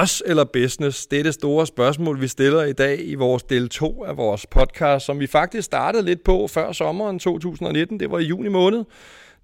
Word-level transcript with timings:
Boss 0.00 0.22
eller 0.26 0.44
business? 0.44 1.06
Det 1.06 1.18
er 1.18 1.22
det 1.22 1.34
store 1.34 1.66
spørgsmål, 1.66 2.20
vi 2.20 2.28
stiller 2.28 2.62
i 2.62 2.72
dag 2.72 3.08
i 3.08 3.14
vores 3.14 3.42
del 3.42 3.68
2 3.68 4.04
af 4.04 4.16
vores 4.16 4.46
podcast, 4.46 5.06
som 5.06 5.20
vi 5.20 5.26
faktisk 5.26 5.64
startede 5.64 6.04
lidt 6.04 6.24
på 6.24 6.46
før 6.46 6.72
sommeren 6.72 7.18
2019. 7.18 8.00
Det 8.00 8.10
var 8.10 8.18
i 8.18 8.22
juni 8.22 8.48
måned. 8.48 8.84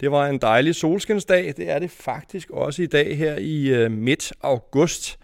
Det 0.01 0.11
var 0.11 0.27
en 0.27 0.39
dejlig 0.39 0.75
solskinsdag. 0.75 1.55
Det 1.57 1.71
er 1.71 1.79
det 1.79 1.91
faktisk 1.91 2.51
også 2.51 2.83
i 2.83 2.87
dag 2.87 3.19
her 3.19 3.37
i 3.39 3.69
øh, 3.69 3.91
midt 3.91 4.33
august. 4.43 5.19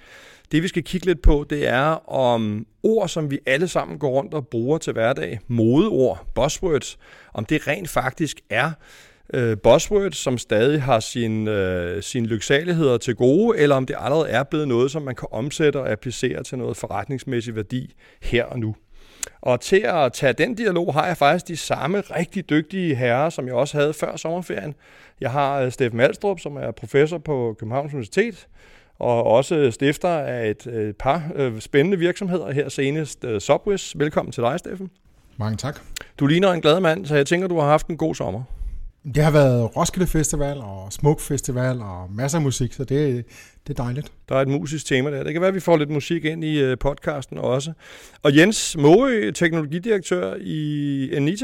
Det 0.53 0.63
vi 0.63 0.69
skal 0.69 0.85
kigge 0.85 1.07
lidt 1.07 1.23
på, 1.23 1.47
det 1.51 1.69
er 1.69 2.11
om 2.11 2.67
ord, 2.83 3.09
som 3.09 3.31
vi 3.31 3.39
alle 3.47 3.69
sammen 3.69 3.99
går 3.99 4.11
rundt 4.11 4.35
og 4.35 4.49
bruger 4.49 4.79
til 4.79 4.93
hverdag, 4.93 5.41
modeord, 5.47 6.27
buzzwords, 6.35 6.99
om 7.35 7.45
det 7.45 7.67
rent 7.67 7.89
faktisk 7.89 8.41
er 8.51 8.71
øh, 9.35 9.57
buzzwords, 9.57 10.17
som 10.17 10.39
stadig 10.39 10.83
har 10.83 11.01
sin, 11.01 11.49
øh, 11.49 12.03
sin 12.03 12.27
lyksaligheder 12.27 12.97
til 12.97 13.15
gode, 13.15 13.59
eller 13.59 13.77
om 13.77 13.87
det 13.87 13.97
allerede 13.99 14.29
er 14.29 14.43
blevet 14.43 14.69
noget, 14.69 14.91
som 14.91 15.03
man 15.03 15.15
kan 15.15 15.29
omsætte 15.31 15.77
og 15.77 15.91
applicere 15.91 16.43
til 16.43 16.59
noget 16.59 16.77
forretningsmæssig 16.77 17.57
værdi 17.57 17.95
her 18.23 18.45
og 18.45 18.59
nu. 18.59 18.75
Og 19.41 19.61
til 19.61 19.81
at 19.85 20.13
tage 20.13 20.33
den 20.33 20.55
dialog 20.55 20.95
har 20.95 21.07
jeg 21.07 21.17
faktisk 21.17 21.49
de 21.49 21.57
samme 21.57 22.01
rigtig 22.01 22.51
dygtige 22.51 22.95
herrer, 22.95 23.31
som 23.31 23.47
jeg 23.47 23.55
også 23.55 23.79
havde 23.79 23.93
før 23.93 24.17
sommerferien. 24.17 24.75
Jeg 25.21 25.31
har 25.31 25.61
øh, 25.61 25.73
Steffen 25.73 25.97
Malstrup, 25.97 26.41
som 26.41 26.57
er 26.57 26.71
professor 26.71 27.19
på 27.19 27.57
Københavns 27.59 27.93
Universitet, 27.93 28.47
og 28.99 29.25
også 29.25 29.71
stifter 29.71 30.09
af 30.09 30.51
et, 30.51 30.67
et 30.67 30.97
par 30.97 31.23
øh, 31.35 31.61
spændende 31.61 31.99
virksomheder, 31.99 32.53
her 32.53 32.69
senest 32.69 33.25
uh, 33.25 33.39
Subwiz. 33.39 33.95
Velkommen 33.97 34.33
til 34.33 34.43
dig, 34.43 34.59
Steffen. 34.59 34.91
Mange 35.37 35.57
tak. 35.57 35.81
Du 36.19 36.27
ligner 36.27 36.53
en 36.53 36.61
glad 36.61 36.81
mand, 36.81 37.07
så 37.07 37.17
jeg 37.17 37.27
tænker, 37.27 37.49
du 37.49 37.59
har 37.59 37.67
haft 37.67 37.87
en 37.87 37.97
god 37.97 38.15
sommer. 38.15 38.43
Det 39.05 39.25
har 39.25 39.31
været 39.31 39.77
Roskilde 39.77 40.07
Festival 40.07 40.57
og 40.57 40.93
Smuk 40.93 41.21
Festival 41.21 41.81
og 41.81 42.11
masser 42.13 42.39
af 42.39 42.43
musik, 42.43 42.73
så 42.73 42.85
det, 42.85 43.25
det 43.67 43.79
er 43.79 43.83
dejligt. 43.85 44.13
Der 44.29 44.35
er 44.35 44.41
et 44.43 44.49
musisk 44.49 44.87
tema 44.87 45.11
der. 45.11 45.23
Det 45.23 45.33
kan 45.33 45.41
være, 45.41 45.49
at 45.49 45.55
vi 45.55 45.61
får 45.61 45.77
lidt 45.77 45.91
musik 45.91 46.25
ind 46.25 46.45
i 46.45 46.61
øh, 46.61 46.79
podcasten 46.79 47.39
også. 47.39 47.73
Og 48.23 48.37
Jens 48.37 48.77
Moe, 48.77 49.33
teknologidirektør 49.33 50.35
i 50.41 51.19
NIT. 51.21 51.43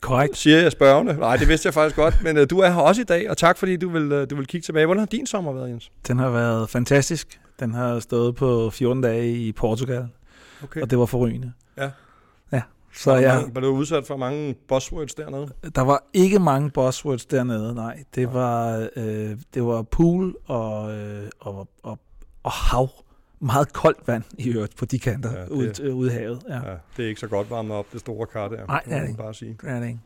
Korrekt. 0.00 0.36
Siger 0.36 0.62
jeg 0.62 0.72
spørgende. 0.72 1.14
Nej, 1.14 1.36
det 1.36 1.48
vidste 1.48 1.66
jeg 1.66 1.74
faktisk 1.74 1.96
godt, 1.96 2.22
men 2.22 2.36
uh, 2.36 2.44
du 2.50 2.58
er 2.58 2.70
her 2.70 2.80
også 2.80 3.00
i 3.00 3.04
dag, 3.04 3.30
og 3.30 3.36
tak 3.36 3.58
fordi 3.58 3.76
du 3.76 3.88
vil, 3.88 4.12
uh, 4.12 4.26
du 4.30 4.36
vil 4.36 4.46
kigge 4.46 4.64
tilbage. 4.64 4.86
Hvordan 4.86 4.98
har 4.98 5.06
din 5.06 5.26
sommer 5.26 5.52
været, 5.52 5.68
Jens? 5.68 5.90
Den 6.08 6.18
har 6.18 6.30
været 6.30 6.70
fantastisk. 6.70 7.40
Den 7.60 7.74
har 7.74 8.00
stået 8.00 8.34
på 8.34 8.70
14 8.70 9.02
dage 9.02 9.32
i 9.32 9.52
Portugal, 9.52 10.08
okay. 10.62 10.80
og 10.80 10.90
det 10.90 10.98
var 10.98 11.06
forrygende. 11.06 11.52
Ja. 11.78 11.90
Ja. 12.88 12.98
Så 12.98 13.10
var, 13.10 13.18
jeg, 13.18 13.34
mange, 13.34 13.54
var 13.54 13.60
du 13.60 13.68
udsat 13.68 14.06
for 14.06 14.16
mange 14.16 14.54
buzzwords 14.68 15.14
dernede? 15.14 15.48
Der 15.74 15.82
var 15.82 16.04
ikke 16.12 16.38
mange 16.38 16.70
buzzwords 16.70 17.26
dernede, 17.26 17.74
nej. 17.74 18.04
Det 18.14 18.22
ja. 18.22 18.28
var, 18.28 18.88
øh, 18.96 19.36
det 19.54 19.64
var 19.64 19.82
pool 19.82 20.36
og, 20.46 20.92
øh, 20.92 21.28
og, 21.40 21.68
og, 21.82 21.98
og 22.42 22.50
hav 22.50 22.88
meget 23.40 23.72
koldt 23.72 24.08
vand 24.08 24.24
i 24.38 24.48
øvrigt 24.48 24.76
på 24.76 24.84
de 24.84 24.98
kanter 24.98 25.32
ja, 25.32 25.40
det, 25.40 25.48
ud, 25.48 25.80
øh, 25.82 25.96
ud 25.96 26.10
i 26.10 26.12
havet. 26.12 26.42
Ja. 26.48 26.54
ja. 26.54 26.76
det 26.96 27.04
er 27.04 27.08
ikke 27.08 27.20
så 27.20 27.28
godt 27.28 27.50
varmet 27.50 27.76
op, 27.76 27.86
det 27.92 28.00
store 28.00 28.26
kar 28.26 28.48
der. 28.48 28.66
Nej, 28.66 28.82
det 28.84 28.92
er 28.92 29.00
det 29.00 29.08
ikke. 29.08 29.18
Bare 29.18 29.34
sige. 29.34 29.56
Det 29.60 29.70
er 29.70 29.80
det 29.80 29.86
ikke. 29.86 29.98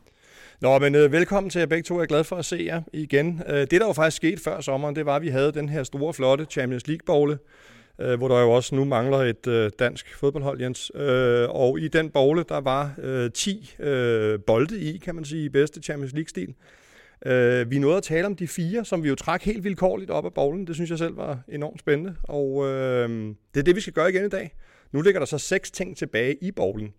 Nå, 0.61 0.79
men 0.79 0.95
øh, 0.95 1.11
velkommen 1.11 1.49
til 1.49 1.59
jer 1.59 1.65
begge 1.65 1.83
to. 1.83 1.95
Jeg 1.95 2.01
er 2.01 2.07
glad 2.07 2.23
for 2.23 2.35
at 2.35 2.45
se 2.45 2.63
jer 2.65 2.81
igen. 2.93 3.41
Øh, 3.47 3.55
det, 3.55 3.71
der 3.71 3.87
jo 3.87 3.93
faktisk 3.93 4.17
skete 4.17 4.43
før 4.43 4.61
sommeren, 4.61 4.95
det 4.95 5.05
var, 5.05 5.15
at 5.15 5.21
vi 5.21 5.29
havde 5.29 5.51
den 5.51 5.69
her 5.69 5.83
store, 5.83 6.13
flotte 6.13 6.45
Champions 6.45 6.87
League-bogle, 6.87 7.37
øh, 7.99 8.17
hvor 8.17 8.27
der 8.27 8.41
jo 8.41 8.51
også 8.51 8.75
nu 8.75 8.85
mangler 8.85 9.17
et 9.17 9.47
øh, 9.47 9.71
dansk 9.79 10.15
fodboldhold, 10.15 10.61
Jens. 10.61 10.91
Øh, 10.95 11.49
og 11.49 11.79
i 11.79 11.87
den 11.87 12.09
bogle, 12.09 12.45
der 12.49 12.61
var 12.61 12.95
øh, 12.97 13.31
10 13.31 13.75
øh, 13.79 14.39
bolde 14.39 14.79
i, 14.79 14.97
kan 14.97 15.15
man 15.15 15.25
sige, 15.25 15.45
i 15.45 15.49
bedste 15.49 15.81
Champions 15.81 16.13
League-stil. 16.13 16.55
Øh, 17.25 17.71
vi 17.71 17.79
nåede 17.79 17.97
at 17.97 18.03
tale 18.03 18.25
om 18.25 18.35
de 18.35 18.47
fire, 18.47 18.85
som 18.85 19.03
vi 19.03 19.09
jo 19.09 19.15
trak 19.15 19.43
helt 19.43 19.63
vilkårligt 19.63 20.11
op 20.11 20.25
af 20.25 20.33
bowlen. 20.33 20.67
Det 20.67 20.75
synes 20.75 20.89
jeg 20.89 20.97
selv 20.97 21.17
var 21.17 21.39
enormt 21.47 21.79
spændende. 21.79 22.15
Og 22.23 22.65
øh, 22.67 23.09
det 23.53 23.59
er 23.59 23.63
det, 23.63 23.75
vi 23.75 23.81
skal 23.81 23.93
gøre 23.93 24.09
igen 24.09 24.25
i 24.25 24.29
dag. 24.29 24.55
Nu 24.91 25.01
ligger 25.01 25.19
der 25.19 25.25
så 25.25 25.37
seks 25.37 25.71
ting 25.71 25.97
tilbage 25.97 26.37
i 26.41 26.51
bowlen. 26.51 26.93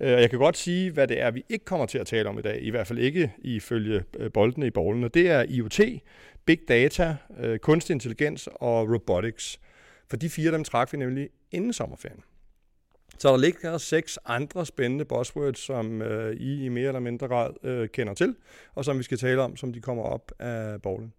Øh, 0.00 0.12
og 0.14 0.20
jeg 0.20 0.30
kan 0.30 0.38
godt 0.38 0.56
sige, 0.56 0.90
hvad 0.90 1.08
det 1.08 1.20
er, 1.20 1.30
vi 1.30 1.44
ikke 1.48 1.64
kommer 1.64 1.86
til 1.86 1.98
at 1.98 2.06
tale 2.06 2.28
om 2.28 2.38
i 2.38 2.42
dag. 2.42 2.58
I 2.62 2.70
hvert 2.70 2.86
fald 2.86 2.98
ikke 2.98 3.32
ifølge 3.38 4.02
øh, 4.18 4.32
boldene 4.32 4.66
i 4.66 4.70
bowlen. 4.70 5.04
Og 5.04 5.14
det 5.14 5.30
er 5.30 5.44
IoT, 5.48 5.80
Big 6.44 6.58
Data, 6.68 7.16
øh, 7.40 7.58
kunstig 7.58 7.94
intelligens 7.94 8.48
og 8.54 8.92
robotics. 8.92 9.60
For 10.10 10.16
de 10.16 10.30
fire, 10.30 10.52
dem 10.52 10.64
trak 10.64 10.92
vi 10.92 10.98
nemlig 10.98 11.28
inden 11.50 11.72
sommerferien. 11.72 12.20
Så 13.18 13.28
der 13.28 13.36
ligger 13.36 13.78
seks 13.78 14.18
andre 14.24 14.66
spændende 14.66 15.04
buzzwords, 15.04 15.58
som 15.58 16.02
øh, 16.02 16.36
I 16.36 16.64
i 16.64 16.68
mere 16.68 16.86
eller 16.86 17.00
mindre 17.00 17.28
grad 17.28 17.50
øh, 17.62 17.88
kender 17.88 18.14
til, 18.14 18.36
og 18.74 18.84
som 18.84 18.98
vi 18.98 19.02
skal 19.02 19.18
tale 19.18 19.42
om, 19.42 19.56
som 19.56 19.72
de 19.72 19.80
kommer 19.80 20.02
op 20.02 20.32
af 20.38 20.82
bowlen. 20.82 21.12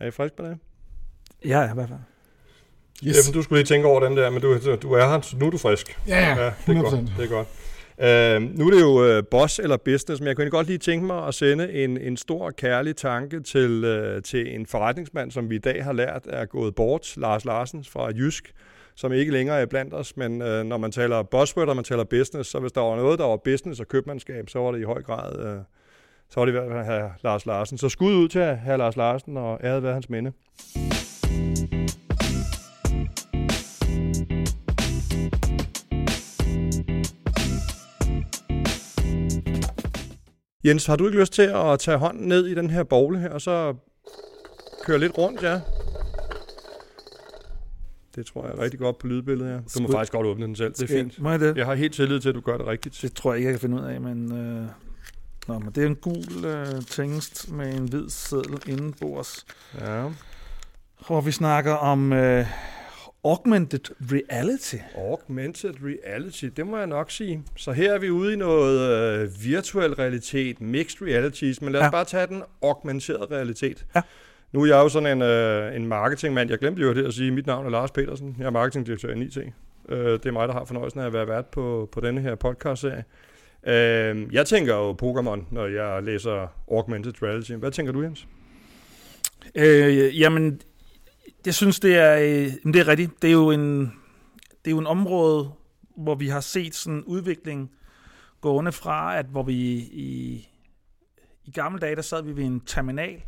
Er 0.00 0.06
I 0.06 0.10
friske 0.10 0.36
på 0.36 0.42
det? 0.42 0.58
Ja, 1.44 1.60
ja, 1.60 1.70
i 1.70 1.74
hvert 1.74 1.88
fald. 1.88 1.98
Yes. 3.04 3.16
Jeffen, 3.16 3.34
du 3.34 3.42
skulle 3.42 3.58
lige 3.58 3.66
tænke 3.66 3.88
over 3.88 4.00
den 4.00 4.16
der, 4.16 4.30
men 4.30 4.42
du, 4.42 4.76
du 4.76 4.92
er 4.92 5.08
her, 5.08 5.20
så 5.20 5.36
nu 5.36 5.46
er 5.46 5.50
du 5.50 5.58
frisk. 5.58 5.98
Ja, 6.08 6.20
ja, 6.20 6.44
ja 6.44 6.52
det 6.66 6.76
er 6.76 6.82
godt. 6.82 7.12
Det 7.16 7.24
er 7.24 7.28
godt. 7.28 7.48
Uh, 8.02 8.08
nu 8.58 8.66
er 8.66 8.70
det 8.70 8.80
jo 8.80 9.18
uh, 9.18 9.24
boss 9.30 9.58
eller 9.58 9.76
business, 9.76 10.20
men 10.20 10.28
jeg 10.28 10.36
kunne 10.36 10.50
godt 10.50 10.66
lige 10.66 10.78
tænke 10.78 11.06
mig 11.06 11.26
at 11.26 11.34
sende 11.34 11.72
en, 11.72 11.98
en 11.98 12.16
stor 12.16 12.50
kærlig 12.50 12.96
tanke 12.96 13.40
til, 13.40 13.84
uh, 13.84 14.22
til 14.22 14.54
en 14.54 14.66
forretningsmand, 14.66 15.30
som 15.30 15.50
vi 15.50 15.54
i 15.54 15.58
dag 15.58 15.84
har 15.84 15.92
lært 15.92 16.22
er 16.26 16.44
gået 16.44 16.74
bort, 16.74 17.16
Lars 17.16 17.44
Larsens 17.44 17.88
fra 17.88 18.10
Jysk, 18.16 18.52
som 18.94 19.12
ikke 19.12 19.32
længere 19.32 19.60
er 19.60 19.66
blandt 19.66 19.94
os, 19.94 20.16
men 20.16 20.42
uh, 20.42 20.62
når 20.62 20.76
man 20.76 20.92
taler 20.92 21.22
buzzword 21.22 21.68
og 21.68 21.76
man 21.76 21.84
taler 21.84 22.04
business, 22.04 22.50
så 22.50 22.58
hvis 22.58 22.72
der 22.72 22.80
var 22.80 22.96
noget, 22.96 23.18
der 23.18 23.24
var 23.24 23.36
business 23.36 23.80
og 23.80 23.88
købmandskab, 23.88 24.48
så 24.48 24.58
var 24.58 24.72
det 24.72 24.80
i 24.80 24.84
høj 24.84 25.02
grad, 25.02 25.56
uh, 25.56 25.62
så 26.30 26.40
var 26.40 26.44
det 26.44 26.52
i 26.52 26.56
hvert 26.58 26.86
fald 26.86 27.10
Lars 27.24 27.46
Larsen. 27.46 27.78
Så 27.78 27.88
skud 27.88 28.14
ud 28.14 28.28
til 28.28 28.40
herr 28.40 28.76
Lars 28.76 28.96
Larsen, 28.96 29.36
og 29.36 29.60
æret 29.64 29.82
være 29.82 29.92
hans 29.92 30.10
minde. 30.10 30.32
Jens, 40.64 40.86
har 40.86 40.96
du 40.96 41.06
ikke 41.06 41.20
lyst 41.20 41.32
til 41.32 41.42
at 41.42 41.78
tage 41.78 41.96
hånden 41.98 42.28
ned 42.28 42.46
i 42.46 42.54
den 42.54 42.70
her 42.70 42.82
bogle 42.82 43.18
her, 43.18 43.30
og 43.30 43.40
så 43.40 43.74
køre 44.84 44.98
lidt 44.98 45.18
rundt, 45.18 45.42
ja? 45.42 45.60
Det 48.16 48.26
tror 48.26 48.46
jeg 48.46 48.54
er 48.54 48.58
rigtig 48.62 48.80
godt 48.80 48.98
på 48.98 49.06
lydbilledet 49.06 49.52
her. 49.52 49.56
Du 49.58 49.82
må 49.82 49.86
Skud. 49.88 49.94
faktisk 49.94 50.12
godt 50.12 50.26
åbne 50.26 50.46
den 50.46 50.56
selv, 50.56 50.72
det 50.72 50.82
er 50.82 50.86
fint. 50.86 51.20
Må 51.20 51.30
jeg 51.30 51.40
det? 51.40 51.56
Jeg 51.56 51.66
har 51.66 51.74
helt 51.74 51.94
tillid 51.94 52.20
til, 52.20 52.28
at 52.28 52.34
du 52.34 52.40
gør 52.40 52.56
det 52.56 52.66
rigtigt. 52.66 52.98
Det 53.02 53.14
tror 53.14 53.32
jeg 53.32 53.38
ikke, 53.38 53.46
jeg 53.50 53.54
kan 53.54 53.60
finde 53.60 53.82
ud 53.82 53.86
af, 53.86 54.00
men... 54.00 54.32
Øh... 54.32 54.66
Nå, 55.48 55.58
men 55.58 55.72
det 55.74 55.82
er 55.82 55.86
en 55.86 55.96
gul 55.96 56.44
øh, 56.44 56.82
tingest 56.82 57.52
med 57.52 57.74
en 57.74 57.88
hvid 57.88 58.08
seddel 58.08 58.60
indenbords. 58.66 59.46
Ja. 59.80 60.08
Hvor 61.06 61.20
vi 61.20 61.32
snakker 61.32 61.72
om 61.72 62.12
øh, 62.12 62.46
Augmented 63.24 63.90
reality. 64.12 64.76
Augmented 64.96 65.74
reality, 65.82 66.44
det 66.44 66.66
må 66.66 66.78
jeg 66.78 66.86
nok 66.86 67.10
sige. 67.10 67.42
Så 67.56 67.72
her 67.72 67.94
er 67.94 67.98
vi 67.98 68.10
ude 68.10 68.32
i 68.32 68.36
noget 68.36 68.90
øh, 68.90 69.30
virtuel 69.44 69.94
realitet, 69.94 70.60
mixed 70.60 71.02
realities, 71.02 71.62
men 71.62 71.72
lad 71.72 71.80
os 71.80 71.84
ja. 71.84 71.90
bare 71.90 72.04
tage 72.04 72.26
den 72.26 72.42
augmenterede 72.62 73.26
realitet. 73.36 73.86
Ja. 73.94 74.02
Nu 74.52 74.62
er 74.62 74.66
jeg 74.66 74.74
jo 74.74 74.88
sådan 74.88 75.18
en, 75.18 75.22
øh, 75.22 75.76
en 75.76 75.86
marketingmand. 75.86 76.50
Jeg 76.50 76.58
glemte 76.58 76.82
jo 76.82 76.94
det 76.94 77.06
at 77.06 77.14
sige, 77.14 77.30
mit 77.30 77.46
navn 77.46 77.66
er 77.66 77.70
Lars 77.70 77.90
Petersen. 77.90 78.36
Jeg 78.38 78.46
er 78.46 78.50
marketingdirektør 78.50 79.14
i 79.14 79.22
IT. 79.22 79.38
Øh, 79.88 80.12
det 80.12 80.26
er 80.26 80.32
mig, 80.32 80.48
der 80.48 80.54
har 80.54 80.64
fornøjelsen 80.64 81.00
af 81.00 81.06
at 81.06 81.12
være 81.12 81.28
vært 81.28 81.46
på, 81.46 81.88
på 81.92 82.00
denne 82.00 82.20
her 82.20 82.34
podcast-serie. 82.34 83.04
Øh, 83.66 84.34
jeg 84.34 84.46
tænker 84.46 84.74
jo 84.74 84.96
Pokémon, 85.02 85.44
når 85.50 85.66
jeg 85.66 86.02
læser 86.02 86.46
augmented 86.70 87.22
reality. 87.22 87.52
Hvad 87.52 87.70
tænker 87.70 87.92
du, 87.92 88.02
Jens? 88.02 88.26
Øh, 89.54 90.20
jamen, 90.20 90.60
jeg 91.46 91.54
synes, 91.54 91.80
det 91.80 91.96
er, 91.96 92.16
øh, 92.16 92.72
det 92.72 92.76
er 92.76 92.88
rigtigt. 92.88 93.22
Det 93.22 93.28
er 93.28 93.32
jo 93.32 93.50
en, 93.50 93.80
det 94.64 94.66
er 94.66 94.70
jo 94.70 94.78
en 94.78 94.86
område, 94.86 95.50
hvor 95.96 96.14
vi 96.14 96.28
har 96.28 96.40
set 96.40 96.74
sådan 96.74 96.98
en 96.98 97.04
udvikling 97.04 97.70
gående 98.40 98.72
fra, 98.72 99.18
at 99.18 99.26
hvor 99.26 99.42
vi 99.42 99.54
i, 99.78 100.48
i 101.44 101.50
gamle 101.50 101.80
dage, 101.80 101.96
der 101.96 102.02
sad 102.02 102.22
vi 102.22 102.36
ved 102.36 102.44
en 102.44 102.60
terminal, 102.60 103.22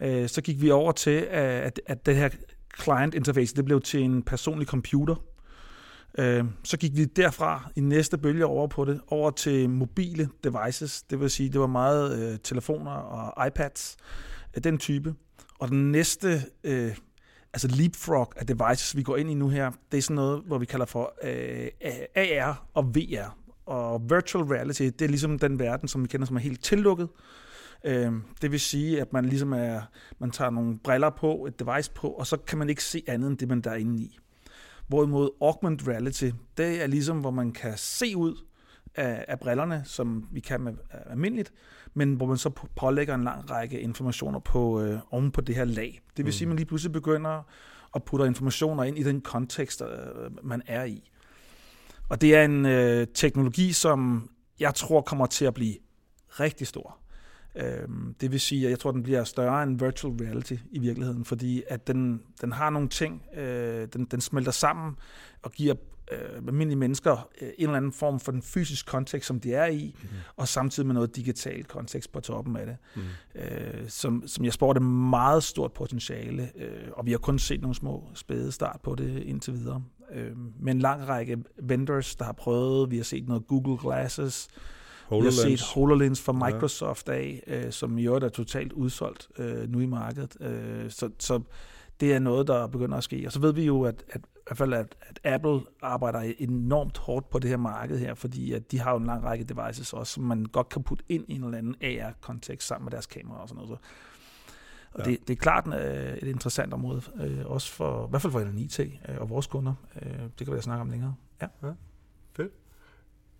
øh, 0.00 0.28
så 0.28 0.42
gik 0.42 0.62
vi 0.62 0.70
over 0.70 0.92
til, 0.92 1.26
at, 1.30 1.80
at 1.86 2.06
det 2.06 2.16
her 2.16 2.28
client 2.82 3.14
interface, 3.14 3.56
det 3.56 3.64
blev 3.64 3.80
til 3.80 4.02
en 4.02 4.22
personlig 4.22 4.68
computer. 4.68 5.14
Øh, 6.18 6.44
så 6.64 6.76
gik 6.76 6.96
vi 6.96 7.04
derfra 7.04 7.70
i 7.76 7.80
næste 7.80 8.18
bølge 8.18 8.46
over 8.46 8.66
på 8.66 8.84
det, 8.84 9.00
over 9.06 9.30
til 9.30 9.70
mobile 9.70 10.28
devices, 10.44 11.02
det 11.02 11.20
vil 11.20 11.30
sige, 11.30 11.48
det 11.48 11.60
var 11.60 11.66
meget 11.66 12.32
øh, 12.32 12.38
telefoner 12.38 12.90
og 12.90 13.46
iPads, 13.46 13.96
af 14.54 14.62
den 14.62 14.78
type. 14.78 15.14
Og 15.58 15.68
den 15.68 15.92
næste 15.92 16.42
øh, 16.64 16.96
altså 17.54 17.68
leapfrog 17.68 18.32
af 18.36 18.46
devices, 18.46 18.96
vi 18.96 19.02
går 19.02 19.16
ind 19.16 19.30
i 19.30 19.34
nu 19.34 19.48
her, 19.48 19.70
det 19.92 19.98
er 19.98 20.02
sådan 20.02 20.14
noget, 20.14 20.42
hvor 20.46 20.58
vi 20.58 20.66
kalder 20.66 20.86
for 20.86 21.14
øh, 21.22 21.68
AR 22.14 22.66
og 22.74 22.94
VR. 22.94 23.38
Og 23.66 24.10
virtual 24.10 24.44
reality, 24.44 24.82
det 24.82 25.02
er 25.02 25.08
ligesom 25.08 25.38
den 25.38 25.58
verden, 25.58 25.88
som 25.88 26.02
vi 26.02 26.08
kender, 26.08 26.26
som 26.26 26.36
er 26.36 26.40
helt 26.40 26.64
tillukket. 26.64 27.08
Øh, 27.84 28.12
det 28.42 28.52
vil 28.52 28.60
sige, 28.60 29.00
at 29.00 29.12
man 29.12 29.24
ligesom 29.24 29.52
er, 29.52 29.80
man 30.18 30.30
tager 30.30 30.50
nogle 30.50 30.78
briller 30.78 31.10
på, 31.10 31.46
et 31.46 31.58
device 31.58 31.90
på, 31.90 32.08
og 32.08 32.26
så 32.26 32.36
kan 32.36 32.58
man 32.58 32.70
ikke 32.70 32.84
se 32.84 33.02
andet 33.06 33.30
end 33.30 33.38
det, 33.38 33.48
man 33.48 33.60
der 33.60 33.70
er 33.70 33.74
inde 33.76 34.02
i. 34.02 34.18
Hvorimod 34.86 35.30
augmented 35.40 35.88
reality, 35.88 36.30
det 36.56 36.82
er 36.82 36.86
ligesom, 36.86 37.20
hvor 37.20 37.30
man 37.30 37.52
kan 37.52 37.72
se 37.76 38.16
ud 38.16 38.36
af, 38.96 39.24
af 39.28 39.40
brillerne, 39.40 39.82
som 39.84 40.28
vi 40.32 40.40
kan 40.40 40.60
med 40.60 40.74
almindeligt, 41.06 41.52
men 41.94 42.14
hvor 42.14 42.26
man 42.26 42.36
så 42.36 42.50
pålægger 42.76 43.14
en 43.14 43.24
lang 43.24 43.50
række 43.50 43.80
informationer 43.80 44.38
på, 44.38 44.80
øh, 44.80 44.98
oven 45.10 45.30
på 45.30 45.40
det 45.40 45.54
her 45.54 45.64
lag. 45.64 46.00
Det 46.16 46.24
vil 46.24 46.24
mm. 46.24 46.32
sige, 46.32 46.46
at 46.46 46.48
man 46.48 46.56
lige 46.56 46.66
pludselig 46.66 46.92
begynder 46.92 47.42
og 47.92 48.04
putter 48.04 48.26
informationer 48.26 48.84
ind 48.84 48.98
i 48.98 49.02
den 49.02 49.20
kontekst, 49.20 49.82
øh, 49.82 50.46
man 50.46 50.62
er 50.66 50.84
i. 50.84 51.10
Og 52.08 52.20
det 52.20 52.34
er 52.34 52.44
en 52.44 52.66
øh, 52.66 53.06
teknologi, 53.14 53.72
som 53.72 54.30
jeg 54.60 54.74
tror 54.74 55.00
kommer 55.00 55.26
til 55.26 55.44
at 55.44 55.54
blive 55.54 55.74
rigtig 56.40 56.66
stor. 56.66 56.98
Øhm, 57.56 58.14
det 58.20 58.32
vil 58.32 58.40
sige, 58.40 58.64
at 58.64 58.70
jeg 58.70 58.78
tror, 58.78 58.90
at 58.90 58.94
den 58.94 59.02
bliver 59.02 59.24
større 59.24 59.62
end 59.62 59.84
virtual 59.84 60.14
reality 60.14 60.54
i 60.70 60.78
virkeligheden, 60.78 61.24
fordi 61.24 61.62
at 61.68 61.86
den, 61.86 62.22
den 62.40 62.52
har 62.52 62.70
nogle 62.70 62.88
ting, 62.88 63.22
øh, 63.36 63.88
den, 63.92 64.04
den 64.04 64.20
smelter 64.20 64.52
sammen 64.52 64.96
og 65.42 65.52
giver 65.52 65.74
øh, 66.12 66.36
almindelige 66.36 66.78
mennesker 66.78 67.28
øh, 67.40 67.48
en 67.48 67.54
eller 67.58 67.76
anden 67.76 67.92
form 67.92 68.20
for 68.20 68.32
den 68.32 68.42
fysiske 68.42 68.86
kontekst, 68.86 69.26
som 69.26 69.40
de 69.40 69.54
er 69.54 69.66
i, 69.66 69.96
mm. 70.02 70.08
og 70.36 70.48
samtidig 70.48 70.86
med 70.86 70.94
noget 70.94 71.16
digital 71.16 71.64
kontekst 71.64 72.12
på 72.12 72.20
toppen 72.20 72.56
af 72.56 72.66
det, 72.66 72.76
mm. 72.96 73.02
øh, 73.34 73.88
som, 73.88 74.22
som 74.26 74.44
jeg 74.44 74.52
spår 74.52 74.72
det 74.72 74.82
meget 74.82 75.42
stort 75.42 75.72
potentiale, 75.72 76.50
øh, 76.56 76.88
og 76.92 77.06
vi 77.06 77.10
har 77.10 77.18
kun 77.18 77.38
set 77.38 77.60
nogle 77.60 77.74
små 77.74 78.08
spæde 78.14 78.52
start 78.52 78.80
på 78.82 78.94
det 78.94 79.22
indtil 79.22 79.54
videre. 79.54 79.82
Øh, 80.14 80.32
med 80.60 80.72
en 80.72 80.78
lang 80.78 81.08
række 81.08 81.38
vendors, 81.62 82.16
der 82.16 82.24
har 82.24 82.32
prøvet, 82.32 82.90
vi 82.90 82.96
har 82.96 83.04
set 83.04 83.28
noget 83.28 83.46
Google 83.46 83.78
Glasses, 83.78 84.48
HoloLens. 85.06 85.44
Vi 85.44 85.50
har 85.50 85.56
set 85.56 85.66
HoloLens 85.74 86.22
fra 86.22 86.32
Microsoft 86.32 87.08
af, 87.08 87.42
øh, 87.46 87.72
som 87.72 87.98
i 87.98 88.04
øvrigt 88.04 88.24
er 88.24 88.28
totalt 88.28 88.72
udsolgt 88.72 89.28
øh, 89.38 89.68
nu 89.68 89.80
i 89.80 89.86
markedet. 89.86 90.36
Øh, 90.40 90.90
så, 90.90 91.10
så 91.18 91.40
det 92.00 92.14
er 92.14 92.18
noget, 92.18 92.46
der 92.46 92.66
begynder 92.66 92.96
at 92.96 93.04
ske. 93.04 93.22
Og 93.26 93.32
så 93.32 93.40
ved 93.40 93.52
vi 93.52 93.64
jo, 93.64 93.82
at, 93.82 94.04
at, 94.08 94.20
hvert 94.46 94.58
fald, 94.58 94.72
at, 94.72 94.96
at 95.00 95.20
Apple 95.24 95.60
arbejder 95.82 96.32
enormt 96.38 96.98
hårdt 96.98 97.30
på 97.30 97.38
det 97.38 97.50
her 97.50 97.56
marked 97.56 97.98
her, 97.98 98.14
fordi 98.14 98.52
at 98.52 98.72
de 98.72 98.80
har 98.80 98.90
jo 98.90 98.96
en 98.96 99.06
lang 99.06 99.24
række 99.24 99.44
devices 99.44 99.92
også, 99.92 100.12
som 100.12 100.22
man 100.22 100.44
godt 100.44 100.68
kan 100.68 100.82
putte 100.82 101.04
ind 101.08 101.24
i 101.28 101.34
en 101.34 101.44
eller 101.44 101.58
anden 101.58 101.74
AR-kontekst 101.82 102.68
sammen 102.68 102.84
med 102.84 102.92
deres 102.92 103.06
kamera 103.06 103.42
og 103.42 103.48
sådan 103.48 103.64
noget. 103.64 103.78
Så. 103.80 103.88
Og 104.92 105.00
ja. 105.06 105.10
det, 105.10 105.28
det 105.28 105.36
er 105.36 105.40
klart 105.40 105.66
øh, 105.66 106.16
et 106.16 106.28
interessant 106.28 106.74
område, 106.74 107.02
øh, 107.20 107.46
også 107.46 107.72
for, 107.72 108.06
i 108.06 108.10
hvert 108.10 108.22
fald 108.22 108.32
for 108.32 108.40
NNIT 108.40 108.80
øh, 108.80 108.88
og 109.18 109.30
vores 109.30 109.46
kunder. 109.46 109.74
Øh, 110.02 110.18
det 110.38 110.46
kan 110.46 110.56
vi 110.56 110.60
snakke 110.60 110.80
om 110.80 110.90
længere. 110.90 111.14
Ja. 111.42 111.46
ja. 111.62 111.72
Fedt. 112.36 112.52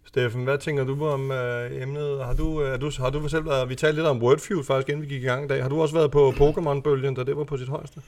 Steffen, 0.05 0.45
hvad 0.45 0.59
tænker 0.59 0.85
du 0.85 1.07
om 1.07 1.31
øh, 1.31 1.83
emnet? 1.83 2.25
Har 2.25 2.35
du, 2.35 2.59
er 2.59 2.77
du, 2.77 2.91
har 2.99 3.11
du 3.11 3.29
selv 3.29 3.47
været, 3.47 3.69
vi 3.69 3.75
talte 3.75 3.97
lidt 3.97 4.07
om 4.07 4.23
Wordfeud 4.23 4.65
faktisk, 4.65 4.89
inden 4.89 5.03
vi 5.03 5.09
gik 5.09 5.23
i 5.23 5.27
gang 5.27 5.45
i 5.45 5.49
dag. 5.49 5.63
Har 5.63 5.69
du 5.69 5.83
også 5.83 5.95
været 5.95 6.11
på 6.11 6.31
Pokémon-bølgen, 6.31 7.15
da 7.15 7.25
det 7.25 7.37
var 7.37 7.45
på 7.45 7.57
sit 7.57 7.69
højeste? 7.69 8.03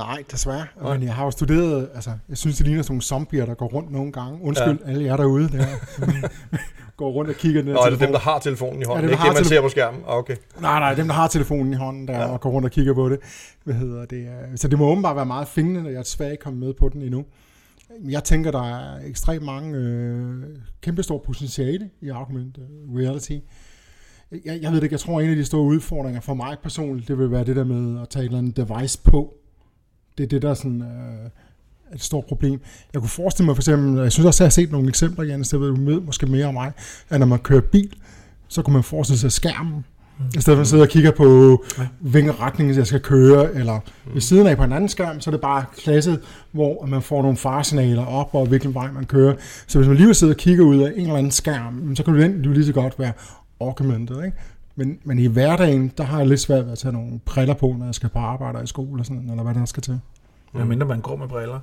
Nej, 0.00 0.24
desværre. 0.30 0.66
Nej. 0.82 0.98
Men 0.98 1.06
jeg 1.06 1.14
har 1.14 1.24
jo 1.24 1.30
studeret, 1.30 1.88
altså, 1.94 2.10
jeg 2.28 2.38
synes, 2.38 2.56
det 2.56 2.66
ligner 2.66 2.82
sådan 2.82 2.92
nogle 2.92 3.02
zombier, 3.02 3.46
der 3.46 3.54
går 3.54 3.66
rundt 3.66 3.92
nogle 3.92 4.12
gange. 4.12 4.38
Undskyld, 4.42 4.78
ja. 4.84 4.90
alle 4.90 5.04
jer 5.04 5.16
derude, 5.16 5.48
der 5.48 5.66
går 7.00 7.10
rundt 7.10 7.30
og 7.30 7.36
kigger 7.36 7.62
ned. 7.62 7.72
Nå, 7.72 7.80
er 7.80 7.90
det 7.90 8.00
dem, 8.00 8.12
der 8.12 8.18
har 8.18 8.38
telefonen 8.38 8.82
i 8.82 8.84
hånden, 8.84 9.04
ja, 9.04 9.10
ikke 9.10 9.24
det, 9.24 9.34
man 9.34 9.44
ser 9.44 9.60
på 9.60 9.68
skærmen? 9.68 10.00
Ah, 10.08 10.16
okay. 10.16 10.36
Nej, 10.60 10.78
nej, 10.78 10.94
dem, 10.94 11.06
der 11.06 11.14
har 11.14 11.28
telefonen 11.28 11.72
i 11.72 11.76
hånden, 11.76 12.08
der 12.08 12.18
ja. 12.18 12.26
og 12.26 12.40
går 12.40 12.50
rundt 12.50 12.64
og 12.64 12.70
kigger 12.70 12.94
på 12.94 13.08
det. 13.08 13.18
Hvad 13.64 13.74
hedder 13.74 14.04
det? 14.04 14.28
Så 14.56 14.68
det 14.68 14.78
må 14.78 14.86
åbenbart 14.86 15.16
være 15.16 15.26
meget 15.26 15.48
fængende, 15.48 15.82
når 15.82 15.90
jeg 15.90 15.98
er 15.98 16.02
desværre 16.02 16.30
ikke 16.30 16.42
kommet 16.42 16.66
med 16.66 16.74
på 16.74 16.88
den 16.88 17.02
endnu. 17.02 17.24
Jeg 18.08 18.24
tænker, 18.24 18.50
der 18.50 18.62
er 18.62 19.06
ekstremt 19.06 19.44
mange 19.44 19.78
øh, 19.78 20.42
kæmpestor 20.80 21.22
potentiale 21.26 21.90
i 22.00 22.08
augmented 22.08 22.62
reality. 22.96 23.38
Jeg, 24.44 24.58
jeg 24.62 24.72
ved 24.72 24.82
ikke, 24.82 24.92
jeg 24.92 25.00
tror, 25.00 25.20
en 25.20 25.30
af 25.30 25.36
de 25.36 25.44
store 25.44 25.62
udfordringer 25.62 26.20
for 26.20 26.34
mig 26.34 26.56
personligt, 26.62 27.08
det 27.08 27.18
vil 27.18 27.30
være 27.30 27.44
det 27.44 27.56
der 27.56 27.64
med 27.64 28.00
at 28.02 28.08
tage 28.08 28.22
et 28.22 28.26
eller 28.26 28.38
andet 28.38 28.56
device 28.56 28.98
på. 29.02 29.34
Det 30.20 30.26
er 30.26 30.28
det, 30.28 30.42
der 30.42 30.50
er 30.50 30.54
sådan, 30.54 30.82
øh, 30.82 31.30
et 31.94 32.02
stort 32.02 32.24
problem. 32.24 32.60
Jeg 32.92 33.00
kunne 33.00 33.08
forestille 33.08 33.46
mig 33.46 33.56
for 33.56 33.60
eksempel, 33.60 34.02
jeg 34.02 34.12
synes 34.12 34.26
også, 34.26 34.36
at 34.36 34.40
jeg 34.40 34.46
har 34.46 34.50
set 34.50 34.72
nogle 34.72 34.88
eksempler, 34.88 35.24
Jens, 35.24 35.48
det 35.48 35.60
ved 35.60 35.68
du 35.68 35.76
med, 35.76 36.00
måske 36.00 36.26
mere 36.26 36.46
om 36.46 36.54
mig, 36.54 36.72
at 37.10 37.20
når 37.20 37.26
man 37.26 37.38
kører 37.38 37.60
bil, 37.60 37.92
så 38.48 38.62
kunne 38.62 38.74
man 38.74 38.82
forestille 38.82 39.18
sig 39.18 39.32
skærmen, 39.32 39.84
i 40.36 40.40
stedet 40.40 40.56
for 40.56 40.60
at 40.60 40.66
sidde 40.66 40.82
og 40.82 40.88
kigge 40.88 41.12
på, 41.12 41.64
hvilken 42.00 42.40
retning 42.40 42.76
jeg 42.76 42.86
skal 42.86 43.00
køre, 43.00 43.54
eller 43.54 43.78
ved 44.12 44.20
siden 44.20 44.46
af 44.46 44.56
på 44.56 44.64
en 44.64 44.72
anden 44.72 44.88
skærm, 44.88 45.20
så 45.20 45.30
er 45.30 45.32
det 45.32 45.40
bare 45.40 45.64
klasset, 45.76 46.20
hvor 46.52 46.86
man 46.86 47.02
får 47.02 47.22
nogle 47.22 47.36
farsignaler 47.36 48.06
op, 48.06 48.34
og 48.34 48.46
hvilken 48.46 48.74
vej 48.74 48.90
man 48.92 49.04
kører. 49.04 49.34
Så 49.66 49.78
hvis 49.78 49.88
man 49.88 49.96
lige 49.96 50.14
sidder 50.14 50.34
og 50.34 50.38
kigger 50.38 50.64
ud 50.64 50.78
af 50.78 50.92
en 50.96 51.00
eller 51.00 51.16
anden 51.16 51.32
skærm, 51.32 51.96
så 51.96 52.02
kan 52.02 52.14
det 52.14 52.46
jo 52.46 52.52
lige 52.52 52.66
så 52.66 52.72
godt 52.72 52.98
være 52.98 53.12
augmented, 53.60 54.24
ikke? 54.24 54.36
Men, 54.76 55.00
men 55.04 55.18
i 55.18 55.26
hverdagen, 55.26 55.92
der 55.96 56.04
har 56.04 56.18
jeg 56.18 56.28
lidt 56.28 56.40
svært 56.40 56.64
ved 56.64 56.72
at 56.72 56.78
tage 56.78 56.92
nogle 56.92 57.18
briller 57.18 57.54
på, 57.54 57.74
når 57.78 57.84
jeg 57.84 57.94
skal 57.94 58.08
på 58.08 58.18
arbejde 58.18 58.58
og 58.58 58.64
i 58.64 58.66
skole, 58.66 59.02
og 59.02 59.06
sådan, 59.06 59.30
eller 59.30 59.42
hvad 59.42 59.54
der 59.54 59.64
skal 59.64 59.82
til. 59.82 60.00
Mm. 60.52 60.66
mindre 60.66 60.86
man 60.86 61.00
går 61.00 61.16
med 61.16 61.28
briller. 61.28 61.60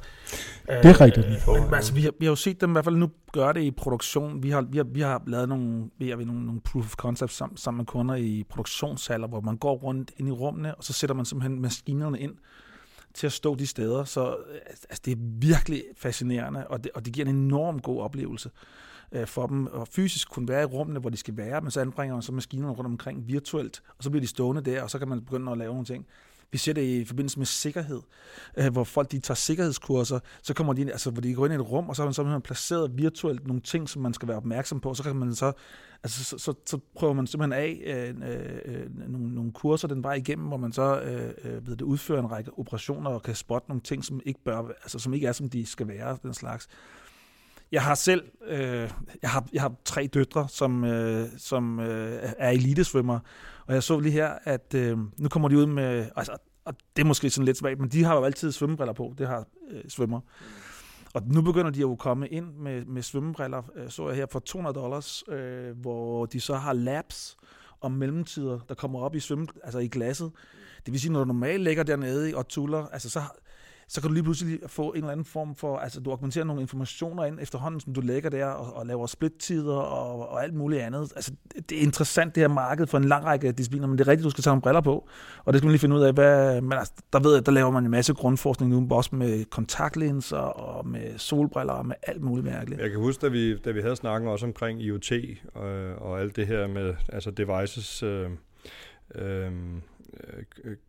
Det 0.67 0.85
er 0.85 1.01
rigtigt. 1.01 1.25
Øh, 1.27 1.63
men, 1.63 1.73
altså, 1.73 1.93
vi, 1.93 2.01
har, 2.01 2.11
vi 2.19 2.25
har 2.25 2.31
jo 2.31 2.35
set 2.35 2.61
dem 2.61 2.69
i 2.69 2.71
hvert 2.71 2.83
fald 2.83 2.95
nu 2.95 3.09
gøre 3.31 3.53
det 3.53 3.61
i 3.61 3.71
produktion. 3.71 4.43
Vi 4.43 4.49
har, 4.49 4.61
vi 4.61 4.77
har, 4.77 4.83
vi 4.83 5.01
har 5.01 5.23
lavet 5.27 5.49
nogle, 5.49 5.89
vi 5.97 6.09
har, 6.09 6.15
nogle, 6.17 6.45
nogle 6.45 6.61
proof 6.61 6.85
of 6.85 6.95
concepts 6.95 7.35
sammen, 7.35 7.57
sammen 7.57 7.77
med 7.77 7.85
kunder 7.85 8.15
i 8.15 8.43
produktionssaler, 8.49 9.27
hvor 9.27 9.41
man 9.41 9.57
går 9.57 9.75
rundt 9.75 10.11
ind 10.17 10.27
i 10.27 10.31
rummene, 10.31 10.75
og 10.75 10.83
så 10.83 10.93
sætter 10.93 11.15
man 11.15 11.25
simpelthen 11.25 11.61
maskinerne 11.61 12.19
ind 12.19 12.33
til 13.13 13.27
at 13.27 13.33
stå 13.33 13.55
de 13.55 13.67
steder. 13.67 14.03
Så 14.03 14.35
altså, 14.89 15.01
det 15.05 15.11
er 15.11 15.17
virkelig 15.19 15.83
fascinerende, 15.97 16.67
og 16.67 16.83
det, 16.83 16.91
og 16.95 17.05
det 17.05 17.13
giver 17.13 17.27
en 17.27 17.35
enorm 17.35 17.79
god 17.79 18.01
oplevelse 18.01 18.49
øh, 19.11 19.27
for 19.27 19.47
dem, 19.47 19.67
og 19.67 19.87
fysisk 19.87 20.29
kunne 20.29 20.47
være 20.47 20.61
i 20.61 20.65
rummene, 20.65 20.99
hvor 20.99 21.09
de 21.09 21.17
skal 21.17 21.37
være, 21.37 21.61
men 21.61 21.71
så 21.71 21.81
anbringer 21.81 22.15
man 22.15 22.21
så 22.21 22.31
maskinerne 22.31 22.73
rundt 22.73 22.85
omkring 22.85 23.27
virtuelt, 23.27 23.83
og 23.97 24.03
så 24.03 24.09
bliver 24.09 24.21
de 24.21 24.27
stående 24.27 24.61
der, 24.61 24.83
og 24.83 24.89
så 24.89 24.99
kan 24.99 25.07
man 25.07 25.25
begynde 25.25 25.51
at 25.51 25.57
lave 25.57 25.71
nogle 25.71 25.85
ting. 25.85 26.05
Vi 26.51 26.57
ser 26.57 26.73
det 26.73 26.81
i 26.81 27.05
forbindelse 27.05 27.39
med 27.39 27.45
sikkerhed, 27.45 28.01
øh, 28.57 28.71
hvor 28.71 28.83
folk 28.83 29.11
de 29.11 29.19
tager 29.19 29.35
sikkerhedskurser, 29.35 30.19
så 30.41 30.53
kommer 30.53 30.73
de 30.73 30.81
ind, 30.81 30.89
altså, 30.89 31.11
hvor 31.11 31.21
de 31.21 31.33
går 31.33 31.45
ind 31.45 31.53
i 31.53 31.55
et 31.55 31.71
rum, 31.71 31.89
og 31.89 31.95
så 31.95 32.01
har 32.01 32.07
man 32.07 32.13
simpelthen 32.13 32.41
placeret 32.41 32.97
virtuelt 32.97 33.47
nogle 33.47 33.61
ting, 33.61 33.89
som 33.89 34.01
man 34.01 34.13
skal 34.13 34.27
være 34.27 34.37
opmærksom 34.37 34.79
på, 34.79 34.93
så 34.93 35.03
kan 35.03 35.15
man 35.15 35.35
så, 35.35 35.51
altså, 36.03 36.23
så, 36.23 36.37
så, 36.37 36.53
så 36.65 36.79
prøver 36.95 37.13
man 37.13 37.27
simpelthen 37.27 37.53
af 37.63 37.81
øh, 37.85 38.29
øh, 38.29 38.59
øh, 38.65 39.09
nogle, 39.09 39.35
nogle 39.35 39.51
kurser 39.51 39.87
den 39.87 40.03
vej 40.03 40.13
igennem, 40.13 40.47
hvor 40.47 40.57
man 40.57 40.71
så 40.71 41.01
øh, 41.01 41.33
øh, 41.43 41.67
ved 41.67 41.75
det, 41.75 41.81
udfører 41.81 42.19
en 42.19 42.31
række 42.31 42.51
operationer 42.59 43.09
og 43.09 43.23
kan 43.23 43.35
spotte 43.35 43.69
nogle 43.69 43.81
ting, 43.81 44.05
som 44.05 44.21
ikke, 44.25 44.39
bør, 44.43 44.67
altså, 44.67 44.99
som 44.99 45.13
ikke 45.13 45.27
er, 45.27 45.31
som 45.31 45.49
de 45.49 45.65
skal 45.65 45.87
være, 45.87 46.17
den 46.23 46.33
slags. 46.33 46.67
Jeg 47.71 47.83
har 47.83 47.95
selv, 47.95 48.23
øh, 48.47 48.89
jeg, 49.21 49.29
har, 49.29 49.47
jeg 49.53 49.61
har 49.61 49.73
tre 49.85 50.07
døtre, 50.07 50.47
som, 50.49 50.83
øh, 50.83 51.27
som 51.37 51.79
øh, 51.79 52.33
er 52.37 52.49
elitesvømmer, 52.49 53.19
og 53.65 53.73
jeg 53.73 53.83
så 53.83 53.99
lige 53.99 54.11
her, 54.11 54.33
at 54.43 54.73
øh, 54.75 54.97
nu 55.17 55.29
kommer 55.29 55.49
de 55.49 55.57
ud 55.57 55.65
med, 55.65 56.05
altså, 56.15 56.37
og 56.65 56.73
det 56.95 57.01
er 57.01 57.05
måske 57.05 57.29
sådan 57.29 57.45
lidt 57.45 57.57
svagt, 57.57 57.79
men 57.79 57.89
de 57.89 58.03
har 58.03 58.15
jo 58.15 58.23
altid 58.23 58.51
svømmebriller 58.51 58.93
på, 58.93 59.13
det 59.17 59.27
har 59.27 59.45
øh, 59.71 59.83
svømmer. 59.89 60.19
Og 61.13 61.21
nu 61.25 61.41
begynder 61.41 61.71
de 61.71 61.79
jo 61.79 61.91
at 61.91 61.97
komme 61.97 62.27
ind 62.27 62.53
med, 62.53 62.85
med 62.85 63.01
svømmebriller, 63.01 63.63
øh, 63.75 63.89
så 63.89 64.07
jeg 64.07 64.15
her, 64.15 64.25
for 64.31 64.39
200 64.39 64.75
dollars, 64.75 65.23
øh, 65.27 65.77
hvor 65.77 66.25
de 66.25 66.39
så 66.39 66.55
har 66.55 66.73
laps, 66.73 67.37
og 67.81 67.91
mellemtider, 67.91 68.59
der 68.69 68.75
kommer 68.75 68.99
op 68.99 69.15
i 69.15 69.19
svømme, 69.19 69.47
altså 69.63 69.79
i 69.79 69.87
glasset. 69.87 70.31
Det 70.85 70.91
vil 70.91 71.01
sige, 71.01 71.11
når 71.11 71.19
du 71.19 71.25
normalt 71.25 71.63
ligger 71.63 71.83
dernede 71.83 72.35
og 72.35 72.47
tuller, 72.47 72.87
altså 72.87 73.09
så, 73.09 73.21
så 73.89 74.01
kan 74.01 74.07
du 74.07 74.13
lige 74.13 74.23
pludselig 74.23 74.59
få 74.67 74.89
en 74.91 74.97
eller 74.97 75.11
anden 75.11 75.25
form 75.25 75.55
for, 75.55 75.77
altså 75.77 75.99
du 75.99 76.11
augmenterer 76.11 76.45
nogle 76.45 76.61
informationer 76.61 77.25
ind 77.25 77.39
efterhånden, 77.41 77.81
som 77.81 77.93
du 77.93 78.01
lægger 78.01 78.29
der 78.29 78.45
og, 78.45 78.75
og 78.75 78.85
laver 78.85 79.07
splittider 79.07 79.75
og, 79.75 80.29
og 80.29 80.43
alt 80.43 80.53
muligt 80.53 80.81
andet. 80.81 81.11
Altså 81.15 81.31
det 81.69 81.77
er 81.77 81.81
interessant 81.81 82.35
det 82.35 82.43
her 82.43 82.47
marked 82.47 82.87
for 82.87 82.97
en 82.97 83.03
lang 83.03 83.25
række 83.25 83.51
discipliner, 83.51 83.87
men 83.87 83.97
det 83.97 84.07
er 84.07 84.11
rigtigt, 84.11 84.25
du 84.25 84.29
skal 84.29 84.43
tage 84.43 84.51
nogle 84.51 84.61
briller 84.61 84.81
på, 84.81 85.07
og 85.45 85.53
det 85.53 85.59
skal 85.59 85.65
man 85.65 85.71
lige 85.71 85.79
finde 85.79 85.95
ud 85.95 86.01
af, 86.01 86.13
hvad, 86.13 86.61
men 86.61 86.73
altså, 86.73 86.93
der 87.13 87.19
ved 87.19 87.33
jeg, 87.33 87.45
der 87.45 87.51
laver 87.51 87.71
man 87.71 87.83
en 87.83 87.91
masse 87.91 88.13
grundforskning 88.13 88.71
nu, 88.71 88.87
også 88.91 89.15
med 89.15 89.45
kontaktlinser 89.45 90.37
og 90.37 90.87
med 90.87 91.17
solbriller 91.17 91.73
og 91.73 91.85
med 91.85 91.95
alt 92.03 92.21
muligt 92.21 92.45
mærkeligt. 92.45 92.81
Jeg 92.81 92.89
kan 92.89 92.99
huske, 92.99 93.21
da 93.21 93.27
vi, 93.27 93.57
da 93.57 93.71
vi 93.71 93.81
havde 93.81 93.95
snakket 93.95 94.31
også 94.31 94.45
omkring 94.45 94.81
IoT 94.81 95.11
og, 95.53 95.67
øh, 95.67 96.01
og 96.01 96.21
alt 96.21 96.35
det 96.35 96.47
her 96.47 96.67
med 96.67 96.93
altså 97.13 97.31
devices, 97.31 98.03
øh, 98.03 98.29
Øh, 99.15 99.51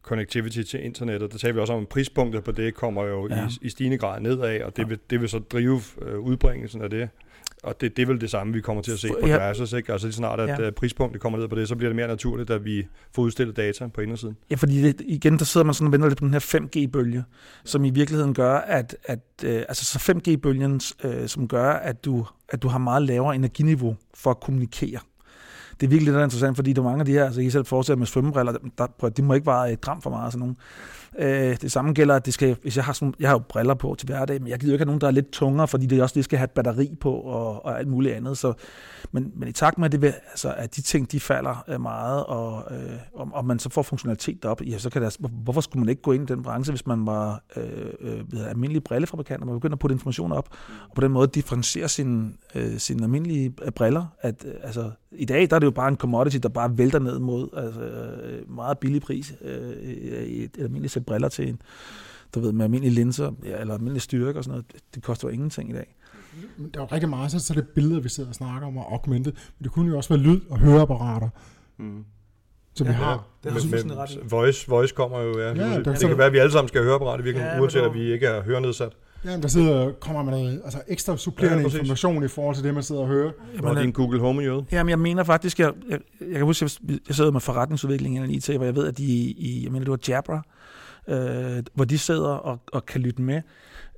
connectivity 0.02 0.62
til 0.62 0.84
internettet, 0.84 1.32
der 1.32 1.38
taler 1.38 1.54
vi 1.54 1.60
også 1.60 1.72
om, 1.72 1.82
at 1.82 1.88
prispunktet 1.88 2.44
på 2.44 2.52
det 2.52 2.74
kommer 2.74 3.04
jo 3.04 3.28
ja. 3.28 3.46
i, 3.46 3.58
i 3.62 3.68
stigende 3.68 3.98
grad 3.98 4.20
nedad, 4.20 4.62
og 4.62 4.76
det 4.76 4.88
vil, 4.88 4.98
det 5.10 5.20
vil 5.20 5.28
så 5.28 5.38
drive 5.38 5.80
øh, 6.02 6.18
udbringelsen 6.18 6.82
af 6.82 6.90
det. 6.90 7.08
Og 7.62 7.80
det, 7.80 7.96
det 7.96 8.02
er 8.02 8.06
vel 8.06 8.20
det 8.20 8.30
samme, 8.30 8.52
vi 8.52 8.60
kommer 8.60 8.82
til 8.82 8.92
at 8.92 8.98
se 8.98 9.08
på 9.22 9.26
ja. 9.26 9.36
Versus, 9.36 9.72
ikke? 9.72 9.92
Altså 9.92 10.06
lige 10.06 10.14
snart, 10.14 10.40
at 10.40 10.48
ja. 10.48 10.66
Øh, 10.66 10.72
prispunktet 10.72 11.22
kommer 11.22 11.38
ned 11.38 11.48
på 11.48 11.54
det, 11.54 11.68
så 11.68 11.76
bliver 11.76 11.88
det 11.88 11.96
mere 11.96 12.08
naturligt, 12.08 12.50
at 12.50 12.64
vi 12.64 12.86
får 13.14 13.22
udstillet 13.22 13.56
data 13.56 13.86
på 13.86 14.00
indersiden. 14.00 14.36
Ja, 14.50 14.56
fordi 14.56 14.82
det, 14.82 15.00
igen, 15.06 15.38
der 15.38 15.44
sidder 15.44 15.64
man 15.64 15.74
sådan 15.74 15.86
og 15.86 15.92
venter 15.92 16.08
lidt 16.08 16.18
på 16.18 16.24
den 16.24 16.32
her 16.32 16.40
5G-bølge, 16.40 17.24
som 17.64 17.84
i 17.84 17.90
virkeligheden 17.90 18.34
gør, 18.34 18.54
at, 18.54 18.96
at 19.04 19.20
øh, 19.44 19.62
altså 19.68 19.84
så 19.84 20.12
5G-bølgen, 20.12 20.80
øh, 21.04 21.28
som 21.28 21.48
gør, 21.48 21.72
at 21.72 22.04
du, 22.04 22.26
at 22.48 22.62
du 22.62 22.68
har 22.68 22.78
meget 22.78 23.02
lavere 23.02 23.34
energiniveau 23.34 23.96
for 24.14 24.30
at 24.30 24.40
kommunikere 24.40 24.98
det 25.80 25.86
er 25.86 25.90
virkelig 25.90 26.12
lidt 26.12 26.24
interessant, 26.24 26.56
fordi 26.56 26.72
der 26.72 26.82
er 26.82 26.84
mange 26.84 27.00
af 27.00 27.06
de 27.06 27.12
her, 27.12 27.24
altså 27.24 27.40
I 27.40 27.50
selv 27.50 27.64
fortsætter 27.64 27.98
med 27.98 28.06
svømmebriller, 28.06 28.52
der, 28.78 29.08
de 29.08 29.22
må 29.22 29.34
ikke 29.34 29.46
være 29.46 29.72
et 29.72 29.80
gram 29.80 30.02
for 30.02 30.10
meget 30.10 30.32
sådan 30.32 30.40
nogle. 30.40 30.56
Øh, 31.18 31.56
det 31.60 31.72
samme 31.72 31.92
gælder, 31.92 32.14
at 32.14 32.26
det 32.26 32.34
skal, 32.34 32.56
hvis 32.62 32.76
jeg 32.76 32.84
har, 32.84 32.92
sådan, 32.92 33.14
jeg 33.20 33.28
har 33.28 33.34
jo 33.34 33.42
briller 33.48 33.74
på 33.74 33.94
til 33.98 34.06
hverdag, 34.06 34.40
men 34.42 34.48
jeg 34.48 34.58
gider 34.58 34.72
jo 34.72 34.74
ikke 34.74 34.82
have 34.82 34.86
nogen, 34.86 35.00
der 35.00 35.06
er 35.06 35.10
lidt 35.10 35.30
tungere, 35.30 35.68
fordi 35.68 35.86
det 35.86 36.02
også 36.02 36.14
det 36.14 36.24
skal 36.24 36.38
have 36.38 36.44
et 36.44 36.50
batteri 36.50 36.94
på 37.00 37.12
og, 37.12 37.64
og 37.64 37.78
alt 37.78 37.88
muligt 37.88 38.14
andet. 38.14 38.38
Så, 38.38 38.52
men, 39.12 39.32
men 39.36 39.48
i 39.48 39.52
takt 39.52 39.78
med, 39.78 39.86
at, 39.86 39.92
det, 39.92 40.02
vil, 40.02 40.14
altså, 40.30 40.54
at 40.56 40.76
de 40.76 40.82
ting 40.82 41.12
de 41.12 41.20
falder 41.20 41.64
øh, 41.68 41.80
meget, 41.80 42.24
og, 42.24 42.64
øh, 42.70 42.98
og, 43.14 43.28
og 43.32 43.44
man 43.44 43.58
så 43.58 43.70
får 43.70 43.82
funktionalitet 43.82 44.44
op, 44.44 44.62
ja, 44.66 44.78
så 44.78 44.90
kan 44.90 45.02
det, 45.02 45.16
hvorfor 45.20 45.60
skulle 45.60 45.80
man 45.80 45.88
ikke 45.88 46.02
gå 46.02 46.12
ind 46.12 46.30
i 46.30 46.32
den 46.34 46.42
branche, 46.42 46.72
hvis 46.72 46.86
man 46.86 47.06
var 47.06 47.42
øh, 47.56 47.64
øh, 48.00 48.32
ved, 48.32 48.44
almindelig 48.44 48.84
brillefabrikant, 48.84 49.40
og 49.40 49.46
man 49.46 49.56
begynder 49.56 49.74
at 49.74 49.78
putte 49.78 49.92
information 49.92 50.32
op, 50.32 50.48
og 50.88 50.94
på 50.94 51.00
den 51.00 51.12
måde 51.12 51.28
differentiere 51.28 51.88
sine, 51.88 52.32
øh, 52.54 52.78
sin 52.78 53.02
almindelige 53.02 53.54
øh, 53.62 53.70
briller. 53.70 54.06
At, 54.20 54.44
øh, 54.44 54.54
altså, 54.62 54.90
I 55.12 55.24
dag 55.24 55.50
der 55.50 55.56
er 55.56 55.60
det 55.60 55.66
jo 55.66 55.70
bare 55.70 55.88
en 55.88 55.96
commodity, 55.96 56.36
der 56.36 56.48
bare 56.48 56.78
vælter 56.78 56.98
ned 56.98 57.18
mod 57.18 57.48
altså, 57.56 57.80
øh, 57.80 58.50
meget 58.50 58.78
billig 58.78 59.02
pris 59.02 59.34
øh, 59.42 59.72
i 59.82 60.44
et, 60.44 60.56
et 60.58 60.62
almindeligt 60.62 60.92
sæt 60.98 61.06
briller 61.06 61.28
til 61.28 61.48
en, 61.48 61.60
du 62.34 62.40
ved, 62.40 62.52
med 62.52 62.64
almindelige 62.64 62.94
linser, 62.94 63.30
ja, 63.44 63.60
eller 63.60 63.74
almindelige 63.74 64.00
styrke 64.00 64.38
og 64.38 64.44
sådan 64.44 64.50
noget, 64.50 64.82
det 64.94 65.02
koster 65.02 65.28
jo 65.28 65.32
ingenting 65.34 65.70
i 65.70 65.72
dag. 65.72 65.94
Der 66.74 66.80
er 66.80 66.84
jo 66.84 66.88
rigtig 66.92 67.08
meget, 67.08 67.30
så, 67.30 67.38
så 67.38 67.52
er 67.52 67.54
det 67.54 67.68
billeder, 67.68 68.00
vi 68.00 68.08
sidder 68.08 68.28
og 68.28 68.34
snakker 68.34 68.66
om, 68.68 68.76
og 68.76 68.92
augmented, 68.92 69.32
men 69.32 69.64
det 69.64 69.72
kunne 69.72 69.90
jo 69.90 69.96
også 69.96 70.08
være 70.08 70.18
lyd 70.18 70.40
og 70.50 70.58
høreapparater. 70.58 71.28
Mm. 71.78 72.04
Så 72.74 72.84
vi 72.84 72.90
Ja, 72.90 72.96
har, 72.96 73.26
Det 73.44 73.52
har 73.52 73.60
Men- 73.76 73.88
men 73.88 73.98
ret 73.98 74.18
voice, 74.30 74.68
voice 74.68 74.94
kommer 74.94 75.20
jo, 75.20 75.38
ja. 75.40 75.46
Ja, 75.54 75.76
det, 75.78 75.84
det 75.84 75.98
kan 76.00 76.18
være, 76.18 76.26
at 76.26 76.32
vi 76.32 76.38
alle 76.38 76.52
sammen 76.52 76.68
skal 76.68 76.82
høre 76.82 76.94
apparat 76.94 77.26
i 77.26 77.30
Ja, 77.30 77.52
men 77.52 77.60
uanset 77.62 77.80
at 77.80 77.94
vi 77.94 78.12
ikke 78.12 78.26
er 78.26 78.42
hørenedsat. 78.42 78.92
ja, 79.24 79.36
der 79.40 79.48
sidder, 79.48 79.92
kommer 80.00 80.22
man 80.22 80.34
noget, 80.34 80.60
altså 80.64 80.82
ekstra 80.88 81.16
supplerende 81.16 81.62
Ja, 81.62 81.68
ja, 81.68 81.78
information 81.78 82.24
i 82.24 82.28
forhold 82.28 82.54
til 82.56 82.64
det, 82.64 82.74
man 82.74 82.82
sidder 82.82 83.00
og 83.02 83.08
hører. 83.08 83.30
Og 83.62 83.76
din 83.76 83.92
Google 83.92 84.20
Home 84.20 84.42
jøde. 84.42 84.64
Jamen, 84.72 84.90
jeg 84.90 84.98
mener 84.98 85.24
faktisk, 85.24 85.60
jeg, 85.60 85.72
jeg, 85.90 85.98
jeg 86.20 86.34
kan 86.36 86.44
huske, 86.44 86.64
jeg, 86.88 86.98
jeg 87.08 87.16
sidder 87.16 87.30
med 87.30 87.40
forretningsudvikling 87.40 88.32
i 88.32 88.36
IT, 88.36 88.46
hvor 88.56 88.64
jeg 88.64 88.74
ved, 88.76 88.86
at 88.86 88.98
de 88.98 89.04
i, 89.04 89.60
jeg 89.64 89.72
mener, 89.72 89.84
det 89.84 89.90
var 89.90 89.98
Jabra, 90.08 90.42
øh, 91.08 91.62
hvor 91.74 91.84
de 91.84 91.98
sidder 91.98 92.28
og, 92.28 92.58
og 92.72 92.86
kan 92.86 93.00
lytte 93.00 93.22
med 93.22 93.42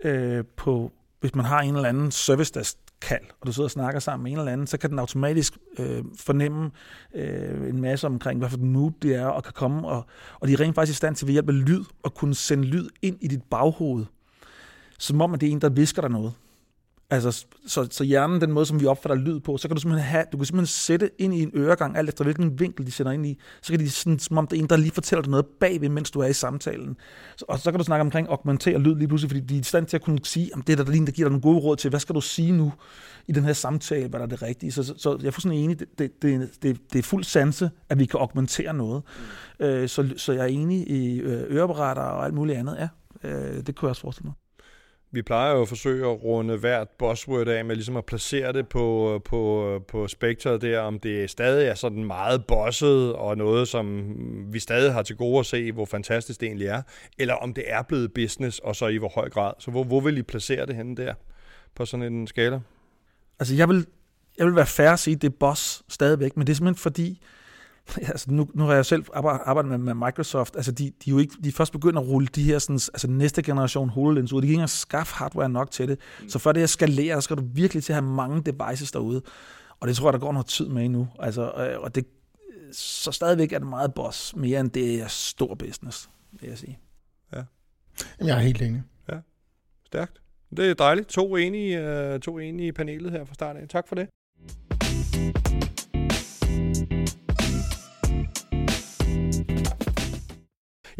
øh, 0.04 0.44
på, 0.56 0.92
hvis 1.20 1.34
man 1.34 1.44
har 1.44 1.60
en 1.60 1.76
eller 1.76 1.88
anden 1.88 2.10
service 2.10 2.52
desk 2.54 2.76
kald, 3.00 3.24
og 3.40 3.46
du 3.46 3.52
sidder 3.52 3.66
og 3.66 3.70
snakker 3.70 4.00
sammen 4.00 4.24
med 4.24 4.32
en 4.32 4.38
eller 4.38 4.52
anden, 4.52 4.66
så 4.66 4.78
kan 4.78 4.90
den 4.90 4.98
automatisk 4.98 5.58
øh, 5.78 6.04
fornemme 6.16 6.70
øh, 7.14 7.68
en 7.68 7.80
masse 7.80 8.06
omkring, 8.06 8.38
hvad 8.38 8.48
for 8.48 8.56
et 8.56 8.62
mood 8.62 8.92
det 9.02 9.14
er, 9.14 9.26
og 9.26 9.44
kan 9.44 9.52
komme, 9.52 9.88
og, 9.88 10.06
og 10.40 10.48
de 10.48 10.52
er 10.52 10.60
rent 10.60 10.74
faktisk 10.74 10.96
i 10.96 10.96
stand 10.96 11.16
til 11.16 11.26
ved 11.26 11.32
hjælp 11.32 11.48
af 11.48 11.64
lyd, 11.68 11.84
at 12.04 12.14
kunne 12.14 12.34
sende 12.34 12.64
lyd 12.64 12.88
ind 13.02 13.16
i 13.20 13.28
dit 13.28 13.42
baghoved, 13.42 14.04
som 14.98 15.20
om, 15.20 15.34
at 15.34 15.40
det 15.40 15.48
er 15.48 15.52
en, 15.52 15.60
der 15.60 15.68
visker 15.68 16.02
dig 16.02 16.10
noget. 16.10 16.32
Altså, 17.12 17.46
så, 17.66 17.88
så 17.90 18.04
hjernen, 18.04 18.40
den 18.40 18.52
måde, 18.52 18.66
som 18.66 18.80
vi 18.80 18.86
opfatter 18.86 19.16
lyd 19.16 19.40
på, 19.40 19.56
så 19.56 19.68
kan 19.68 19.74
du 19.74 19.80
simpelthen 19.80 20.08
have, 20.10 20.24
du 20.32 20.36
kan 20.36 20.46
simpelthen 20.46 20.66
sætte 20.66 21.10
ind 21.18 21.34
i 21.34 21.42
en 21.42 21.50
øregang, 21.54 21.96
alt 21.96 22.08
efter 22.08 22.24
hvilken 22.24 22.60
vinkel 22.60 22.86
de 22.86 22.90
sender 22.90 23.12
ind 23.12 23.26
i, 23.26 23.38
så 23.62 23.72
kan 23.72 23.80
de 23.80 23.90
sådan, 23.90 24.18
som 24.18 24.38
om 24.38 24.46
det 24.46 24.56
er 24.56 24.62
en, 24.62 24.68
der 24.68 24.76
lige 24.76 24.90
fortæller 24.92 25.22
dig 25.22 25.30
noget 25.30 25.46
bagved, 25.46 25.88
mens 25.88 26.10
du 26.10 26.20
er 26.20 26.26
i 26.26 26.32
samtalen. 26.32 26.96
Så, 27.36 27.44
og 27.48 27.58
så 27.58 27.70
kan 27.70 27.78
du 27.78 27.84
snakke 27.84 28.00
omkring 28.00 28.28
augmentere 28.28 28.78
lyd 28.78 28.94
lige 28.94 29.08
pludselig, 29.08 29.30
fordi 29.30 29.40
de 29.40 29.56
er 29.56 29.60
i 29.60 29.62
stand 29.62 29.86
til 29.86 29.96
at 29.96 30.02
kunne 30.02 30.18
sige, 30.24 30.50
om 30.54 30.62
det 30.62 30.72
er 30.72 30.84
der 30.84 30.90
lige 30.90 31.06
der 31.06 31.12
giver 31.12 31.28
dig 31.28 31.32
nogle 31.32 31.42
gode 31.42 31.58
råd 31.58 31.76
til, 31.76 31.90
hvad 31.90 32.00
skal 32.00 32.14
du 32.14 32.20
sige 32.20 32.52
nu 32.52 32.72
i 33.28 33.32
den 33.32 33.44
her 33.44 33.52
samtale, 33.52 34.08
hvad 34.08 34.20
der 34.20 34.26
er 34.26 34.30
det 34.30 34.42
rigtige. 34.42 34.72
Så, 34.72 34.82
så, 34.82 34.94
så 34.96 35.16
jeg 35.20 35.26
er 35.26 35.30
fuldstændig 35.30 35.64
enig, 35.64 35.80
det, 35.80 35.88
det, 35.98 36.22
det, 36.22 36.50
det, 36.62 36.80
det 36.92 36.98
er 36.98 37.02
fuld 37.02 37.24
sanse, 37.24 37.70
at 37.88 37.98
vi 37.98 38.06
kan 38.06 38.20
augmentere 38.20 38.74
noget. 38.74 39.02
Mm. 39.60 39.66
Øh, 39.66 39.88
så, 39.88 40.08
så 40.16 40.32
jeg 40.32 40.42
er 40.42 40.46
enig 40.46 40.90
i 40.90 41.20
øh, 41.20 41.56
øreapparater 41.56 42.02
og 42.02 42.24
alt 42.24 42.34
muligt 42.34 42.58
andet, 42.58 42.76
ja. 42.78 42.88
Øh, 43.28 43.66
det 43.66 43.74
kunne 43.74 43.86
jeg 43.86 43.90
også 43.90 44.02
forestille 44.02 44.26
mig. 44.26 44.34
Vi 45.12 45.22
plejer 45.22 45.54
jo 45.54 45.62
at 45.62 45.68
forsøge 45.68 46.10
at 46.10 46.22
runde 46.24 46.56
hvert 46.56 46.88
buzzword 46.88 47.48
af 47.48 47.64
med 47.64 47.76
ligesom 47.76 47.96
at 47.96 48.04
placere 48.04 48.52
det 48.52 48.68
på, 48.68 49.20
på, 49.24 49.80
på 49.88 50.08
spektret 50.08 50.62
der, 50.62 50.80
om 50.80 51.00
det 51.00 51.30
stadig 51.30 51.68
er 51.68 51.74
sådan 51.74 52.04
meget 52.04 52.46
bosset 52.46 53.12
og 53.12 53.36
noget, 53.36 53.68
som 53.68 54.14
vi 54.52 54.58
stadig 54.58 54.92
har 54.92 55.02
til 55.02 55.16
gode 55.16 55.38
at 55.38 55.46
se, 55.46 55.72
hvor 55.72 55.84
fantastisk 55.84 56.40
det 56.40 56.46
egentlig 56.46 56.66
er, 56.66 56.82
eller 57.18 57.34
om 57.34 57.54
det 57.54 57.64
er 57.66 57.82
blevet 57.82 58.12
business, 58.14 58.58
og 58.58 58.76
så 58.76 58.86
i 58.86 58.96
hvor 58.96 59.08
høj 59.08 59.28
grad. 59.28 59.52
Så 59.58 59.70
hvor, 59.70 59.84
hvor 59.84 60.00
vil 60.00 60.18
I 60.18 60.22
placere 60.22 60.66
det 60.66 60.76
henne 60.76 60.96
der 60.96 61.14
på 61.74 61.84
sådan 61.84 62.12
en 62.12 62.26
skala? 62.26 62.60
Altså, 63.38 63.54
jeg 63.54 63.68
vil, 63.68 63.86
jeg 64.38 64.46
vil 64.46 64.56
være 64.56 64.66
færre 64.66 64.92
at 64.92 64.98
sige, 64.98 65.14
at 65.14 65.22
det 65.22 65.28
er 65.28 65.36
boss 65.40 65.82
stadigvæk, 65.88 66.36
men 66.36 66.46
det 66.46 66.52
er 66.52 66.56
simpelthen 66.56 66.82
fordi, 66.82 67.20
altså 67.96 68.30
nu, 68.30 68.48
nu 68.54 68.64
har 68.64 68.74
jeg 68.74 68.86
selv 68.86 69.04
arbejdet, 69.14 69.70
med, 69.70 69.78
med 69.78 69.94
Microsoft, 69.94 70.56
altså 70.56 70.72
de, 70.72 70.84
de, 70.84 70.90
er 71.10 71.14
jo 71.14 71.18
ikke, 71.18 71.34
de 71.44 71.48
er 71.48 71.52
først 71.52 71.72
begyndt 71.72 71.98
at 71.98 72.06
rulle 72.06 72.28
de 72.34 72.42
her 72.42 72.58
sådan, 72.58 72.74
altså 72.74 73.10
næste 73.10 73.42
generation 73.42 73.88
HoloLens 73.88 74.32
ud, 74.32 74.42
de 74.42 74.46
kan 74.46 74.50
ikke 74.50 74.54
engang 74.54 74.70
skaffe 74.70 75.14
hardware 75.14 75.48
nok 75.48 75.70
til 75.70 75.88
det, 75.88 75.98
så 76.28 76.38
for 76.38 76.52
det 76.52 76.62
at 76.62 76.70
skalere, 76.70 77.14
så 77.14 77.20
skal 77.20 77.36
du 77.36 77.42
virkelig 77.52 77.84
til 77.84 77.92
at 77.92 78.02
have 78.02 78.12
mange 78.12 78.42
devices 78.42 78.92
derude, 78.92 79.22
og 79.80 79.88
det 79.88 79.96
tror 79.96 80.08
jeg, 80.08 80.12
der 80.12 80.18
går 80.18 80.32
noget 80.32 80.46
tid 80.46 80.68
med 80.68 80.88
nu, 80.88 81.08
altså, 81.18 81.42
øh, 81.42 81.80
og 81.80 81.94
det, 81.94 82.06
så 82.72 83.12
stadigvæk 83.12 83.52
er 83.52 83.58
det 83.58 83.68
meget 83.68 83.94
boss, 83.94 84.36
mere 84.36 84.60
end 84.60 84.70
det 84.70 85.00
er 85.00 85.08
stor 85.08 85.54
business, 85.54 86.10
vil 86.32 86.48
jeg 86.48 86.58
sige. 86.58 86.78
Jamen, 88.18 88.28
jeg 88.28 88.36
er 88.36 88.42
helt 88.42 88.62
enig. 88.62 88.82
Stærkt. 89.86 90.20
Det 90.56 90.70
er 90.70 90.74
dejligt. 90.74 91.08
To 91.08 91.36
enige, 91.36 91.80
øh, 91.80 92.20
to 92.20 92.38
enige 92.38 92.68
i 92.68 92.72
panelet 92.72 93.12
her 93.12 93.24
fra 93.24 93.34
start 93.34 93.56
af. 93.56 93.68
Tak 93.68 93.88
for 93.88 93.94
det. 93.94 94.08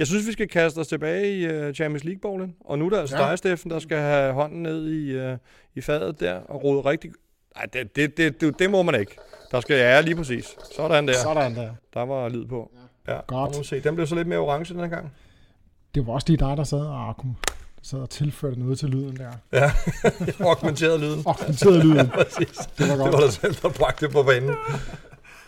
Jeg 0.00 0.06
synes, 0.06 0.26
vi 0.26 0.32
skal 0.32 0.48
kaste 0.48 0.78
os 0.78 0.88
tilbage 0.88 1.36
i 1.38 1.68
uh, 1.68 1.74
Champions 1.74 2.04
League-bowlen. 2.04 2.54
Og 2.64 2.78
nu 2.78 2.86
er 2.86 2.90
det 2.90 2.96
altså 2.98 3.16
Ja. 3.18 3.28
dig, 3.30 3.38
Steffen, 3.38 3.70
der 3.70 3.78
skal 3.78 3.98
have 3.98 4.32
hånden 4.32 4.62
ned 4.62 4.88
i, 4.90 5.30
uh, 5.32 5.36
i 5.74 5.80
fadet 5.80 6.20
der 6.20 6.34
og 6.34 6.64
rode 6.64 6.80
rigtig... 6.80 7.10
Nej, 7.56 7.66
det, 7.72 7.96
det, 7.96 8.16
det, 8.16 8.40
det, 8.40 8.58
det 8.58 8.70
må 8.70 8.82
man 8.82 9.00
ikke. 9.00 9.16
Der 9.50 9.60
skal 9.60 9.76
ja, 9.76 10.00
lige 10.00 10.16
præcis. 10.16 10.56
Sådan 10.76 11.08
der. 11.08 11.14
Sådan 11.14 11.54
der. 11.54 11.70
Der 11.94 12.00
var 12.02 12.28
lyd 12.28 12.46
på. 12.46 12.70
Ja, 13.08 13.12
Godt. 13.26 13.50
der 13.50 13.56
må 13.56 13.58
vi 13.62 13.64
se. 13.66 13.80
Den 13.80 13.94
blev 13.94 14.06
så 14.06 14.14
lidt 14.14 14.28
mere 14.28 14.38
orange 14.38 14.74
den 14.74 14.90
gang. 14.90 15.12
Det 15.94 16.06
var 16.06 16.12
også 16.12 16.26
lige 16.28 16.36
dig, 16.36 16.56
der 16.56 16.64
sad 16.64 16.78
og, 16.86 17.16
kunne- 17.16 17.34
sad 17.82 17.98
og 17.98 18.10
tilførte 18.10 18.60
noget 18.60 18.78
til 18.78 18.88
lyden 18.88 19.16
der. 19.16 19.30
Ja, 19.52 19.72
augmenteret 20.46 21.00
lyden. 21.00 21.22
Og 21.26 21.36
kommenterede 21.36 21.82
lyden. 21.82 22.08
Præcis. 22.18 22.56
Det 22.56 22.68
var 22.78 22.86
Det 22.94 22.98
var 22.98 23.10
godt. 23.10 23.22
dig 23.24 23.32
selv, 23.32 23.54
der 23.62 23.68
bragte 23.68 24.06
det 24.06 24.12
på 24.14 24.22
banen. 24.22 24.50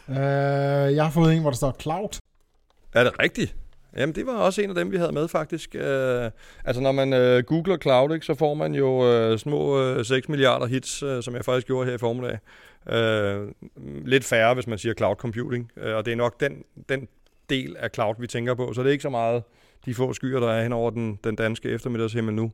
Øh, 0.08 0.94
jeg 0.96 1.04
har 1.04 1.10
fået 1.10 1.34
en, 1.34 1.40
hvor 1.40 1.50
der 1.50 1.56
står 1.56 1.76
cloud. 1.80 2.18
Er 2.94 3.04
det 3.04 3.12
rigtigt? 3.22 3.56
Jamen, 3.96 4.14
det 4.14 4.26
var 4.26 4.32
også 4.32 4.62
en 4.62 4.68
af 4.68 4.74
dem, 4.74 4.92
vi 4.92 4.96
havde 4.96 5.12
med, 5.12 5.28
faktisk. 5.28 5.74
Øh, 5.74 6.30
altså, 6.64 6.82
når 6.82 6.92
man 6.92 7.12
øh, 7.12 7.42
googler 7.42 7.76
cloud, 7.76 8.14
ikke, 8.14 8.26
så 8.26 8.34
får 8.34 8.54
man 8.54 8.74
jo 8.74 9.12
øh, 9.12 9.38
små 9.38 9.82
øh, 9.82 10.04
6 10.04 10.28
milliarder 10.28 10.66
hits, 10.66 11.02
øh, 11.02 11.22
som 11.22 11.34
jeg 11.34 11.44
faktisk 11.44 11.66
gjorde 11.66 11.86
her 11.86 11.94
i 11.94 11.98
formiddag. 11.98 12.38
Øh, 12.88 13.48
lidt 14.06 14.24
færre, 14.24 14.54
hvis 14.54 14.66
man 14.66 14.78
siger 14.78 14.94
cloud 14.94 15.16
computing. 15.16 15.70
Øh, 15.76 15.96
og 15.96 16.04
det 16.04 16.12
er 16.12 16.16
nok 16.16 16.40
den, 16.40 16.64
den 16.88 17.08
del 17.50 17.76
af 17.76 17.90
cloud, 17.94 18.14
vi 18.18 18.26
tænker 18.26 18.54
på. 18.54 18.72
Så 18.72 18.82
det 18.82 18.88
er 18.88 18.92
ikke 18.92 19.02
så 19.02 19.10
meget 19.10 19.42
de 19.84 19.94
få 19.94 20.12
skyer, 20.12 20.40
der 20.40 20.50
er 20.50 20.62
hen 20.62 20.72
over 20.72 20.90
den, 20.90 21.18
den 21.24 21.36
danske 21.36 21.68
eftermiddagshimmel 21.68 22.34
nu. 22.34 22.52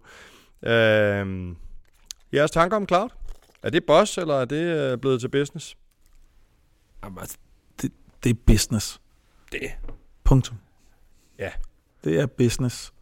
Øh, 0.62 1.54
jeres 2.32 2.50
tanker 2.50 2.76
om 2.76 2.88
cloud? 2.88 3.08
Er 3.62 3.70
det 3.70 3.84
boss, 3.86 4.18
eller 4.18 4.34
er 4.34 4.44
det 4.44 4.92
øh, 4.92 4.98
blevet 4.98 5.20
til 5.20 5.28
business? 5.28 5.76
Jamen, 7.04 7.18
altså, 7.18 7.38
det, 7.82 7.92
det 8.24 8.30
er 8.30 8.34
business. 8.46 9.00
Det. 9.52 9.70
Punktum. 10.24 10.56
Ja. 11.38 11.50
Det 12.04 12.20
er 12.20 12.26
business. 12.26 12.92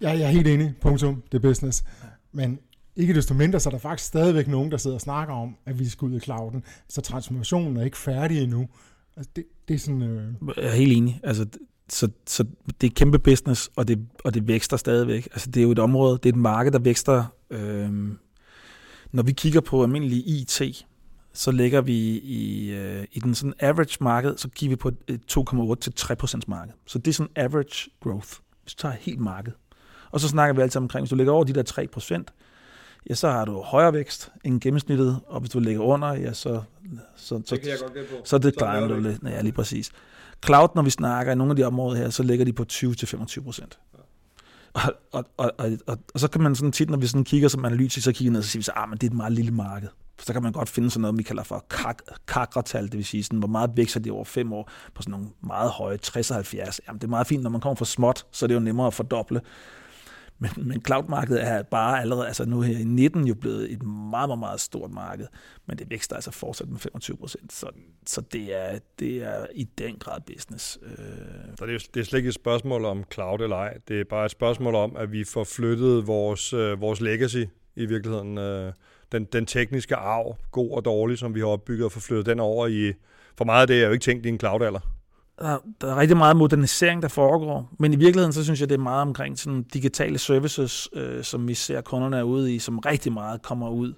Jeg, 0.00 0.18
jeg 0.18 0.26
er 0.26 0.30
helt 0.30 0.48
enig. 0.48 0.74
Punktum. 0.80 1.22
Det 1.32 1.38
er 1.38 1.42
business. 1.42 1.84
Men 2.32 2.58
ikke 2.96 3.14
desto 3.14 3.34
mindre, 3.34 3.60
så 3.60 3.68
er 3.68 3.70
der 3.70 3.78
faktisk 3.78 4.08
stadigvæk 4.08 4.48
nogen, 4.48 4.70
der 4.70 4.76
sidder 4.76 4.94
og 4.96 5.00
snakker 5.00 5.34
om, 5.34 5.56
at 5.66 5.78
vi 5.78 5.88
skal 5.88 6.06
ud 6.06 6.16
i 6.16 6.20
clouden. 6.20 6.64
Så 6.88 7.00
transformationen 7.00 7.76
er 7.76 7.84
ikke 7.84 7.96
færdig 7.96 8.42
endnu. 8.42 8.68
Altså, 9.16 9.30
det, 9.36 9.44
det 9.68 9.74
er 9.74 9.78
sådan... 9.78 10.02
Øh, 10.02 10.32
Jeg 10.56 10.64
er 10.64 10.70
helt 10.70 10.92
enig. 10.92 11.20
Altså, 11.22 11.46
så, 11.88 12.08
så 12.26 12.44
det 12.80 12.86
er 12.86 12.94
kæmpe 12.94 13.18
business, 13.18 13.70
og 13.76 13.88
det, 13.88 14.06
og 14.24 14.34
det 14.34 14.48
vækster 14.48 14.76
stadigvæk. 14.76 15.28
Altså, 15.32 15.50
det 15.50 15.60
er 15.60 15.64
jo 15.64 15.70
et 15.72 15.78
område, 15.78 16.18
det 16.22 16.26
er 16.28 16.32
et 16.32 16.38
marked, 16.38 16.72
der 16.72 16.78
vækster. 16.78 17.24
Øhm, 17.50 18.18
når 19.12 19.22
vi 19.22 19.32
kigger 19.32 19.60
på 19.60 19.82
almindelig 19.82 20.28
IT, 20.28 20.86
så 21.32 21.50
ligger 21.50 21.80
vi 21.80 21.96
i, 22.18 22.70
øh, 22.70 23.04
i 23.12 23.20
den 23.20 23.34
sådan 23.34 23.54
average 23.60 23.96
marked, 24.00 24.36
så 24.36 24.48
kigger 24.48 24.76
vi 24.76 24.76
på 24.76 24.88
et 24.88 25.20
2,8 25.32 25.74
til 25.74 25.92
3% 26.00 26.40
marked. 26.46 26.72
Så 26.86 26.98
det 26.98 27.08
er 27.08 27.12
sådan 27.12 27.32
average 27.36 27.90
growth, 28.00 28.28
hvis 28.62 28.74
du 28.74 28.82
tager 28.82 28.94
helt 28.94 29.20
marked. 29.20 29.52
Og 30.10 30.20
så 30.20 30.28
snakker 30.28 30.54
vi 30.54 30.62
altid 30.62 30.80
omkring, 30.80 31.02
hvis 31.02 31.10
du 31.10 31.16
ligger 31.16 31.32
over 31.32 31.44
de 31.44 31.52
der 31.52 32.22
3% 32.26 32.34
ja, 33.10 33.14
så 33.14 33.30
har 33.30 33.44
du 33.44 33.60
højere 33.60 33.92
vækst 33.92 34.32
end 34.44 34.60
gennemsnittet, 34.60 35.20
og 35.26 35.40
hvis 35.40 35.50
du 35.50 35.60
ligger 35.60 35.80
under, 35.80 36.12
ja, 36.12 36.32
så, 36.32 36.62
så, 37.16 37.42
så, 37.46 37.56
på. 38.10 38.16
så 38.24 38.38
det 38.38 38.56
klarer 38.56 38.88
du 38.88 39.00
lidt. 39.00 39.22
Ja, 39.24 39.40
lige 39.40 39.52
præcis. 39.52 39.90
Cloud, 40.44 40.68
når 40.74 40.82
vi 40.82 40.90
snakker 40.90 41.32
i 41.32 41.36
nogle 41.36 41.50
af 41.50 41.56
de 41.56 41.64
områder 41.64 41.96
her, 41.96 42.10
så 42.10 42.22
ligger 42.22 42.44
de 42.44 42.52
på 42.52 42.64
20-25 42.72 43.42
procent. 43.44 43.78
Og, 44.72 44.82
og, 45.12 45.24
og, 45.36 45.52
og, 45.58 45.70
og, 45.86 45.98
og, 46.14 46.20
så 46.20 46.28
kan 46.28 46.40
man 46.40 46.54
sådan 46.54 46.72
tit, 46.72 46.90
når 46.90 46.98
vi 46.98 47.06
sådan 47.06 47.24
kigger 47.24 47.48
som 47.48 47.64
analytisk, 47.64 48.04
så 48.04 48.12
kigger 48.12 48.32
ned, 48.32 48.42
så 48.42 48.48
siger 48.48 48.60
vi 48.60 48.64
så, 48.64 48.72
ah, 48.76 48.88
men 48.88 48.98
det 48.98 49.06
er 49.06 49.10
et 49.10 49.16
meget 49.16 49.32
lille 49.32 49.50
marked. 49.50 49.88
Så 50.22 50.32
kan 50.32 50.42
man 50.42 50.52
godt 50.52 50.68
finde 50.68 50.90
sådan 50.90 51.00
noget, 51.00 51.18
vi 51.18 51.22
kalder 51.22 51.42
for 51.42 51.64
kak- 51.74 52.26
kakretal, 52.26 52.84
det 52.84 52.96
vil 52.96 53.04
sige, 53.04 53.24
sådan, 53.24 53.38
hvor 53.38 53.48
meget 53.48 53.70
vækster 53.74 54.00
det 54.00 54.12
over 54.12 54.24
fem 54.24 54.52
år 54.52 54.70
på 54.94 55.02
sådan 55.02 55.10
nogle 55.10 55.26
meget 55.42 55.70
høje 55.70 55.98
60-70. 56.06 56.78
Jamen, 56.86 56.98
det 56.98 57.04
er 57.04 57.08
meget 57.08 57.26
fint, 57.26 57.42
når 57.42 57.50
man 57.50 57.60
kommer 57.60 57.74
fra 57.76 57.84
småt, 57.84 58.26
så 58.32 58.44
er 58.44 58.46
det 58.46 58.54
jo 58.54 58.60
nemmere 58.60 58.86
at 58.86 58.94
fordoble. 58.94 59.40
Men, 60.38 60.50
men 60.56 60.82
cloud-markedet 60.86 61.44
er 61.44 61.62
bare 61.62 62.00
allerede, 62.00 62.26
altså 62.26 62.44
nu 62.44 62.60
her 62.60 62.78
i 62.78 62.84
19 62.84 63.26
jo 63.26 63.34
blevet 63.34 63.72
et 63.72 63.82
meget, 63.82 64.28
meget, 64.28 64.38
meget 64.38 64.60
stort 64.60 64.90
marked, 64.90 65.26
men 65.66 65.78
det 65.78 65.90
vækster 65.90 66.14
altså 66.16 66.30
fortsat 66.30 66.68
med 66.68 66.78
25 66.78 67.16
procent, 67.16 67.52
så, 67.52 67.70
så 68.06 68.20
det, 68.20 68.56
er, 68.56 68.78
det 68.98 69.16
er 69.22 69.46
i 69.54 69.64
den 69.78 69.96
grad 69.98 70.20
business. 70.26 70.78
Øh, 70.82 70.96
Så 71.58 71.66
det 71.66 71.74
er, 71.74 71.88
det 71.94 72.00
er 72.00 72.04
slet 72.04 72.18
ikke 72.18 72.28
et 72.28 72.34
spørgsmål 72.34 72.84
om 72.84 73.04
cloud 73.12 73.40
eller 73.40 73.56
ej. 73.56 73.78
Det 73.88 74.00
er 74.00 74.04
bare 74.04 74.24
et 74.24 74.30
spørgsmål 74.30 74.74
om, 74.74 74.96
at 74.96 75.12
vi 75.12 75.24
får 75.24 75.44
flyttet 75.44 76.06
vores, 76.06 76.52
øh, 76.52 76.80
vores 76.80 77.00
legacy 77.00 77.44
i 77.76 77.86
virkeligheden. 77.86 78.38
Øh, 78.38 78.72
den, 79.12 79.24
den 79.24 79.46
tekniske 79.46 79.96
arv, 79.96 80.36
god 80.50 80.70
og 80.70 80.84
dårlig, 80.84 81.18
som 81.18 81.34
vi 81.34 81.40
har 81.40 81.46
opbygget, 81.46 81.84
og 81.84 81.92
få 81.92 82.00
flyttet 82.00 82.26
den 82.26 82.40
over 82.40 82.66
i... 82.66 82.92
For 83.38 83.44
meget 83.44 83.60
af 83.60 83.66
det 83.66 83.82
er 83.82 83.86
jo 83.86 83.92
ikke 83.92 84.02
tænkt 84.02 84.26
i 84.26 84.28
en 84.28 84.38
cloud-alder 84.40 84.80
der, 85.38 85.58
der 85.80 85.90
er 85.90 85.96
rigtig 85.96 86.16
meget 86.16 86.36
modernisering, 86.36 87.02
der 87.02 87.08
foregår, 87.08 87.72
men 87.78 87.92
i 87.92 87.96
virkeligheden, 87.96 88.32
så 88.32 88.44
synes 88.44 88.60
jeg, 88.60 88.68
det 88.68 88.74
er 88.74 88.82
meget 88.82 89.02
omkring 89.02 89.38
sådan 89.38 89.62
digitale 89.62 90.18
services, 90.18 90.88
øh, 90.92 91.24
som 91.24 91.48
vi 91.48 91.54
ser 91.54 91.80
kunderne 91.80 92.16
er 92.16 92.22
ude 92.22 92.54
i, 92.54 92.58
som 92.58 92.78
rigtig 92.78 93.12
meget 93.12 93.42
kommer 93.42 93.70
ud 93.70 93.94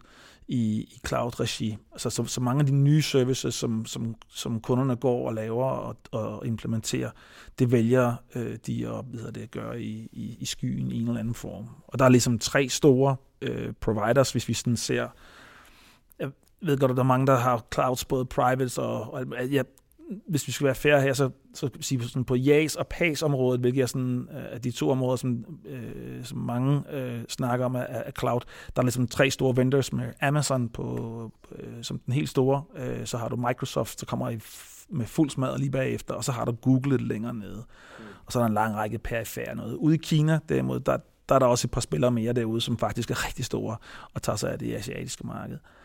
i, 0.48 0.80
i 0.80 1.00
cloud-regi. 1.06 1.76
Altså, 1.92 2.10
så, 2.10 2.24
så 2.24 2.40
mange 2.40 2.60
af 2.60 2.66
de 2.66 2.74
nye 2.74 3.02
services, 3.02 3.54
som, 3.54 3.86
som, 3.86 4.14
som 4.28 4.60
kunderne 4.60 4.96
går 4.96 5.28
og 5.28 5.34
laver 5.34 5.64
og, 5.64 5.96
og 6.12 6.46
implementerer, 6.46 7.10
det 7.58 7.72
vælger 7.72 8.14
øh, 8.34 8.56
de 8.66 8.88
at, 8.88 9.04
hvad 9.04 9.32
det, 9.32 9.42
at 9.42 9.50
gøre 9.50 9.82
i, 9.82 10.08
i, 10.12 10.36
i 10.40 10.44
skyen 10.44 10.92
i 10.92 11.00
en 11.00 11.08
eller 11.08 11.20
anden 11.20 11.34
form. 11.34 11.68
Og 11.86 11.98
der 11.98 12.04
er 12.04 12.08
ligesom 12.08 12.38
tre 12.38 12.68
store 12.68 13.16
øh, 13.42 13.72
providers, 13.80 14.32
hvis 14.32 14.48
vi 14.48 14.54
sådan 14.54 14.76
ser 14.76 15.08
jeg 16.18 16.30
ved 16.62 16.78
godt, 16.78 16.90
at 16.90 16.96
der 16.96 17.02
er 17.02 17.06
mange, 17.06 17.26
der 17.26 17.36
har 17.36 17.64
clouds, 17.74 18.04
både 18.04 18.24
private 18.24 18.78
og, 18.82 19.14
og 19.14 19.46
ja, 19.46 19.62
hvis 20.28 20.46
vi 20.46 20.52
skal 20.52 20.64
være 20.64 20.74
færre 20.74 21.02
her, 21.02 21.12
så, 21.12 21.30
så 21.54 21.70
sige 21.80 22.08
sådan 22.08 22.24
på 22.24 22.34
JAS 22.34 22.76
og 22.76 22.86
PAS-området, 22.86 23.60
hvilket 23.60 23.82
er 23.82 23.86
sådan, 23.86 24.28
uh, 24.30 24.58
de 24.64 24.70
to 24.70 24.90
områder, 24.90 25.16
som, 25.16 25.44
uh, 25.64 26.24
som 26.24 26.38
mange 26.38 26.76
uh, 26.76 27.24
snakker 27.28 27.66
om 27.66 27.76
af, 27.76 27.86
af 27.88 28.12
cloud, 28.18 28.40
der 28.76 28.82
er 28.82 28.84
ligesom 28.84 29.08
tre 29.08 29.30
store 29.30 29.56
vendors 29.56 29.92
med 29.92 30.12
Amazon 30.20 30.68
på, 30.68 30.84
uh, 31.50 31.58
som 31.82 31.98
den 31.98 32.14
helt 32.14 32.28
store, 32.28 32.62
uh, 32.74 33.04
så 33.04 33.18
har 33.18 33.28
du 33.28 33.36
Microsoft, 33.36 34.00
der 34.00 34.06
kommer 34.06 34.30
i 34.30 34.38
med 34.92 35.06
fuld 35.06 35.30
smad 35.30 35.58
lige 35.58 35.70
bagefter, 35.70 36.14
og 36.14 36.24
så 36.24 36.32
har 36.32 36.44
du 36.44 36.52
Google 36.52 36.90
lidt 36.90 37.08
længere 37.08 37.34
nede. 37.34 37.64
Mm. 37.98 38.04
Og 38.26 38.32
så 38.32 38.38
er 38.38 38.42
der 38.42 38.48
en 38.48 38.54
lang 38.54 38.74
række 38.74 38.98
perifære 38.98 39.54
noget. 39.56 39.74
Ude 39.74 39.94
i 39.94 39.98
Kina, 39.98 40.38
derimod, 40.48 40.80
der, 40.80 40.98
der 41.28 41.34
er 41.34 41.38
der 41.38 41.46
også 41.46 41.66
et 41.66 41.70
par 41.70 41.80
spillere 41.80 42.10
mere 42.10 42.32
derude, 42.32 42.60
som 42.60 42.78
faktisk 42.78 43.10
er 43.10 43.26
rigtig 43.26 43.44
store 43.44 43.76
og 44.14 44.22
tager 44.22 44.36
sig 44.36 44.52
af 44.52 44.58
det 44.58 44.74
asiatiske 44.74 45.26
marked. 45.26 45.54
Øh, 45.54 45.79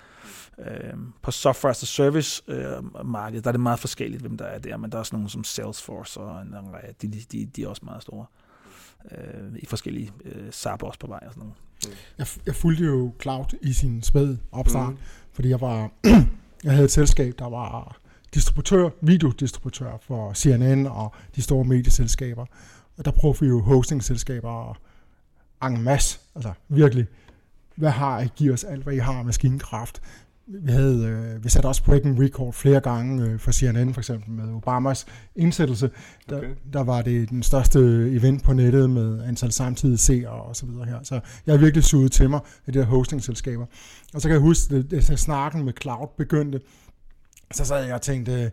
på 1.22 1.32
software 1.32 1.72
as 1.72 1.84
a 1.84 1.86
service 1.86 2.44
øh, 2.48 3.06
markedet, 3.06 3.44
der 3.44 3.50
er 3.50 3.52
det 3.52 3.62
meget 3.62 3.80
forskelligt, 3.80 4.22
hvem 4.22 4.38
der 4.38 4.46
er 4.46 4.60
der, 4.60 4.78
men 4.78 4.90
der 4.92 4.96
er 4.96 5.00
også 5.00 5.16
nogle 5.16 5.30
som 5.30 5.44
Salesforce, 5.44 6.20
og 6.20 6.42
en, 6.42 6.56
de, 7.02 7.08
de, 7.32 7.46
de 7.46 7.64
er 7.64 7.68
også 7.68 7.86
meget 7.86 8.02
store 8.02 8.26
øh, 9.12 9.56
i 9.56 9.66
forskellige 9.66 10.12
øh, 10.26 10.52
SAP 10.52 10.84
også 10.84 11.00
på 11.00 11.08
vej 11.08 11.20
og 11.26 11.34
sådan 11.34 11.40
noget. 11.40 11.56
Mm. 11.86 11.92
Jeg, 12.18 12.28
jeg 12.46 12.56
fulgte 12.56 12.84
jo 12.84 13.14
Cloud 13.22 13.46
i 13.62 13.74
sin 13.74 14.04
spæd 14.04 14.38
opstart, 14.52 14.94
mm. 14.94 15.00
fordi 15.34 15.50
jeg 15.50 15.62
var 15.62 15.92
jeg 16.64 16.72
havde 16.72 16.86
et 16.86 16.92
selskab, 16.92 17.34
der 17.40 17.50
var 17.50 17.98
distributør, 18.34 18.90
videodistributør 19.02 19.98
for 20.02 20.34
CNN 20.34 20.88
og 20.88 21.14
de 21.36 21.42
store 21.42 21.66
medieselskaber. 21.66 22.46
Og 22.98 23.06
der 23.06 23.12
prøvede 23.12 23.40
vi 23.40 23.48
jo 23.48 23.62
hosting-selskaber 23.62 24.78
en 25.64 25.82
masse, 25.82 26.20
altså 26.36 26.54
virkelig, 26.68 27.08
hvad 27.76 27.90
har 27.90 28.22
I, 28.22 28.28
giv 28.36 28.54
os 28.54 28.64
alt, 28.64 28.84
hvad 28.84 28.94
I 28.94 28.98
har 28.98 29.14
af 29.14 29.26
maskinkraft 29.26 30.02
vi, 30.48 30.72
havde, 30.72 31.06
øh, 31.06 31.44
vi 31.44 31.50
satte 31.50 31.68
også 31.68 31.84
breaking 31.84 32.24
record 32.24 32.54
flere 32.54 32.80
gange 32.80 33.24
øh, 33.24 33.40
for 33.40 33.52
CNN, 33.52 33.94
for 33.94 34.02
eksempel 34.02 34.32
med 34.32 34.54
Obamas 34.54 35.06
indsættelse. 35.36 35.90
Der, 36.30 36.38
okay. 36.38 36.50
der 36.74 36.84
var 36.84 37.02
det 37.02 37.30
den 37.30 37.44
største 37.44 37.80
event 38.12 38.44
på 38.44 38.54
nettet 38.54 38.90
med 38.90 39.24
antal 39.24 39.52
samtidige 39.52 39.98
seere 39.98 40.30
og 40.30 40.56
så 40.56 40.66
videre 40.66 40.86
her. 40.86 41.00
Så 41.04 41.20
jeg 41.46 41.54
har 41.54 41.60
virkelig 41.60 41.84
suget 41.84 42.12
til 42.12 42.30
mig 42.30 42.40
af 42.68 42.74
de 42.74 42.80
her 42.80 42.86
hosting-selskaber. 42.86 43.66
Og 44.14 44.22
så 44.22 44.28
kan 44.28 44.34
jeg 44.34 44.42
huske, 44.42 44.76
at 44.76 44.92
det, 44.92 45.20
snakken 45.20 45.66
med 45.66 45.74
cloud 45.82 46.08
begyndte, 46.18 46.62
så 47.54 47.66
sad 47.66 47.86
jeg 47.86 47.96
og 47.96 48.02
tænkte, 48.02 48.52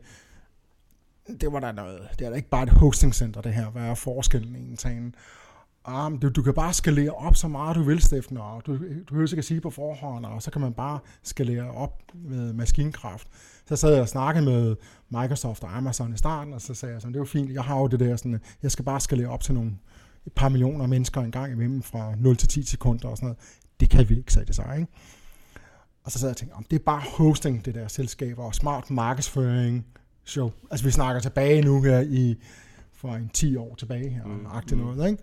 det 1.40 1.52
var 1.52 1.61
der 1.61 1.72
noget. 1.72 2.00
Det 2.18 2.25
er 2.25 2.30
da 2.30 2.37
ikke 2.37 2.49
bare 2.49 2.62
et 2.62 2.70
hosting-center, 2.70 3.40
det 3.40 3.54
her. 3.54 3.70
Hvad 3.70 3.82
er 3.82 3.94
forskellen 3.94 4.56
egentlig? 4.56 4.78
Um, 5.88 6.18
du, 6.18 6.28
du 6.28 6.42
kan 6.42 6.54
bare 6.54 6.72
skalere 6.72 7.10
op 7.10 7.36
så 7.36 7.48
meget 7.48 7.76
du 7.76 7.82
vil, 7.82 8.02
Steffen, 8.02 8.36
og 8.36 8.62
du, 8.66 8.72
du 8.72 8.78
behøver 9.08 9.28
ikke 9.28 9.38
at 9.38 9.44
sige 9.44 9.60
på 9.60 9.70
forhånd, 9.70 10.26
og 10.26 10.42
så 10.42 10.50
kan 10.50 10.60
man 10.60 10.72
bare 10.72 10.98
skalere 11.22 11.70
op 11.70 12.02
med 12.14 12.52
maskinkraft. 12.52 13.28
Så 13.68 13.76
sad 13.76 13.92
jeg 13.92 14.02
og 14.02 14.08
snakkede 14.08 14.44
med 14.44 14.76
Microsoft 15.10 15.62
og 15.62 15.76
Amazon 15.76 16.14
i 16.14 16.16
starten, 16.16 16.52
og 16.52 16.60
så 16.60 16.74
sagde 16.74 16.92
jeg 16.92 17.02
sådan, 17.02 17.12
det 17.12 17.18
var 17.18 17.26
fint, 17.26 17.52
jeg 17.52 17.64
har 17.64 17.78
jo 17.78 17.86
det 17.86 18.00
der 18.00 18.16
sådan, 18.16 18.40
jeg 18.62 18.70
skal 18.70 18.84
bare 18.84 19.00
skalere 19.00 19.28
op 19.28 19.42
til 19.42 19.54
nogle 19.54 19.72
et 20.26 20.32
par 20.32 20.48
millioner 20.48 20.86
mennesker 20.86 21.20
en 21.20 21.30
gang 21.30 21.52
imellem 21.52 21.82
fra 21.82 22.14
0 22.18 22.36
til 22.36 22.48
10 22.48 22.62
sekunder 22.62 23.08
og 23.08 23.16
sådan 23.16 23.26
noget. 23.26 23.38
Det 23.80 23.90
kan 23.90 24.08
vi 24.08 24.18
ikke, 24.18 24.32
sagde 24.32 24.46
det 24.46 24.54
så, 24.54 24.62
ikke? 24.76 24.92
Og 26.04 26.12
så 26.12 26.18
sad 26.18 26.28
jeg 26.28 26.32
og 26.32 26.36
tænkte, 26.36 26.54
om 26.54 26.64
det 26.70 26.78
er 26.78 26.84
bare 26.84 27.02
hosting, 27.16 27.64
det 27.64 27.74
der 27.74 27.88
selskaber, 27.88 28.44
og 28.44 28.54
smart 28.54 28.90
markedsføring, 28.90 29.86
show. 30.24 30.50
Altså 30.70 30.86
vi 30.86 30.90
snakker 30.90 31.20
tilbage 31.20 31.62
nu 31.62 31.82
her 31.82 32.00
i, 32.00 32.36
for 32.92 33.14
en 33.14 33.28
10 33.28 33.57
år 33.57 33.74
tilbage 33.74 34.11
her, 34.11 34.24
mm, 34.24 34.46
mm. 34.70 34.78
noget, 34.78 35.11
ikke? 35.11 35.22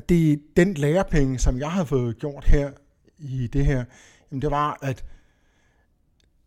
At 0.00 0.08
det 0.08 0.42
den 0.56 0.74
lærepenge, 0.74 1.38
som 1.38 1.58
jeg 1.58 1.72
har 1.72 1.84
fået 1.84 2.18
gjort 2.18 2.44
her 2.44 2.70
i 3.18 3.46
det 3.46 3.66
her, 3.66 3.84
jamen 4.30 4.42
det 4.42 4.50
var, 4.50 4.78
at 4.82 5.04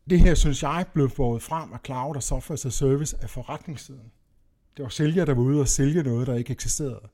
det 0.10 0.20
her, 0.20 0.36
synes 0.36 0.64
jeg, 0.64 0.86
blev 0.94 1.10
fået 1.10 1.42
frem 1.42 1.74
af 1.74 1.80
cloud 1.86 2.16
og 2.16 2.24
software 2.24 2.60
as 2.66 2.74
service 2.74 3.18
af 3.22 3.30
forretningssiden. 3.30 4.12
Det 4.78 4.84
var 4.84 4.90
sælger, 4.90 5.26
der 5.26 5.34
var 5.34 5.42
ude 5.42 5.60
og 5.62 5.68
sælge 5.68 6.04
noget, 6.04 6.28
der 6.28 6.36
ikke 6.36 6.52
eksisterede. 6.52 7.10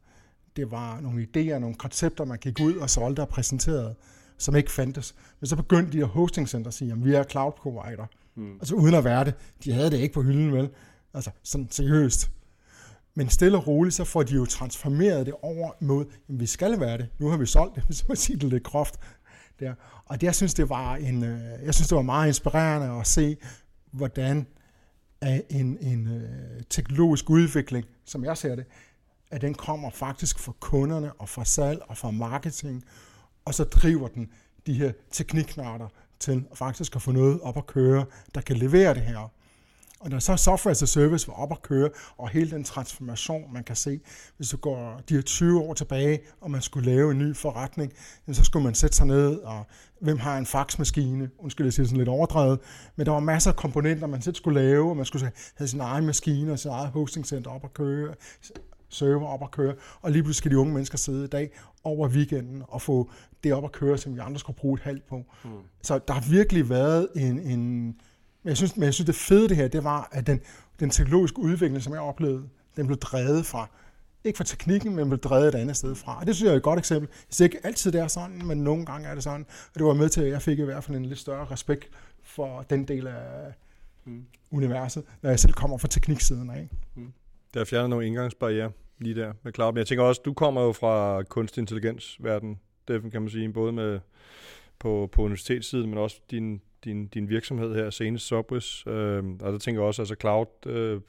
Det 0.56 0.71
var 0.71 0.99
nogle 0.99 1.28
idéer, 1.28 1.58
nogle 1.58 1.75
koncepter, 1.75 2.25
man 2.25 2.38
gik 2.38 2.60
ud 2.60 2.75
og 2.75 2.89
solgte 2.89 3.21
og 3.21 3.30
præsenterede, 3.30 3.95
som 4.38 4.56
ikke 4.56 4.71
fandtes. 4.71 5.15
Men 5.39 5.47
så 5.47 5.56
begyndte 5.56 5.91
de 5.91 5.97
her 5.97 6.06
hostingcenter 6.06 6.67
at 6.67 6.73
sige, 6.73 6.91
at 6.91 7.06
vi 7.06 7.13
er 7.13 7.23
cloud 7.23 7.52
provider. 7.52 8.06
Mm. 8.36 8.54
Altså 8.54 8.75
uden 8.75 8.95
at 8.95 9.04
være 9.04 9.25
det. 9.25 9.34
De 9.63 9.73
havde 9.73 9.91
det 9.91 9.97
ikke 9.97 10.13
på 10.13 10.21
hylden, 10.21 10.54
vel? 10.54 10.69
Altså 11.13 11.32
sådan 11.43 11.67
seriøst. 11.71 12.32
Men 13.15 13.30
stille 13.30 13.58
og 13.58 13.67
roligt, 13.67 13.95
så 13.95 14.04
får 14.04 14.24
de 14.24 14.34
jo 14.34 14.45
transformeret 14.45 15.26
det 15.26 15.34
over 15.41 15.72
mod, 15.80 16.06
at 16.06 16.39
vi 16.39 16.45
skal 16.45 16.80
være 16.80 16.98
det. 16.98 17.10
Nu 17.19 17.28
har 17.28 17.38
vi 17.38 17.45
solgt 17.45 17.76
det, 17.76 17.84
hvis 17.88 18.08
man 18.08 18.17
siger 18.17 18.39
det 18.39 18.50
lidt 18.50 18.63
groft. 18.63 19.00
Der. 19.60 19.74
Og 20.06 20.22
det, 20.22 20.28
jeg 20.28 20.36
synes, 20.36 20.54
det 20.54 20.69
var 20.69 20.95
en, 20.95 21.24
øh, 21.24 21.41
jeg 21.65 21.74
synes, 21.74 21.88
det 21.88 21.95
var 21.95 22.02
meget 22.02 22.28
inspirerende 22.28 23.00
at 23.00 23.08
se, 23.08 23.38
hvordan 23.91 24.48
en, 25.50 25.78
en 25.82 26.08
øh, 26.08 26.62
teknologisk 26.69 27.30
udvikling, 27.30 27.86
som 28.06 28.24
jeg 28.24 28.38
ser 28.38 28.56
det, 28.56 28.65
at 29.32 29.41
den 29.41 29.54
kommer 29.54 29.89
faktisk 29.89 30.39
fra 30.39 30.54
kunderne 30.60 31.13
og 31.13 31.30
fra 31.30 31.45
salg 31.45 31.82
og 31.88 31.98
fra 31.98 32.12
marketing, 32.12 32.84
og 33.45 33.54
så 33.54 33.63
driver 33.63 34.08
den 34.08 34.30
de 34.67 34.74
her 34.74 34.91
tekniknarter 35.12 35.88
til 36.19 36.45
faktisk 36.54 36.95
at 36.95 37.02
få 37.02 37.12
noget 37.12 37.41
op 37.41 37.58
at 37.58 37.67
køre, 37.67 38.06
der 38.36 38.41
kan 38.41 38.58
levere 38.58 38.93
det 38.93 39.02
her. 39.02 39.32
Og 40.00 40.10
når 40.10 40.20
så 40.20 40.36
software 40.36 40.72
as 40.72 40.84
a 40.84 40.86
service 40.86 41.28
var 41.28 41.34
op 41.34 41.52
at 41.52 41.62
køre, 41.62 41.90
og 42.18 42.30
hele 42.30 42.52
den 42.52 42.64
transformation, 42.64 43.54
man 43.54 43.64
kan 43.64 43.76
se, 43.76 44.00
hvis 44.38 44.50
du 44.50 44.58
går 44.58 45.02
de 45.10 45.14
her 45.14 45.22
20 45.22 45.62
år 45.62 45.74
tilbage, 45.74 46.20
og 46.42 46.52
man 46.52 46.62
skulle 46.62 46.92
lave 46.92 47.12
en 47.12 47.18
ny 47.18 47.36
forretning, 47.36 47.94
så 48.32 48.44
skulle 48.44 48.64
man 48.64 48.76
sætte 48.76 48.96
sig 48.96 49.08
ned, 49.08 49.36
og 49.36 49.68
hvem 50.02 50.18
har 50.18 50.38
en 50.38 50.46
faxmaskine? 50.46 51.30
Undskyld, 51.38 51.66
jeg 51.66 51.74
siger 51.74 51.88
sådan 51.88 51.98
lidt 51.98 52.10
overdrevet, 52.10 52.60
men 52.96 53.06
der 53.06 53.12
var 53.12 53.20
masser 53.20 53.52
af 53.52 53.56
komponenter, 53.56 54.08
man 54.08 54.22
selv 54.22 54.36
skulle 54.36 54.62
lave, 54.62 54.90
og 54.90 54.98
man 54.98 55.06
skulle 55.06 55.32
have 55.56 55.68
sin 55.68 55.80
egen 55.80 56.06
maskine 56.06 56.52
og 56.52 56.60
sin 56.60 56.72
eget 56.72 56.90
hostingcenter 56.90 57.52
op 57.52 57.64
at 57.64 57.74
køre, 57.74 58.14
server 58.90 59.28
op 59.28 59.44
at 59.44 59.52
køre, 59.52 59.76
og 60.02 60.12
lige 60.12 60.24
pludselig 60.24 60.38
skal 60.38 60.52
de 60.52 60.58
unge 60.58 60.74
mennesker 60.74 60.98
sidde 60.98 61.24
i 61.24 61.28
dag 61.28 61.52
over 61.84 62.08
weekenden 62.08 62.64
og 62.68 62.82
få 62.82 63.12
det 63.44 63.54
op 63.54 63.64
at 63.64 63.72
køre, 63.72 63.98
som 63.98 64.16
vi 64.16 64.20
andre 64.20 64.40
skulle 64.40 64.58
bruge 64.58 64.74
et 64.74 64.84
halvt 64.84 65.08
på. 65.08 65.24
Mm. 65.44 65.50
Så 65.82 66.00
der 66.08 66.14
har 66.14 66.30
virkelig 66.30 66.70
været 66.70 67.08
en, 67.16 67.40
en 67.40 67.96
men 68.43 68.49
jeg 68.49 68.58
synes, 68.58 68.78
men 68.78 68.84
jeg 68.84 68.93
synes 68.93 69.06
det 69.06 69.15
fede 69.15 69.49
det 69.49 69.58
her, 69.58 69.67
det 69.67 69.84
var, 69.84 70.10
at 70.12 70.28
den, 70.28 70.41
den 70.80 70.89
teknologiske 70.89 71.39
udvikling, 71.39 71.84
som 71.84 71.93
jeg 71.93 72.02
oplevede, 72.02 72.49
den 72.75 72.88
blev 72.88 72.97
drevet 72.97 73.45
fra, 73.45 73.69
ikke 74.23 74.38
fra 74.38 74.43
teknikken, 74.43 74.95
men 74.95 75.10
blev 75.10 75.19
drevet 75.19 75.47
et 75.47 75.56
andet 75.56 75.78
sted 75.78 75.95
fra. 75.95 76.19
Og 76.19 76.28
det 76.28 76.36
synes 76.36 76.47
jeg 76.47 76.54
er 76.54 76.58
et 76.58 76.63
godt 76.63 76.80
eksempel. 76.80 77.10
Jeg 77.12 77.34
siger 77.34 77.47
ikke 77.47 77.60
altid, 77.63 77.91
det 77.91 78.02
er 78.02 78.08
sådan, 78.08 78.45
men 78.45 78.58
nogle 78.58 78.86
gange 78.86 79.08
er 79.08 79.13
det 79.13 79.23
sådan. 79.23 79.45
Og 79.73 79.80
det 79.80 79.86
var 79.86 79.93
med 79.93 80.10
til, 80.10 80.21
at 80.21 80.30
jeg 80.30 80.41
fik 80.41 80.60
i 80.60 80.63
hvert 80.63 80.84
fald 80.84 80.97
en 80.97 81.06
lidt 81.06 81.19
større 81.19 81.45
respekt 81.52 81.89
for 82.23 82.65
den 82.69 82.88
del 82.88 83.08
af 83.08 83.54
mm. 84.06 84.25
universet, 84.52 85.04
når 85.21 85.30
jeg 85.30 85.39
selv 85.39 85.54
kommer 85.54 85.78
fra 85.78 85.88
tekniksiden 85.88 86.49
af. 86.49 86.69
Mm. 86.95 87.13
Der 87.54 87.60
er 87.60 87.65
fjernet 87.65 87.89
nogle 87.89 88.08
indgangsbarriere 88.08 88.71
lige 88.99 89.15
der 89.15 89.34
med 89.43 89.54
cloud. 89.54 89.73
Men 89.73 89.78
jeg 89.78 89.88
tænker 89.88 90.04
også, 90.04 90.21
du 90.25 90.34
kommer 90.34 90.62
jo 90.62 90.71
fra 90.71 91.23
kunstig 91.23 91.62
intelligens 91.62 92.17
verden, 92.19 92.60
det 92.88 93.12
kan 93.12 93.21
man 93.21 93.30
sige, 93.30 93.54
både 93.54 93.71
med 93.71 93.99
på, 94.80 95.10
på 95.12 95.21
universitetssiden, 95.21 95.89
men 95.89 95.97
også 95.97 96.21
din, 96.32 96.62
din, 96.84 97.08
din 97.08 97.30
virksomhed 97.30 97.76
her, 97.76 97.89
senest 97.89 98.26
Subwis, 98.28 98.88
øh, 98.88 99.24
og 99.42 99.54
der 99.54 99.58
tænker 99.58 99.82
jeg 99.82 99.88
også, 99.88 100.02
at 100.02 100.12
altså 100.12 100.15
cloud 100.22 100.46
øh, 100.65 101.02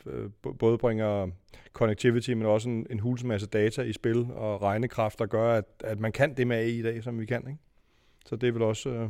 både 0.59 0.79
bringer 0.79 1.31
connectivity, 1.73 2.31
men 2.31 2.47
også 2.47 2.69
en, 2.69 2.87
en 2.91 3.01
hulens 3.01 3.25
masse 3.25 3.47
data 3.47 3.83
i 3.83 3.93
spil 3.93 4.27
og 4.35 4.63
regnekraft, 4.63 5.19
der 5.19 5.27
gør, 5.27 5.55
at, 5.55 5.65
at 5.85 6.01
man 6.01 6.13
kan 6.13 6.35
det 6.35 6.47
med 6.47 6.57
AI 6.57 6.79
i 6.79 6.83
dag, 6.83 7.03
som 7.03 7.21
vi 7.21 7.27
kan. 7.27 7.43
Ikke? 7.49 7.59
Så 8.27 8.37
det 8.37 8.49
er 8.49 8.53
vel 8.53 8.63
også 8.63 8.89
øh, 8.89 9.09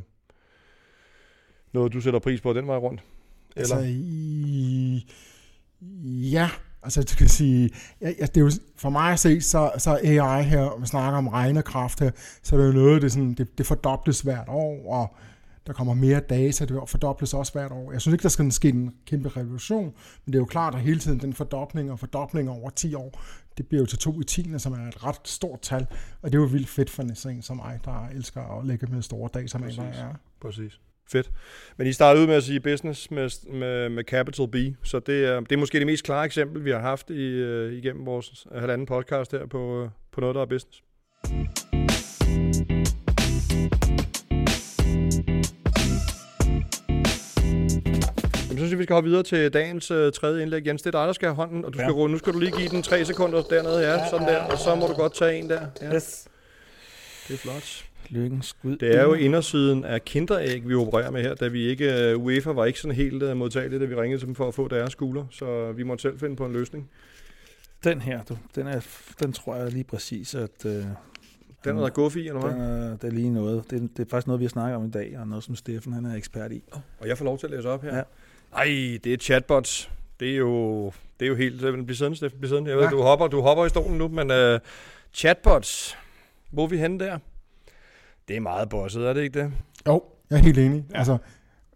noget, 1.73 1.93
du 1.93 2.01
sætter 2.01 2.21
pris 2.21 2.41
på 2.41 2.53
den 2.53 2.67
vej 2.67 2.77
rundt? 2.77 3.05
Eller? 3.57 3.77
Altså, 3.77 3.89
i, 3.89 5.07
ja, 6.33 6.51
altså 6.83 7.03
du 7.03 7.17
kan 7.17 7.29
sige, 7.29 7.71
ja, 8.01 8.09
det 8.09 8.37
er 8.37 8.41
jo, 8.41 8.51
for 8.77 8.91
mig 8.91 9.13
at 9.13 9.19
se, 9.19 9.41
så, 9.41 9.73
så 9.79 9.99
AI 10.03 10.43
her, 10.43 10.79
man 10.79 10.87
snakker 10.87 11.19
om 11.19 11.29
regnekraft 11.29 12.01
her, 12.01 12.11
så 12.43 12.57
er 12.57 12.61
det 12.61 12.67
jo 12.67 12.73
noget, 12.73 13.03
det, 13.03 13.13
sådan, 13.13 13.35
det, 13.35 13.59
det 13.59 13.67
fordobles 13.67 14.21
hvert 14.21 14.49
år, 14.49 14.93
og 14.93 15.17
der 15.67 15.73
kommer 15.73 15.95
mere 15.95 16.21
data, 16.21 16.65
det 16.65 16.83
fordobles 16.87 17.35
også 17.35 17.53
hvert 17.53 17.73
år. 17.73 17.93
Jeg 17.93 18.01
synes 18.01 18.13
ikke, 18.13 18.23
der 18.23 18.29
skal 18.29 18.53
ske 18.53 18.69
en 18.69 18.95
kæmpe 19.07 19.29
revolution, 19.29 19.85
men 20.25 20.33
det 20.33 20.35
er 20.35 20.39
jo 20.39 20.45
klart, 20.45 20.75
at 20.75 20.81
hele 20.81 20.99
tiden 20.99 21.21
den 21.21 21.33
fordobling 21.33 21.93
og 21.93 21.99
fordobling 21.99 22.51
over 22.51 22.71
10 22.71 22.95
år, 22.95 23.23
det 23.59 23.67
bliver 23.67 23.83
jo 23.83 23.87
til 23.87 23.99
2 23.99 24.21
i 24.21 24.25
10, 24.25 24.59
som 24.59 24.73
er 24.73 24.89
et 24.89 25.05
ret 25.05 25.21
stort 25.25 25.61
tal, 25.61 25.87
og 26.23 26.33
det 26.33 26.39
er 26.39 26.43
jo 26.43 26.49
vildt 26.49 26.69
fedt 26.69 26.91
for 26.91 27.03
en 27.03 27.43
som 27.43 27.57
mig, 27.57 27.81
der 27.85 28.09
elsker 28.09 28.59
at 28.59 28.67
lægge 28.67 28.87
med 28.87 29.03
store 29.03 29.31
data, 29.35 29.47
som 29.47 29.65
jeg 29.65 29.89
er. 29.95 30.15
Præcis. 30.41 30.81
Fedt. 31.13 31.31
Men 31.77 31.87
I 31.87 31.93
startede 31.93 32.23
ud 32.23 32.27
med 32.27 32.37
at 32.37 32.45
sige 32.45 32.61
business 32.61 33.11
med, 33.11 33.53
med, 33.53 33.89
med 33.89 34.05
capital 34.05 34.49
B, 34.49 34.57
så 34.83 34.99
det 34.99 35.25
er, 35.25 35.41
det 35.41 35.53
er 35.53 35.57
måske 35.57 35.79
det 35.79 35.87
mest 35.87 36.05
klare 36.05 36.25
eksempel, 36.25 36.65
vi 36.65 36.71
har 36.71 36.81
haft 36.81 37.11
i, 37.11 37.43
uh, 37.43 37.73
igennem 37.73 38.07
vores 38.07 38.47
halvanden 38.55 38.87
podcast 38.87 39.33
her 39.33 39.47
på, 39.47 39.83
uh, 39.83 39.89
på 40.13 40.21
noget, 40.21 40.35
der 40.35 40.43
er 40.43 40.47
business. 40.47 40.83
Synes 48.61 48.71
jeg, 48.71 48.79
vi 48.79 48.85
skal 48.85 48.95
hoppe 48.95 49.09
videre 49.11 49.23
til 49.23 49.53
dagens 49.53 49.91
uh, 49.91 50.11
tredje 50.15 50.43
indlæg. 50.43 50.67
Jens, 50.67 50.83
det 50.83 50.95
er 50.95 50.99
dig, 51.01 51.07
der 51.07 51.13
skal 51.13 51.27
have 51.29 51.37
hånden, 51.37 51.65
og 51.65 51.73
du 51.73 51.79
skal, 51.79 51.93
Ja. 51.99 52.07
nu 52.07 52.19
skal 52.19 52.33
du 52.33 52.39
lige 52.39 52.53
give 52.57 52.69
den 52.69 52.83
tre 52.83 53.05
sekunder 53.05 53.43
dernede, 53.43 53.79
ja, 53.93 54.09
sådan 54.11 54.27
der, 54.29 54.43
og 54.43 54.59
så 54.59 54.75
må 54.75 54.87
du 54.87 54.93
godt 54.93 55.15
tage 55.15 55.39
en 55.39 55.51
der. 55.51 55.61
Ja, 55.83 55.95
Yes. 55.95 56.29
det 57.29 57.35
er 57.35 57.39
flot. 57.39 57.85
Lykkens 58.09 58.47
skud. 58.47 58.77
Det 58.77 58.97
er 58.97 59.03
jo 59.03 59.15
indersiden 59.15 59.85
af 59.85 60.05
kinderæg, 60.05 60.69
vi 60.69 60.75
opererer 60.75 61.11
med 61.11 61.23
her, 61.23 61.35
da 61.35 61.49
vi 61.49 61.67
ikke, 61.67 62.15
uh, 62.17 62.25
UEFA 62.25 62.51
var 62.53 62.65
ikke 62.65 62.81
sådan 62.81 62.95
helt 62.97 63.23
uh, 63.23 63.37
modtagelige, 63.37 63.81
da 63.81 63.85
vi 63.85 63.95
ringede 63.95 64.21
til 64.21 64.27
dem 64.27 64.35
for 64.35 64.49
at 64.49 64.55
få 64.55 64.69
deres 64.69 64.93
skulder, 64.93 65.25
så 65.31 65.73
vi 65.73 65.83
måtte 65.83 66.03
selv 66.03 66.19
finde 66.19 66.37
på 66.37 66.47
en 66.47 66.53
løsning. 66.53 66.91
Den 67.85 68.01
her, 68.01 68.23
du, 68.23 68.39
den, 68.55 68.67
er, 68.67 68.81
den 69.21 69.33
tror 69.33 69.57
jeg 69.57 69.73
lige 69.73 69.85
præcis, 69.85 70.35
at 70.35 70.51
øh, 70.67 70.73
Den 71.65 71.79
er 71.79 71.81
der 71.83 71.89
guf 71.89 72.17
i, 72.17 72.29
eller 72.29 72.41
den 72.41 72.59
hvad? 72.59 72.67
er, 72.67 72.97
det 72.97 73.05
er 73.05 73.11
lige 73.13 73.31
noget. 73.31 73.65
Det, 73.71 73.83
er- 73.83 73.89
det 73.97 74.07
er 74.07 74.11
faktisk 74.11 74.27
noget, 74.27 74.41
vi 74.41 74.45
har 74.45 74.49
snakket 74.51 74.77
om 74.77 74.85
i 74.87 74.91
dag, 74.91 75.17
og 75.21 75.29
noget, 75.29 75.45
som 75.45 75.55
Steffen 75.57 75.93
han 75.93 76.05
er 76.05 76.15
ekspert 76.17 76.53
i. 76.53 76.63
Og 77.01 77.09
jeg 77.09 77.19
får 77.19 77.25
lov 77.25 77.39
til 77.39 77.47
at 77.47 77.51
læse 77.53 77.69
op 77.69 77.83
her. 77.83 77.97
Ja. 77.97 78.03
Ej, 78.53 78.99
det 79.05 79.07
er 79.13 79.17
chatbots. 79.17 79.91
Det 80.21 80.31
er 80.31 80.37
jo, 80.37 80.85
det 81.21 81.27
er 81.27 81.29
jo 81.31 81.35
helt... 81.37 81.61
Bliv 81.61 81.95
siddende, 81.97 82.17
Steffen, 82.17 82.39
bliv 82.41 82.49
siddende. 82.49 82.71
Jeg 82.71 82.79
ved, 82.79 82.85
Ja. 82.85 82.91
du, 82.91 83.03
hopper, 83.03 83.27
du 83.27 83.41
hopper 83.41 83.65
i 83.65 83.69
stolen 83.69 83.99
nu, 83.99 84.09
men 84.09 84.31
uh, 84.55 84.59
chatbots, 85.13 85.97
hvor 86.51 86.65
er 86.65 86.69
vi 86.69 86.79
henne 86.79 86.99
der? 86.99 87.19
Det 88.29 88.37
er 88.37 88.41
meget 88.41 88.69
bosset, 88.69 89.07
er 89.07 89.13
det 89.13 89.23
ikke 89.23 89.41
det? 89.43 89.53
Jo, 89.87 90.03
jeg 90.31 90.39
er 90.39 90.43
helt 90.43 90.59
enig. 90.59 90.85
Ja. 90.91 90.99
Altså, 90.99 91.19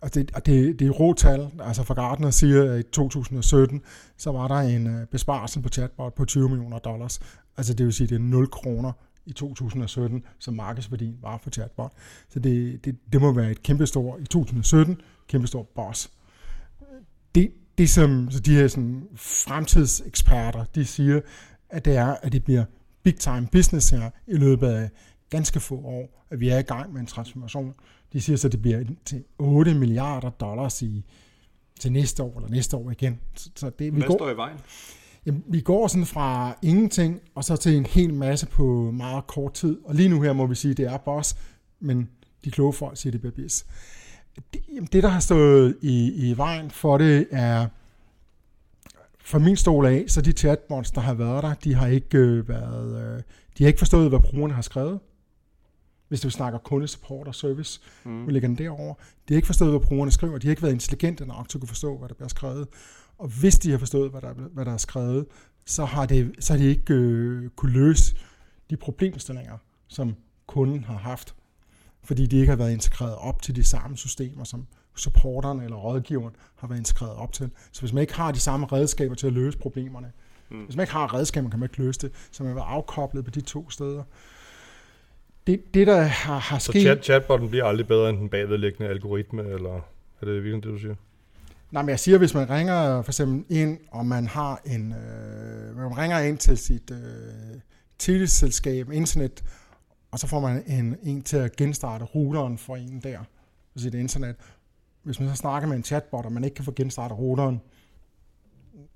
og 0.01 0.15
det, 0.15 0.31
og 0.35 0.47
det, 0.47 0.79
det 0.79 0.87
er 0.87 0.91
rå 0.91 1.13
tal. 1.15 1.51
Altså 1.61 1.83
for 1.83 1.95
Gartner 1.95 2.31
siger, 2.31 2.73
at 2.73 2.79
i 2.81 2.83
2017, 2.83 3.83
så 4.17 4.33
var 4.33 4.49
der 4.49 4.55
en 4.55 4.87
øh, 4.87 5.07
besparelse 5.07 5.61
på 5.61 5.69
chatbot 5.69 6.15
på 6.15 6.25
20 6.25 6.49
millioner 6.49 6.79
dollars. 6.79 7.21
Altså 7.57 7.75
det 7.75 7.87
vil 7.87 7.93
sige, 7.93 8.07
det 8.07 8.15
er 8.15 8.19
0 8.19 8.49
kroner 8.51 8.93
i 9.27 9.33
2017, 9.33 10.25
som 10.39 10.55
markedsværdien 10.55 11.19
var 11.23 11.39
for 11.39 11.51
chatbot. 11.51 11.93
Så 12.29 12.39
det, 12.39 12.85
det, 12.85 12.97
det 13.13 13.21
må 13.21 13.33
være 13.33 13.51
et 13.51 13.63
kæmpestort, 13.63 14.21
i 14.21 14.25
2017, 14.25 15.01
kæmpestort 15.29 15.67
boss. 15.69 16.11
Det, 17.35 17.51
det 17.79 17.91
som 17.91 18.31
så 18.31 18.41
de 18.41 18.55
her 18.55 18.69
sådan, 18.69 19.03
fremtidseksperter, 19.17 20.65
de 20.65 20.85
siger, 20.85 21.21
at 21.69 21.85
det 21.85 21.97
er, 21.97 22.17
at 22.23 22.33
det 22.33 22.45
bliver 22.45 22.65
big 23.03 23.17
time 23.17 23.49
business 23.53 23.91
her 23.91 24.11
i 24.27 24.35
løbet 24.35 24.69
af 24.69 24.91
ganske 25.31 25.61
få 25.61 25.75
år, 25.75 26.27
at 26.31 26.41
vi 26.41 26.49
er 26.49 26.59
i 26.59 26.63
gang 26.63 26.93
med 26.93 27.01
en 27.01 27.07
transformation. 27.07 27.75
De 28.13 28.21
siger 28.21 28.37
så, 28.37 28.49
at 28.49 28.53
det 28.53 28.63
bliver 28.63 28.85
til 29.05 29.25
8 29.39 29.75
milliarder 29.75 30.31
dollars 30.31 30.83
i, 30.83 31.05
til 31.81 31.93
næste 31.93 32.23
år, 32.23 32.37
eller 32.37 32.51
næste 32.51 32.77
år 32.77 32.91
igen. 32.91 33.21
Så, 33.35 33.51
så 33.57 33.71
det, 33.71 33.97
vi, 33.97 34.01
går, 34.01 34.31
i 34.31 34.37
vejen? 34.37 34.59
jamen, 35.27 35.45
vi 35.47 35.61
går 35.61 35.89
sådan 35.89 36.07
fra 36.07 36.59
ingenting, 36.63 37.21
og 37.35 37.45
så 37.45 37.57
til 37.57 37.77
en 37.77 37.87
hel 37.87 38.15
masse 38.15 38.47
på 38.47 38.91
meget 38.91 39.27
kort 39.27 39.53
tid. 39.55 39.79
Og 39.85 39.95
lige 39.95 40.09
nu 40.09 40.21
her 40.21 40.33
må 40.33 40.47
vi 40.47 40.55
sige, 40.55 40.71
at 40.71 40.77
det 40.77 40.87
er 40.87 40.97
boss, 40.97 41.37
men 41.81 42.09
de 42.45 42.51
kloge 42.51 42.73
folk 42.73 42.97
siger, 42.97 43.11
at 43.11 43.13
det 43.13 43.21
bliver 43.21 43.47
bis. 43.47 43.67
Det, 44.53 44.61
jamen, 44.69 44.89
det, 44.93 45.03
der 45.03 45.09
har 45.09 45.21
stået 45.21 45.77
i, 45.83 46.31
i 46.31 46.37
vejen 46.37 46.71
for 46.71 46.99
det, 46.99 47.27
er 47.31 47.67
fra 49.25 49.39
min 49.39 49.57
stol 49.57 49.87
af, 49.87 50.05
så 50.09 50.21
de 50.21 50.33
chatbots, 50.33 50.91
der 50.91 51.01
har 51.01 51.15
været 51.15 51.43
der, 51.43 51.55
de 51.55 51.75
har 51.75 51.87
ikke 51.87 52.19
øh, 52.19 52.49
været, 52.49 53.15
øh, 53.17 53.23
de 53.59 53.65
har 53.65 53.69
ikke 53.69 53.79
forstået, 53.79 54.09
hvad 54.09 54.21
brugerne 54.21 54.55
har 54.55 54.63
skrevet. 54.63 55.01
Hvis 56.09 56.21
du 56.21 56.31
snakker 56.31 56.59
kundesupport 56.59 57.29
og 57.29 57.35
service, 57.35 57.81
mm. 58.05 58.27
vi 58.27 58.33
lægger 58.33 58.49
den 58.49 58.59
derovre. 58.59 58.95
De 59.29 59.35
har 59.35 59.37
ikke 59.37 59.47
forstået, 59.47 59.71
hvad 59.71 59.81
brugerne 59.81 60.11
skriver. 60.11 60.39
De 60.39 60.47
har 60.47 60.51
ikke 60.53 60.63
været 60.63 60.73
intelligente 60.73 61.27
nok 61.27 61.49
til 61.49 61.59
at 61.59 61.61
kunne 61.61 61.69
forstå, 61.69 61.99
hvad 61.99 62.09
der 62.09 62.15
bliver 62.15 62.29
skrevet. 62.29 62.69
Og 63.19 63.29
hvis 63.41 63.59
de 63.59 63.71
har 63.71 63.79
forstået, 63.79 64.11
hvad 64.11 64.21
der, 64.21 64.29
er- 64.29 64.49
hvad 64.55 64.65
der 64.65 64.73
er 64.73 64.77
skrevet, 64.77 65.27
så 65.67 65.85
har, 65.85 66.07
det, 66.07 66.33
så 66.41 66.53
har 66.53 66.59
de 66.59 66.65
ikke 66.67 66.95
øh, 66.95 67.51
kunne 67.57 67.73
løse 67.73 68.17
de 68.71 68.77
problemstillinger, 68.77 69.59
som 69.89 70.15
kunden 70.47 70.85
har 70.85 70.97
haft. 70.97 71.35
Fordi 72.05 72.27
de 72.27 72.37
ikke 72.37 72.51
har 72.51 72.57
været 72.57 72.73
integreret 72.73 73.15
op 73.15 73.43
til 73.43 73.57
de 73.57 73.65
samme 73.65 73.97
systemer, 73.97 74.45
som 74.45 74.67
supporteren 74.97 75.61
eller 75.61 75.77
rådgiveren 75.77 76.37
har 76.57 76.69
været 76.69 76.79
integreret 76.79 77.17
op 77.17 77.33
til. 77.33 77.51
Så 77.73 77.81
hvis 77.81 77.93
man 77.93 78.01
ikke 78.01 78.15
har 78.15 78.33
de 78.33 78.41
samme 78.41 78.67
redskaber 78.67 79.15
til 79.15 79.27
at 79.27 79.33
løse 79.33 79.59
problemerne, 79.59 80.13
mm. 80.51 80.65
hvis 80.65 80.77
man 80.77 80.83
ikke 80.83 80.93
har 80.93 81.15
redskaber, 81.15 81.51
kan 81.51 81.59
man 81.59 81.69
ikke 81.71 81.83
løse 81.83 82.01
det, 82.01 82.13
så 82.31 82.43
man 82.43 82.55
være 82.55 82.65
afkoblet 82.65 83.25
på 83.25 83.31
de 83.31 83.41
to 83.41 83.71
steder. 83.71 84.03
Det, 85.47 85.75
det 85.75 85.87
der 85.87 86.01
har, 86.03 86.39
har 86.39 86.59
Så 86.59 86.73
sket... 86.73 86.83
chat, 86.83 87.05
chatbotten 87.05 87.49
bliver 87.49 87.65
aldrig 87.65 87.87
bedre 87.87 88.11
end 88.11 88.19
den 88.19 88.29
bagvedliggende 88.29 88.91
algoritme, 88.91 89.43
eller 89.43 89.75
er 90.21 90.27
det 90.27 90.45
virkelig 90.45 90.65
det, 90.65 90.73
du 90.73 90.79
siger? 90.79 90.95
Nej, 91.71 91.83
men 91.83 91.89
jeg 91.89 92.01
siger, 92.01 92.19
hvis 92.19 92.35
man 92.35 92.51
ringer 92.51 93.03
for 93.03 93.11
eksempel 93.11 93.57
ind, 93.57 93.79
og 93.91 94.07
man 94.07 94.27
har 94.27 94.61
en, 94.67 94.93
øh, 94.93 95.77
man 95.77 95.99
ringer 95.99 96.19
ind 96.19 96.39
til 96.39 96.59
sit 96.59 96.91
øh, 96.91 97.61
teleselskab, 97.99 98.91
internet, 98.93 99.45
og 100.15 100.21
så 100.21 100.27
får 100.27 100.41
man 100.41 100.63
en, 100.67 100.97
en 101.03 101.23
til 101.23 101.37
at 101.37 101.57
genstarte 101.57 102.05
routeren 102.05 102.59
for 102.59 102.77
en 102.77 103.01
der 103.01 103.19
på 103.73 103.79
sit 103.79 103.95
internet. 103.95 104.37
Hvis 105.03 105.21
man 105.21 105.29
så 105.29 105.35
snakker 105.35 105.69
med 105.69 105.77
en 105.77 105.85
chatbot, 105.85 106.25
og 106.25 106.33
man 106.33 106.45
ikke 106.45 106.55
kan 106.55 106.65
få 106.65 106.73
genstartet 106.77 107.19
routeren, 107.19 107.61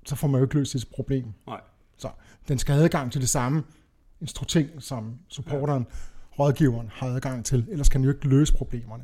så 0.05 0.15
får 0.15 0.27
man 0.27 0.39
jo 0.39 0.45
ikke 0.45 0.55
løst 0.55 0.71
sit 0.71 0.87
problem. 0.95 1.33
Nej. 1.47 1.61
Så 1.97 2.09
den 2.47 2.57
skal 2.57 2.75
have 2.75 2.83
adgang 2.83 3.11
til 3.11 3.21
det 3.21 3.29
samme 3.29 3.63
instruting, 4.21 4.69
som 4.79 5.19
supporteren, 5.27 5.87
rådgiveren 6.39 6.89
har 6.93 7.07
adgang 7.07 7.45
til, 7.45 7.65
ellers 7.71 7.89
kan 7.89 8.01
den 8.01 8.05
jo 8.09 8.15
ikke 8.15 8.27
løse 8.27 8.53
problemerne. 8.53 9.03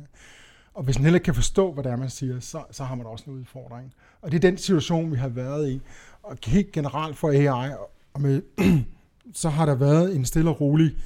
Og 0.74 0.84
hvis 0.84 0.98
man 0.98 1.04
heller 1.04 1.16
ikke 1.16 1.24
kan 1.24 1.34
forstå, 1.34 1.72
hvad 1.72 1.84
det 1.84 1.92
er, 1.92 1.96
man 1.96 2.10
siger, 2.10 2.40
så, 2.40 2.64
så 2.70 2.84
har 2.84 2.94
man 2.94 3.06
også 3.06 3.24
en 3.30 3.32
udfordring. 3.32 3.94
Og 4.22 4.30
det 4.30 4.36
er 4.36 4.50
den 4.50 4.58
situation, 4.58 5.12
vi 5.12 5.16
har 5.16 5.28
været 5.28 5.70
i. 5.70 5.80
Og 6.22 6.38
helt 6.46 6.72
generelt 6.72 7.16
for 7.16 7.30
AI, 7.30 7.74
og 8.14 8.20
med, 8.20 8.42
så 9.32 9.48
har 9.48 9.66
der 9.66 9.74
været 9.74 10.16
en 10.16 10.24
stille 10.24 10.50
og 10.50 10.60
rolig 10.60 10.96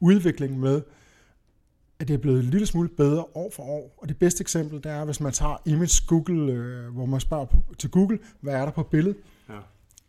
udvikling 0.00 0.60
med, 0.60 0.82
at 2.00 2.08
det 2.08 2.14
er 2.14 2.18
blevet 2.18 2.44
en 2.44 2.50
lille 2.50 2.66
smule 2.66 2.88
bedre 2.88 3.24
år 3.34 3.50
for 3.50 3.62
år. 3.62 3.94
Og 3.98 4.08
det 4.08 4.18
bedste 4.18 4.40
eksempel, 4.40 4.82
det 4.82 4.86
er, 4.86 5.04
hvis 5.04 5.20
man 5.20 5.32
tager 5.32 5.56
image 5.64 6.02
Google, 6.06 6.52
øh, 6.52 6.94
hvor 6.94 7.06
man 7.06 7.20
spørger 7.20 7.46
til 7.78 7.90
Google, 7.90 8.18
hvad 8.40 8.54
er 8.54 8.64
der 8.64 8.72
på 8.72 8.82
billedet? 8.82 9.16
Ja. 9.48 9.54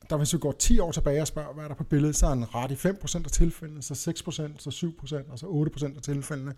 Der 0.09 0.17
hvis 0.17 0.33
vi 0.33 0.39
går 0.39 0.51
10 0.51 0.79
år 0.79 0.91
tilbage 0.91 1.21
og 1.21 1.27
spørger, 1.27 1.53
hvad 1.53 1.63
er 1.63 1.67
der 1.67 1.75
på 1.75 1.83
billedet, 1.83 2.15
så 2.15 2.25
er 2.25 2.33
den 2.33 2.55
ret 2.55 2.71
i 2.71 2.73
5% 2.73 3.25
af 3.25 3.31
tilfældene, 3.31 3.81
så 3.81 3.93
6%, 3.93 4.57
så 4.57 4.69
7%, 4.69 5.31
og 5.31 5.39
så 5.39 5.45
8% 5.45 5.95
af 5.95 6.01
tilfældene. 6.01 6.53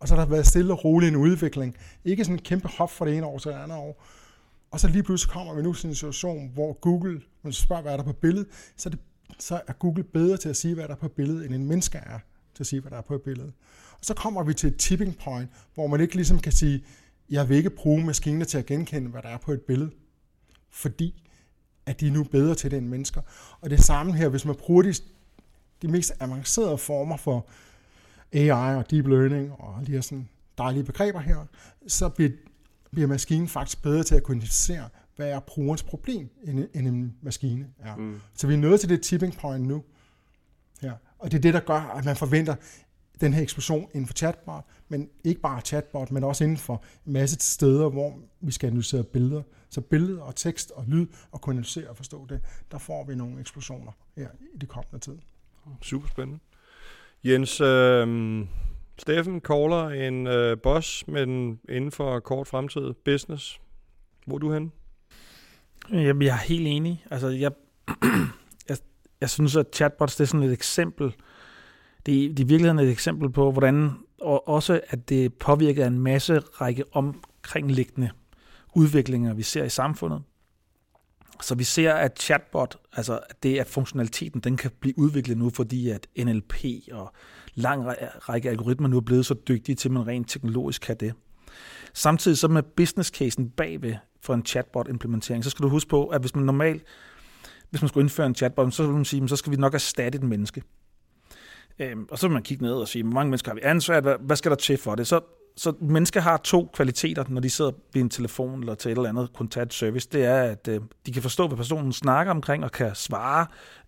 Og 0.00 0.08
så 0.08 0.14
har 0.14 0.24
der 0.24 0.30
været 0.30 0.46
stille 0.46 0.72
og 0.72 0.84
rolig 0.84 1.08
en 1.08 1.16
udvikling. 1.16 1.76
Ikke 2.04 2.24
sådan 2.24 2.36
en 2.36 2.42
kæmpe 2.42 2.68
hop 2.68 2.90
fra 2.90 3.06
det 3.06 3.16
ene 3.16 3.26
år 3.26 3.38
til 3.38 3.50
det 3.50 3.56
andet 3.56 3.78
år. 3.78 4.04
Og 4.70 4.80
så 4.80 4.88
lige 4.88 5.02
pludselig 5.02 5.32
kommer 5.32 5.54
vi 5.54 5.62
nu 5.62 5.72
til 5.72 5.88
en 5.88 5.94
situation, 5.94 6.50
hvor 6.54 6.72
Google, 6.72 7.22
man 7.42 7.52
spørger, 7.52 7.82
hvad 7.82 7.92
er 7.92 7.96
der 7.96 8.04
på 8.04 8.12
billedet, 8.12 8.48
så 8.76 8.88
er, 8.88 8.90
det, 8.90 9.00
så 9.38 9.60
er 9.66 9.72
Google 9.72 10.04
bedre 10.04 10.36
til 10.36 10.48
at 10.48 10.56
sige, 10.56 10.74
hvad 10.74 10.84
der 10.84 10.94
er 10.94 10.98
på 10.98 11.08
billedet, 11.08 11.46
end 11.46 11.54
en 11.54 11.66
menneske 11.66 11.98
er 11.98 12.18
til 12.60 12.64
at 12.64 12.66
sige, 12.66 12.80
hvad 12.80 12.90
der 12.90 12.96
er 12.96 13.02
på 13.02 13.18
billedet. 13.18 13.52
Og 13.92 14.04
så 14.04 14.14
kommer 14.14 14.42
vi 14.42 14.54
til 14.54 14.68
et 14.68 14.76
tipping 14.76 15.18
point, 15.18 15.50
hvor 15.74 15.86
man 15.86 16.00
ikke 16.00 16.14
ligesom 16.14 16.38
kan 16.38 16.52
sige, 16.52 16.84
jeg 17.30 17.48
vil 17.48 17.56
ikke 17.56 17.70
bruge 17.70 18.04
maskiner 18.04 18.44
til 18.44 18.58
at 18.58 18.66
genkende, 18.66 19.10
hvad 19.10 19.22
der 19.22 19.28
er 19.28 19.38
på 19.38 19.52
et 19.52 19.60
billede. 19.60 19.90
Fordi 20.70 21.22
at 21.86 22.00
de 22.00 22.06
er 22.06 22.10
nu 22.10 22.24
bedre 22.24 22.54
til 22.54 22.70
det 22.70 22.76
end 22.76 22.86
mennesker. 22.86 23.22
Og 23.60 23.70
det 23.70 23.80
samme 23.80 24.14
her, 24.14 24.28
hvis 24.28 24.44
man 24.44 24.54
bruger 24.54 24.82
de, 24.82 24.94
de 25.82 25.88
mest 25.88 26.12
avancerede 26.20 26.78
former 26.78 27.16
for 27.16 27.48
AI 28.32 28.76
og 28.76 28.90
deep 28.90 29.06
learning 29.06 29.52
og 29.52 29.76
alle 29.76 29.86
de 29.86 29.92
her 29.92 30.00
sådan 30.00 30.28
dejlige 30.58 30.84
begreber 30.84 31.20
her, 31.20 31.46
så 31.86 32.08
bliver, 32.08 32.30
bliver 32.90 33.08
maskinen 33.08 33.48
faktisk 33.48 33.82
bedre 33.82 34.02
til 34.02 34.14
at 34.14 34.22
kunne 34.22 34.36
identificere, 34.36 34.88
hvad 35.16 35.28
er 35.30 35.40
brugerens 35.40 35.82
problem, 35.82 36.28
end, 36.44 36.68
end 36.74 36.88
en 36.88 37.14
maskine 37.22 37.66
er. 37.78 37.96
Mm. 37.96 38.20
Så 38.34 38.46
vi 38.46 38.54
er 38.54 38.58
nået 38.58 38.80
til 38.80 38.88
det 38.88 39.02
tipping 39.02 39.36
point 39.36 39.66
nu. 39.66 39.84
Og 41.20 41.30
det 41.30 41.36
er 41.36 41.42
det, 41.42 41.54
der 41.54 41.60
gør, 41.60 41.80
at 41.96 42.04
man 42.04 42.16
forventer 42.16 42.54
den 43.20 43.34
her 43.34 43.42
eksplosion 43.42 43.88
inden 43.94 44.06
for 44.06 44.14
chatbot, 44.14 44.64
men 44.88 45.08
ikke 45.24 45.40
bare 45.40 45.60
chatbot, 45.60 46.10
men 46.10 46.24
også 46.24 46.44
inden 46.44 46.56
for 46.58 46.84
en 47.06 47.12
masse 47.12 47.36
steder, 47.40 47.88
hvor 47.88 48.18
vi 48.40 48.52
skal 48.52 48.66
analysere 48.66 49.04
billeder. 49.04 49.42
Så 49.70 49.80
billeder 49.80 50.22
og 50.22 50.36
tekst 50.36 50.70
og 50.70 50.84
lyd, 50.88 51.06
og 51.32 51.40
kunne 51.40 51.52
analysere 51.52 51.88
og 51.88 51.96
forstå 51.96 52.26
det, 52.26 52.40
der 52.70 52.78
får 52.78 53.04
vi 53.04 53.14
nogle 53.14 53.40
eksplosioner 53.40 53.92
her 54.16 54.28
i 54.54 54.58
de 54.58 54.66
kommende 54.66 54.98
tid. 54.98 55.18
Super 55.82 56.08
spændende. 56.08 56.40
Jens, 57.24 57.60
øh, 57.60 58.46
Steffen 58.98 59.40
caller 59.40 59.88
en 59.88 60.26
øh, 60.26 60.58
boss, 60.62 61.08
men 61.08 61.60
inden 61.68 61.92
for 61.92 62.20
kort 62.20 62.48
fremtid, 62.48 62.92
business. 63.04 63.60
Hvor 64.26 64.34
er 64.34 64.38
du 64.38 64.52
henne? 64.52 64.70
Jamen, 65.92 66.22
jeg 66.22 66.32
er 66.32 66.46
helt 66.48 66.66
enig. 66.66 67.04
Altså, 67.10 67.28
jeg, 67.28 67.52
jeg, 69.20 69.30
synes, 69.30 69.56
at 69.56 69.66
chatbots 69.74 70.16
det 70.16 70.24
er 70.24 70.28
sådan 70.28 70.46
et 70.46 70.52
eksempel. 70.52 71.14
Det 72.06 72.24
er, 72.24 72.28
det 72.28 72.40
er 72.40 72.44
i 72.44 72.48
virkeligheden 72.48 72.78
et 72.78 72.90
eksempel 72.90 73.30
på, 73.30 73.52
hvordan 73.52 73.90
og 74.20 74.48
også, 74.48 74.80
at 74.88 75.08
det 75.08 75.34
påvirker 75.34 75.86
en 75.86 75.98
masse 75.98 76.38
række 76.38 76.84
omkringliggende 76.92 78.10
udviklinger, 78.74 79.34
vi 79.34 79.42
ser 79.42 79.64
i 79.64 79.68
samfundet. 79.68 80.22
Så 81.42 81.54
vi 81.54 81.64
ser, 81.64 81.94
at 81.94 82.20
chatbot, 82.20 82.76
altså 82.92 83.20
at 83.30 83.42
det, 83.42 83.58
at 83.58 83.66
funktionaliteten, 83.66 84.40
den 84.40 84.56
kan 84.56 84.70
blive 84.80 84.98
udviklet 84.98 85.38
nu, 85.38 85.50
fordi 85.50 85.88
at 85.88 86.06
NLP 86.18 86.54
og 86.92 87.12
lang 87.54 87.86
række 88.28 88.50
algoritmer 88.50 88.88
nu 88.88 88.96
er 88.96 89.00
blevet 89.00 89.26
så 89.26 89.34
dygtige 89.34 89.76
til, 89.76 89.88
at 89.88 89.92
man 89.92 90.06
rent 90.06 90.30
teknologisk 90.30 90.82
kan 90.82 90.96
det. 90.96 91.14
Samtidig 91.94 92.38
så 92.38 92.48
med 92.48 92.62
business 92.62 93.10
casen 93.10 93.50
bagved 93.50 93.94
for 94.20 94.34
en 94.34 94.46
chatbot 94.46 94.88
implementering, 94.88 95.44
så 95.44 95.50
skal 95.50 95.62
du 95.62 95.68
huske 95.68 95.90
på, 95.90 96.06
at 96.06 96.20
hvis 96.20 96.34
man 96.34 96.44
normalt, 96.44 96.82
hvis 97.70 97.82
man 97.82 97.88
skulle 97.88 98.02
indføre 98.02 98.26
en 98.26 98.34
chatbot, 98.34 98.74
så 98.74 98.82
vil 98.82 98.92
man 98.92 99.04
sige, 99.04 99.28
så 99.28 99.36
skal 99.36 99.52
vi 99.52 99.56
nok 99.56 99.74
erstatte 99.74 100.16
et 100.16 100.22
menneske. 100.22 100.62
Øhm, 101.78 102.06
og 102.10 102.18
så 102.18 102.26
vil 102.28 102.34
man 102.34 102.42
kigge 102.42 102.64
ned 102.64 102.72
og 102.72 102.88
sige, 102.88 103.02
hvor 103.02 103.12
mange 103.12 103.30
mennesker 103.30 103.50
har 103.50 103.54
vi 103.54 103.60
ansat, 103.64 104.02
hvad, 104.02 104.14
hvad 104.20 104.36
skal 104.36 104.50
der 104.50 104.56
til 104.56 104.78
for 104.78 104.94
det? 104.94 105.06
Så, 105.06 105.20
så 105.56 105.72
mennesker 105.80 106.20
har 106.20 106.36
to 106.36 106.70
kvaliteter, 106.74 107.24
når 107.28 107.40
de 107.40 107.50
sidder 107.50 107.70
ved 107.92 108.02
en 108.02 108.10
telefon 108.10 108.60
eller 108.60 108.74
til 108.74 108.90
et 108.92 108.96
eller 108.96 109.08
andet 109.08 109.32
kontakt 109.32 109.74
service. 109.74 110.08
Det 110.12 110.24
er, 110.24 110.42
at 110.42 110.68
øh, 110.68 110.80
de 111.06 111.12
kan 111.12 111.22
forstå, 111.22 111.46
hvad 111.46 111.56
personen 111.56 111.92
snakker 111.92 112.30
omkring, 112.30 112.64
og 112.64 112.72
kan 112.72 112.94
svare, 112.94 113.46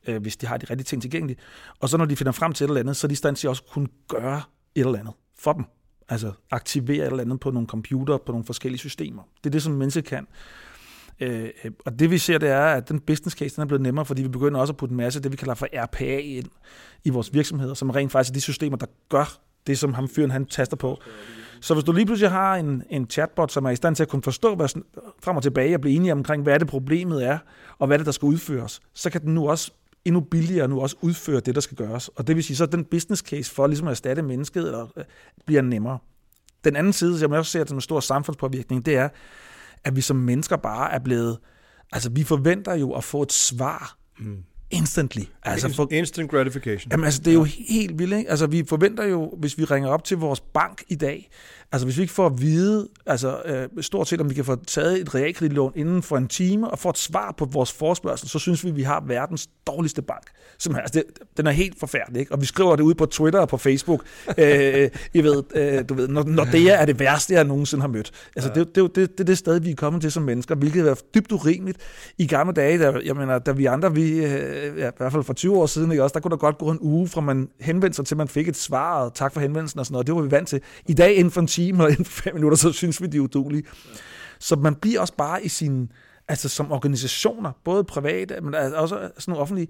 øh, 0.08 0.22
hvis 0.22 0.36
de 0.36 0.46
har 0.46 0.56
de 0.56 0.66
rigtige 0.70 0.84
ting 0.84 1.02
tilgængelige. 1.02 1.38
Og 1.80 1.88
så 1.88 1.96
når 1.96 2.04
de 2.04 2.16
finder 2.16 2.32
frem 2.32 2.52
til 2.52 2.64
et 2.64 2.68
eller 2.68 2.80
andet, 2.80 2.96
så 2.96 3.06
er 3.06 3.08
de 3.08 3.12
i 3.12 3.16
stand 3.16 3.36
til 3.36 3.48
også 3.48 3.62
at 3.66 3.72
kunne 3.72 3.88
gøre 4.08 4.42
et 4.74 4.86
eller 4.86 4.98
andet 4.98 5.14
for 5.38 5.52
dem. 5.52 5.64
Altså 6.08 6.32
aktivere 6.50 7.06
et 7.06 7.10
eller 7.10 7.20
andet 7.20 7.40
på 7.40 7.50
nogle 7.50 7.68
computer, 7.68 8.18
på 8.18 8.32
nogle 8.32 8.44
forskellige 8.44 8.78
systemer. 8.78 9.22
Det 9.44 9.46
er 9.46 9.50
det, 9.50 9.62
som 9.62 9.72
mennesker 9.72 10.00
kan. 10.00 10.26
Øh, 11.22 11.48
øh, 11.64 11.70
og 11.84 11.98
det 11.98 12.10
vi 12.10 12.18
ser, 12.18 12.38
det 12.38 12.48
er, 12.48 12.64
at 12.64 12.88
den 12.88 13.00
business 13.00 13.36
case 13.36 13.56
den 13.56 13.62
er 13.62 13.66
blevet 13.66 13.82
nemmere, 13.82 14.04
fordi 14.04 14.22
vi 14.22 14.28
begynder 14.28 14.60
også 14.60 14.72
at 14.72 14.76
putte 14.76 14.92
en 14.92 14.96
masse 14.96 15.22
det, 15.22 15.32
vi 15.32 15.36
kalder 15.36 15.54
for 15.54 15.68
RPA 15.72 16.18
ind 16.18 16.48
i 17.04 17.10
vores 17.10 17.34
virksomheder, 17.34 17.74
som 17.74 17.90
rent 17.90 18.12
faktisk 18.12 18.30
er 18.30 18.34
de 18.34 18.40
systemer, 18.40 18.76
der 18.76 18.86
gør 19.08 19.38
det, 19.66 19.78
som 19.78 19.94
ham 19.94 20.08
fyren 20.08 20.30
han 20.30 20.46
taster 20.46 20.76
på. 20.76 20.98
Så 21.60 21.74
hvis 21.74 21.84
du 21.84 21.92
lige 21.92 22.06
pludselig 22.06 22.30
har 22.30 22.56
en, 22.56 22.82
en 22.90 23.10
chatbot, 23.10 23.52
som 23.52 23.64
er 23.64 23.70
i 23.70 23.76
stand 23.76 23.96
til 23.96 24.02
at 24.02 24.08
kunne 24.08 24.22
forstå 24.22 24.54
hvad, 24.54 24.68
frem 25.22 25.36
og 25.36 25.42
tilbage 25.42 25.74
og 25.74 25.80
blive 25.80 25.96
enige 25.96 26.12
omkring, 26.12 26.42
hvad 26.42 26.58
det 26.58 26.68
problemet 26.68 27.26
er, 27.26 27.38
og 27.78 27.86
hvad 27.86 27.98
det, 27.98 28.06
der 28.06 28.12
skal 28.12 28.26
udføres, 28.26 28.80
så 28.94 29.10
kan 29.10 29.20
den 29.20 29.34
nu 29.34 29.48
også 29.48 29.72
endnu 30.04 30.20
billigere 30.20 30.68
nu 30.68 30.80
også 30.80 30.96
udføre 31.00 31.40
det, 31.40 31.54
der 31.54 31.60
skal 31.60 31.76
gøres. 31.76 32.08
Og 32.08 32.26
det 32.26 32.36
vil 32.36 32.44
sige, 32.44 32.56
så 32.56 32.66
den 32.66 32.84
business 32.84 33.22
case 33.22 33.54
for 33.54 33.66
ligesom 33.66 33.86
at 33.88 33.90
erstatte 33.90 34.22
mennesket 34.22 34.64
eller, 34.66 34.86
øh, 34.96 35.04
bliver 35.46 35.62
nemmere. 35.62 35.98
Den 36.64 36.76
anden 36.76 36.92
side, 36.92 37.18
som 37.18 37.30
jeg 37.30 37.38
også 37.38 37.52
ser 37.52 37.64
som 37.66 37.76
en 37.76 37.80
stor 37.80 38.00
samfundspåvirkning, 38.00 38.86
det 38.86 38.96
er, 38.96 39.08
at 39.84 39.96
vi 39.96 40.00
som 40.00 40.16
mennesker 40.16 40.56
bare 40.56 40.92
er 40.92 40.98
blevet... 40.98 41.38
Altså, 41.92 42.10
vi 42.10 42.24
forventer 42.24 42.74
jo 42.74 42.92
at 42.92 43.04
få 43.04 43.22
et 43.22 43.32
svar 43.32 43.96
mm 44.18 44.44
instantly. 44.72 45.22
Altså 45.42 45.74
for, 45.74 45.88
Instant 45.90 46.30
gratification. 46.30 46.90
Jamen 46.90 47.04
altså, 47.04 47.20
det 47.20 47.30
er 47.30 47.34
jo 47.34 47.46
helt 47.68 47.98
vildt, 47.98 48.16
ikke? 48.18 48.30
Altså, 48.30 48.46
vi 48.46 48.64
forventer 48.68 49.04
jo, 49.04 49.34
hvis 49.38 49.58
vi 49.58 49.64
ringer 49.64 49.90
op 49.90 50.04
til 50.04 50.16
vores 50.16 50.40
bank 50.40 50.82
i 50.88 50.94
dag, 50.94 51.30
altså 51.72 51.86
hvis 51.86 51.96
vi 51.96 52.02
ikke 52.02 52.14
får 52.14 52.26
at 52.26 52.40
vide, 52.40 52.88
altså 53.06 53.42
øh, 53.44 53.82
stort 53.82 54.08
set, 54.08 54.20
om 54.20 54.30
vi 54.30 54.34
kan 54.34 54.44
få 54.44 54.56
taget 54.66 55.00
et 55.00 55.14
realkreditlån 55.14 55.72
inden 55.76 56.02
for 56.02 56.16
en 56.16 56.28
time, 56.28 56.70
og 56.70 56.78
få 56.78 56.90
et 56.90 56.98
svar 56.98 57.34
på 57.38 57.44
vores 57.44 57.72
forspørgsel, 57.72 58.28
så 58.28 58.38
synes 58.38 58.64
vi, 58.64 58.68
at 58.68 58.76
vi 58.76 58.82
har 58.82 59.04
verdens 59.06 59.48
dårligste 59.66 60.02
bank. 60.02 60.24
Som, 60.58 60.76
altså, 60.76 60.92
det, 60.98 61.04
den 61.36 61.46
er 61.46 61.50
helt 61.50 61.80
forfærdelig, 61.80 62.20
ikke? 62.20 62.32
Og 62.32 62.40
vi 62.40 62.46
skriver 62.46 62.76
det 62.76 62.82
ud 62.82 62.94
på 62.94 63.06
Twitter 63.06 63.40
og 63.40 63.48
på 63.48 63.56
Facebook. 63.56 64.04
øh, 64.38 64.90
I 65.14 65.22
ved, 65.22 65.42
øh, 65.54 65.84
du 65.88 65.94
ved, 65.94 66.08
når, 66.08 66.24
når 66.24 66.44
det 66.44 66.72
er 66.80 66.84
det 66.84 66.98
værste, 66.98 67.34
jeg 67.34 67.44
nogensinde 67.44 67.80
har 67.80 67.88
mødt. 67.88 68.12
Altså, 68.36 68.50
ja. 68.56 68.60
det, 68.60 68.74
det, 68.74 68.96
det, 68.96 69.10
det, 69.10 69.20
er 69.20 69.24
det 69.24 69.38
sted, 69.38 69.60
vi 69.60 69.70
er 69.70 69.74
kommet 69.74 70.02
til 70.02 70.12
som 70.12 70.22
mennesker, 70.22 70.54
hvilket 70.54 70.88
er 70.88 70.94
dybt 71.14 71.32
urimeligt. 71.32 71.78
I 72.18 72.26
gamle 72.26 72.52
dage, 72.54 72.78
der, 72.78 73.00
jeg 73.04 73.16
mener, 73.16 73.38
da 73.38 73.52
vi 73.52 73.66
andre, 73.66 73.94
vi, 73.94 74.12
Øh, 74.12 74.78
ja, 74.78 74.88
i 74.88 74.92
hvert 74.96 75.12
fald 75.12 75.24
for 75.24 75.32
20 75.32 75.58
år 75.58 75.66
siden, 75.66 75.90
ikke 75.90 76.02
også, 76.02 76.14
der 76.14 76.20
kunne 76.20 76.30
der 76.30 76.36
godt 76.36 76.58
gå 76.58 76.70
en 76.70 76.78
uge 76.80 77.08
fra 77.08 77.20
man 77.20 77.48
henvendte 77.60 77.96
sig 77.96 78.06
til, 78.06 78.16
man 78.16 78.28
fik 78.28 78.48
et 78.48 78.56
svar, 78.56 79.04
og 79.04 79.14
tak 79.14 79.32
for 79.32 79.40
henvendelsen 79.40 79.80
og 79.80 79.86
sådan 79.86 79.92
noget. 79.92 80.06
Det 80.06 80.14
var 80.14 80.22
vi 80.22 80.30
vant 80.30 80.48
til. 80.48 80.60
I 80.86 80.94
dag 80.94 81.14
inden 81.14 81.30
for 81.30 81.40
en 81.40 81.46
time 81.46 81.61
og 81.70 81.90
inden 81.90 82.04
for 82.04 82.22
fem 82.22 82.34
minutter, 82.34 82.56
så 82.56 82.72
synes 82.72 83.02
vi, 83.02 83.06
de 83.06 83.16
er 83.16 83.20
udulige. 83.20 83.62
Så 84.38 84.56
man 84.56 84.74
bliver 84.74 85.00
også 85.00 85.14
bare 85.16 85.44
i 85.44 85.48
sin, 85.48 85.92
altså 86.28 86.48
som 86.48 86.72
organisationer, 86.72 87.52
både 87.64 87.84
private, 87.84 88.40
men 88.40 88.54
også 88.54 88.94
sådan 88.94 89.10
nogle 89.26 89.42
offentlige, 89.42 89.68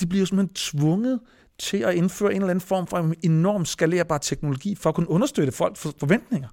de 0.00 0.06
bliver 0.06 0.20
jo 0.20 0.26
simpelthen 0.26 0.54
tvunget 0.54 1.20
til 1.58 1.76
at 1.76 1.94
indføre 1.94 2.30
en 2.30 2.36
eller 2.36 2.50
anden 2.50 2.66
form 2.68 2.86
for 2.86 3.12
enorm 3.22 3.64
skalerbar 3.64 4.18
teknologi 4.18 4.74
for 4.74 4.88
at 4.88 4.94
kunne 4.94 5.10
understøtte 5.10 5.52
folks 5.52 5.80
forventninger. 5.80 6.48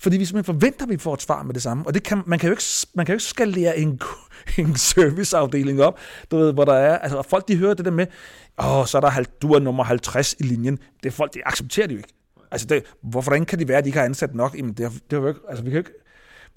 Fordi 0.00 0.16
vi 0.16 0.24
simpelthen 0.24 0.54
forventer, 0.54 0.84
at 0.84 0.90
vi 0.90 0.96
får 0.96 1.14
et 1.14 1.22
svar 1.22 1.42
med 1.42 1.54
det 1.54 1.62
samme. 1.62 1.86
Og 1.86 1.94
det 1.94 2.02
kan, 2.02 2.22
man, 2.26 2.38
kan 2.38 2.48
jo 2.48 2.52
ikke, 2.52 2.64
man 2.94 3.06
kan 3.06 3.12
jo 3.12 3.14
ikke 3.16 3.24
skalere 3.24 3.78
en, 3.78 4.00
en 4.58 4.76
serviceafdeling 4.76 5.82
op, 5.82 5.98
du 6.30 6.36
ved, 6.36 6.52
hvor 6.52 6.64
der 6.64 6.74
er, 6.74 6.98
altså 6.98 7.22
folk 7.22 7.48
de 7.48 7.56
hører 7.56 7.74
det 7.74 7.84
der 7.84 7.90
med, 7.90 8.06
åh, 8.64 8.86
så 8.86 8.96
er 8.96 9.00
der, 9.00 9.24
du 9.42 9.52
er 9.52 9.58
nummer 9.58 9.84
50 9.84 10.34
i 10.38 10.42
linjen. 10.42 10.78
Det 11.02 11.08
er 11.08 11.12
folk, 11.12 11.34
de 11.34 11.46
accepterer 11.46 11.86
det 11.86 11.94
jo 11.94 11.98
ikke. 11.98 12.14
Altså, 12.50 12.66
det, 12.66 12.82
hvorfor 13.02 13.30
hvordan 13.30 13.44
kan 13.44 13.58
det 13.58 13.68
være, 13.68 13.78
at 13.78 13.84
de 13.84 13.88
ikke 13.88 13.98
har 13.98 14.06
ansat 14.06 14.34
nok? 14.34 14.58
Jamen, 14.58 14.72
det, 14.72 14.92
det 15.10 15.16
jo 15.16 15.28
ikke, 15.28 15.40
altså, 15.48 15.64
vi 15.64 15.70
kan 15.70 15.78
ikke, 15.78 15.92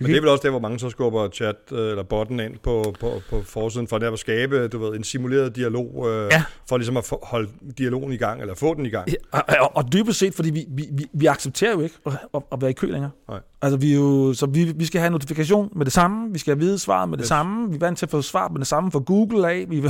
men 0.02 0.10
det 0.10 0.18
er 0.18 0.22
vel 0.22 0.30
også 0.30 0.44
der, 0.44 0.50
hvor 0.50 0.60
mange 0.60 0.80
så 0.80 0.90
skubber 0.90 1.30
chat 1.30 1.56
øh, 1.72 1.90
eller 1.90 2.04
botten 2.04 2.40
ind 2.40 2.58
på, 2.58 2.96
på, 3.00 3.22
på 3.30 3.42
forsiden, 3.42 3.88
for 3.88 3.98
der 3.98 4.12
at 4.12 4.20
skabe 4.20 4.68
du 4.68 4.80
ved, 4.80 4.96
en 4.96 5.04
simuleret 5.04 5.56
dialog, 5.56 6.08
øh, 6.10 6.30
ja. 6.32 6.44
for 6.70 6.78
ligesom 6.78 6.98
at 6.98 7.14
holde 7.24 7.50
dialogen 7.78 8.14
i 8.14 8.18
gang, 8.18 8.42
eller 8.42 8.56
få 8.56 8.74
den 8.74 8.86
i 8.86 8.90
gang. 8.90 9.10
Ja, 9.10 9.16
og, 9.32 9.44
og, 9.62 9.76
og 9.76 9.94
dybest 9.94 10.20
set, 10.20 10.34
fordi 10.34 10.50
vi, 10.50 10.66
vi, 10.70 11.08
vi, 11.14 11.26
accepterer 11.26 11.72
jo 11.72 11.82
ikke 11.82 11.96
at, 12.06 12.14
at, 12.34 12.42
at 12.52 12.62
være 12.62 12.70
i 12.70 12.74
kø 12.74 12.88
længere. 12.88 13.12
Nej. 13.30 13.40
Altså, 13.64 13.78
vi, 13.78 13.94
jo, 13.94 14.34
så 14.34 14.46
vi, 14.46 14.74
vi 14.76 14.86
skal 14.86 15.02
have 15.02 15.12
notifikation 15.12 15.70
med 15.76 15.86
det 15.86 15.94
samme, 15.94 16.34
vi 16.34 16.40
skal 16.40 16.52
have 16.52 16.60
vide 16.60 16.80
svaret 16.80 17.10
med 17.10 17.18
det 17.18 17.24
yes. 17.24 17.28
samme, 17.28 17.70
vi 17.70 17.76
er 17.76 17.80
vant 17.80 17.98
til 17.98 18.06
at 18.06 18.10
få 18.10 18.22
svar 18.22 18.48
med 18.48 18.60
det 18.60 18.68
samme 18.68 18.92
fra 18.92 19.00
Google 19.00 19.50
af, 19.50 19.66
vi, 19.70 19.84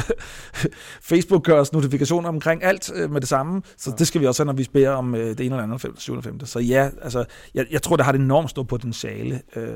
Facebook 1.09 1.43
gør 1.43 1.59
os 1.59 1.73
notifikationer 1.73 2.29
omkring 2.29 2.63
alt 2.63 2.91
øh, 2.95 3.11
med 3.11 3.21
det 3.21 3.29
samme, 3.29 3.61
så 3.77 3.89
ja. 3.89 3.95
det 3.95 4.07
skal 4.07 4.21
vi 4.21 4.27
også 4.27 4.43
have, 4.43 4.45
når 4.45 4.53
vi 4.53 4.67
beder 4.73 4.89
om 4.89 5.15
øh, 5.15 5.27
det 5.27 5.39
ene 5.39 5.55
eller 5.55 5.63
andet, 5.63 5.85
7. 5.97 6.11
eller 6.11 6.23
5. 6.23 6.45
Så 6.45 6.59
ja, 6.59 6.89
altså, 7.01 7.25
jeg, 7.53 7.65
jeg 7.71 7.81
tror, 7.81 7.95
det 7.95 8.05
har 8.05 8.13
et 8.13 8.19
enormt 8.19 8.49
stort 8.49 8.67
potentiale. 8.67 9.41
Øh, 9.55 9.71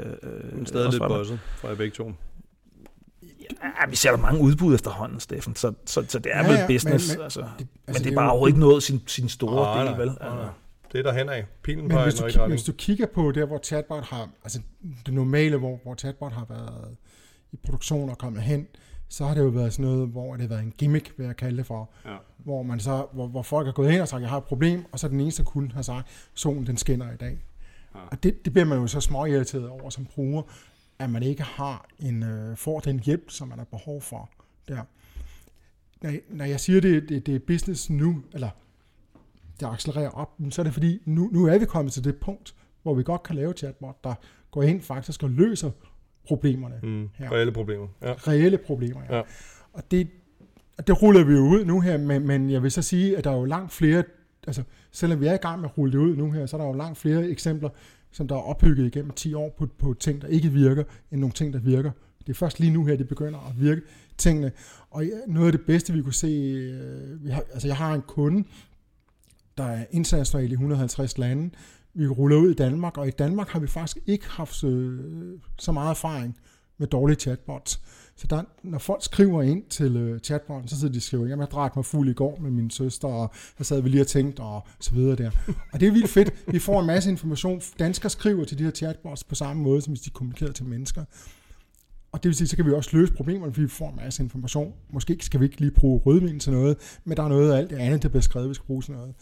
Men 0.53 0.65
stadig 0.65 0.91
lidt 0.91 1.03
bøjset 1.03 1.39
fra 1.57 1.67
jer 1.67 1.75
begge 1.75 1.95
to. 1.95 2.11
Ja, 3.81 3.89
vi 3.89 3.95
ser 3.95 4.11
der 4.11 4.17
mange 4.17 4.41
udbud 4.41 4.75
efterhånden, 4.75 5.19
Steffen, 5.19 5.55
så, 5.55 5.73
så, 5.85 6.03
så 6.07 6.19
det 6.19 6.31
er 6.33 6.43
ja, 6.43 6.51
vel 6.51 6.67
business. 6.67 7.09
Men, 7.09 7.17
men, 7.17 7.23
altså. 7.23 7.39
det, 7.39 7.67
altså, 7.87 8.03
men 8.03 8.03
det 8.03 8.11
er 8.11 8.15
bare 8.15 8.29
overhovedet 8.29 8.55
ikke 8.55 8.59
nået 8.59 8.83
sin, 8.83 9.01
sin 9.07 9.29
store 9.29 9.75
oh, 9.75 9.87
del, 9.87 9.97
vel? 9.97 10.09
Altså 10.21 10.49
det 10.91 10.99
er 10.99 11.03
der 11.03 11.13
hen 11.13 11.29
af. 11.29 11.45
Pilen 11.63 11.87
Men 11.87 12.03
hvis 12.03 12.15
du, 12.15 12.27
kigger, 12.27 12.47
hvis 12.47 12.63
du 12.63 12.71
kigger 12.71 13.05
på 13.05 13.31
der, 13.31 13.45
hvor 13.45 13.57
chatbot 13.57 14.03
har, 14.03 14.29
altså 14.43 14.59
det 15.05 15.13
normale, 15.13 15.57
hvor, 15.57 15.79
hvor 15.83 15.95
chatbot 15.95 16.31
har 16.31 16.45
været 16.49 16.95
i 17.51 17.57
produktion 17.65 18.09
og 18.09 18.17
kommet 18.17 18.41
hen, 18.41 18.67
så 19.07 19.25
har 19.25 19.33
det 19.33 19.41
jo 19.41 19.47
været 19.47 19.73
sådan 19.73 19.91
noget, 19.91 20.07
hvor 20.07 20.31
det 20.31 20.41
har 20.41 20.47
været 20.47 20.63
en 20.63 20.73
gimmick, 20.77 21.13
vil 21.17 21.25
jeg 21.25 21.35
kalde 21.35 21.57
det 21.57 21.65
for. 21.65 21.89
Ja. 22.05 22.15
Hvor, 22.37 22.63
man 22.63 22.79
så, 22.79 23.07
hvor, 23.13 23.27
hvor 23.27 23.41
folk 23.41 23.65
har 23.65 23.73
gået 23.73 23.91
hen 23.91 24.01
og 24.01 24.07
sagt, 24.07 24.21
jeg 24.21 24.29
har 24.29 24.37
et 24.37 24.43
problem, 24.43 24.85
og 24.91 24.99
så 24.99 25.07
den 25.07 25.19
eneste 25.19 25.43
kunde 25.43 25.71
har 25.71 25.81
sagt, 25.81 26.07
solen 26.33 26.67
den 26.67 26.77
skinner 26.77 27.13
i 27.13 27.17
dag. 27.17 27.37
Ja. 27.95 27.99
Og 28.11 28.23
det, 28.23 28.45
det 28.45 28.53
bliver 28.53 28.65
man 28.65 28.77
jo 28.77 28.87
så 28.87 29.01
småirriteret 29.01 29.69
over 29.69 29.89
som 29.89 30.05
bruger, 30.05 30.41
at 30.99 31.09
man 31.09 31.23
ikke 31.23 31.43
har 31.43 31.87
en, 31.99 32.23
øh, 32.23 32.57
får 32.57 32.79
den 32.79 32.99
hjælp, 32.99 33.31
som 33.31 33.47
man 33.47 33.57
har 33.57 33.65
behov 33.65 34.01
for 34.01 34.29
der. 34.67 34.81
Når, 36.01 36.11
når 36.29 36.45
jeg 36.45 36.59
siger, 36.59 36.81
det, 36.81 37.09
det, 37.09 37.25
det 37.25 37.35
er 37.35 37.39
business 37.39 37.89
nu, 37.89 38.23
eller 38.33 38.49
det 39.59 39.65
accelererer 39.65 40.09
op, 40.09 40.29
så 40.49 40.61
er 40.61 40.63
det 40.63 40.73
fordi, 40.73 40.99
nu, 41.05 41.29
nu 41.33 41.45
er 41.45 41.57
vi 41.57 41.65
kommet 41.65 41.93
til 41.93 42.03
det 42.03 42.15
punkt, 42.15 42.55
hvor 42.83 42.93
vi 42.93 43.03
godt 43.03 43.23
kan 43.23 43.35
lave 43.35 43.53
chatbot, 43.53 44.03
der 44.03 44.13
går 44.51 44.63
ind 44.63 44.81
faktisk 44.81 45.23
og 45.23 45.29
løser 45.29 45.71
problemerne. 46.27 46.75
Mm, 46.83 47.09
her. 47.15 47.31
Reelle 47.31 47.51
problemer. 47.51 47.87
Ja. 48.01 48.13
Reelle 48.13 48.57
problemer, 48.57 49.01
ja. 49.09 49.15
ja. 49.15 49.21
Og 49.73 49.83
det, 49.91 50.07
og 50.77 50.87
det 50.87 51.01
ruller 51.01 51.23
vi 51.23 51.33
jo 51.33 51.39
ud 51.39 51.65
nu 51.65 51.81
her, 51.81 51.97
men, 51.97 52.27
men 52.27 52.51
jeg 52.51 52.63
vil 52.63 52.71
så 52.71 52.81
sige, 52.81 53.17
at 53.17 53.23
der 53.23 53.31
er 53.31 53.35
jo 53.35 53.45
langt 53.45 53.71
flere, 53.71 54.03
altså 54.47 54.63
selvom 54.91 55.21
vi 55.21 55.27
er 55.27 55.33
i 55.33 55.37
gang 55.37 55.61
med 55.61 55.69
at 55.69 55.77
rulle 55.77 55.93
det 55.93 55.97
ud 55.97 56.15
nu 56.15 56.31
her, 56.31 56.45
så 56.45 56.57
er 56.57 56.61
der 56.61 56.67
jo 56.67 56.73
langt 56.73 56.97
flere 56.97 57.29
eksempler, 57.29 57.69
som 58.11 58.27
der 58.27 58.35
er 58.35 58.39
opbygget 58.39 58.85
igennem 58.85 59.11
10 59.11 59.33
år 59.33 59.55
på, 59.57 59.67
på 59.79 59.93
ting, 59.93 60.21
der 60.21 60.27
ikke 60.27 60.49
virker, 60.49 60.83
end 61.11 61.19
nogle 61.19 61.33
ting, 61.33 61.53
der 61.53 61.59
virker. 61.59 61.91
Det 62.19 62.29
er 62.29 62.33
først 62.33 62.59
lige 62.59 62.71
nu 62.71 62.85
her, 62.85 62.95
det 62.95 63.07
begynder 63.07 63.39
at 63.49 63.61
virke 63.61 63.81
tingene. 64.17 64.51
Og 64.89 65.03
noget 65.27 65.47
af 65.47 65.51
det 65.51 65.61
bedste, 65.67 65.93
vi 65.93 66.01
kunne 66.01 66.13
se, 66.13 66.27
øh, 66.27 67.23
vi 67.23 67.29
har, 67.29 67.43
altså 67.53 67.67
jeg 67.67 67.77
har 67.77 67.93
en 67.93 68.01
kunde, 68.01 68.43
der 69.57 69.63
er 69.63 69.85
internationalt 69.91 70.51
i 70.51 70.53
150 70.53 71.17
lande. 71.17 71.49
Vi 71.93 72.07
ruller 72.07 72.37
ud 72.37 72.51
i 72.51 72.53
Danmark, 72.53 72.97
og 72.97 73.07
i 73.07 73.11
Danmark 73.11 73.49
har 73.49 73.59
vi 73.59 73.67
faktisk 73.67 73.97
ikke 74.05 74.29
haft 74.29 74.55
så, 74.55 74.97
så 75.59 75.71
meget 75.71 75.89
erfaring 75.89 76.37
med 76.77 76.87
dårlige 76.87 77.19
chatbots. 77.19 77.81
Så 78.17 78.27
der, 78.27 78.43
når 78.63 78.79
folk 78.79 79.03
skriver 79.03 79.41
ind 79.41 79.63
til 79.69 79.95
øh, 79.97 80.19
chatbotten, 80.19 80.67
så 80.67 80.79
sidder 80.79 80.93
de 80.93 80.97
og 80.97 81.01
skriver, 81.01 81.25
jamen 81.25 81.41
jeg 81.41 81.51
drak 81.51 81.75
mig 81.75 81.85
fuld 81.85 82.09
i 82.09 82.13
går 82.13 82.37
med 82.41 82.51
min 82.51 82.69
søster, 82.69 83.07
og 83.07 83.31
så 83.57 83.63
sad 83.63 83.81
vi 83.81 83.89
lige 83.89 84.01
og 84.01 84.07
tænkte, 84.07 84.41
og 84.41 84.67
så 84.79 84.93
videre 84.93 85.15
der. 85.15 85.31
Og 85.73 85.79
det 85.79 85.87
er 85.87 85.91
vildt 85.91 86.09
fedt. 86.09 86.33
Vi 86.47 86.59
får 86.59 86.79
en 86.81 86.87
masse 86.87 87.09
information. 87.11 87.61
Danskere 87.79 88.09
skriver 88.09 88.45
til 88.45 88.57
de 88.57 88.63
her 88.63 88.71
chatbots 88.71 89.23
på 89.23 89.35
samme 89.35 89.63
måde, 89.63 89.81
som 89.81 89.93
hvis 89.93 90.01
de 90.01 90.09
kommunikerer 90.09 90.51
til 90.51 90.65
mennesker. 90.65 91.03
Og 92.11 92.23
det 92.23 92.29
vil 92.29 92.35
sige, 92.35 92.47
så 92.47 92.55
kan 92.55 92.65
vi 92.65 92.71
også 92.71 92.97
løse 92.97 93.13
problemerne, 93.13 93.53
fordi 93.53 93.61
vi 93.61 93.69
får 93.69 93.89
en 93.89 93.95
masse 93.95 94.23
information. 94.23 94.73
Måske 94.89 95.17
skal 95.21 95.39
vi 95.39 95.45
ikke 95.45 95.59
lige 95.59 95.71
bruge 95.71 96.01
rødvin 96.05 96.39
til 96.39 96.51
noget, 96.51 96.99
men 97.03 97.17
der 97.17 97.23
er 97.23 97.27
noget 97.27 97.51
af 97.51 97.57
alt 97.57 97.69
det 97.69 97.77
andet, 97.77 98.03
der 98.03 98.09
bliver 98.09 98.21
skrevet, 98.21 98.49
vi 98.49 98.53
skal 98.53 98.65
bruge 98.65 98.81
til 98.81 98.93
noget 98.93 99.13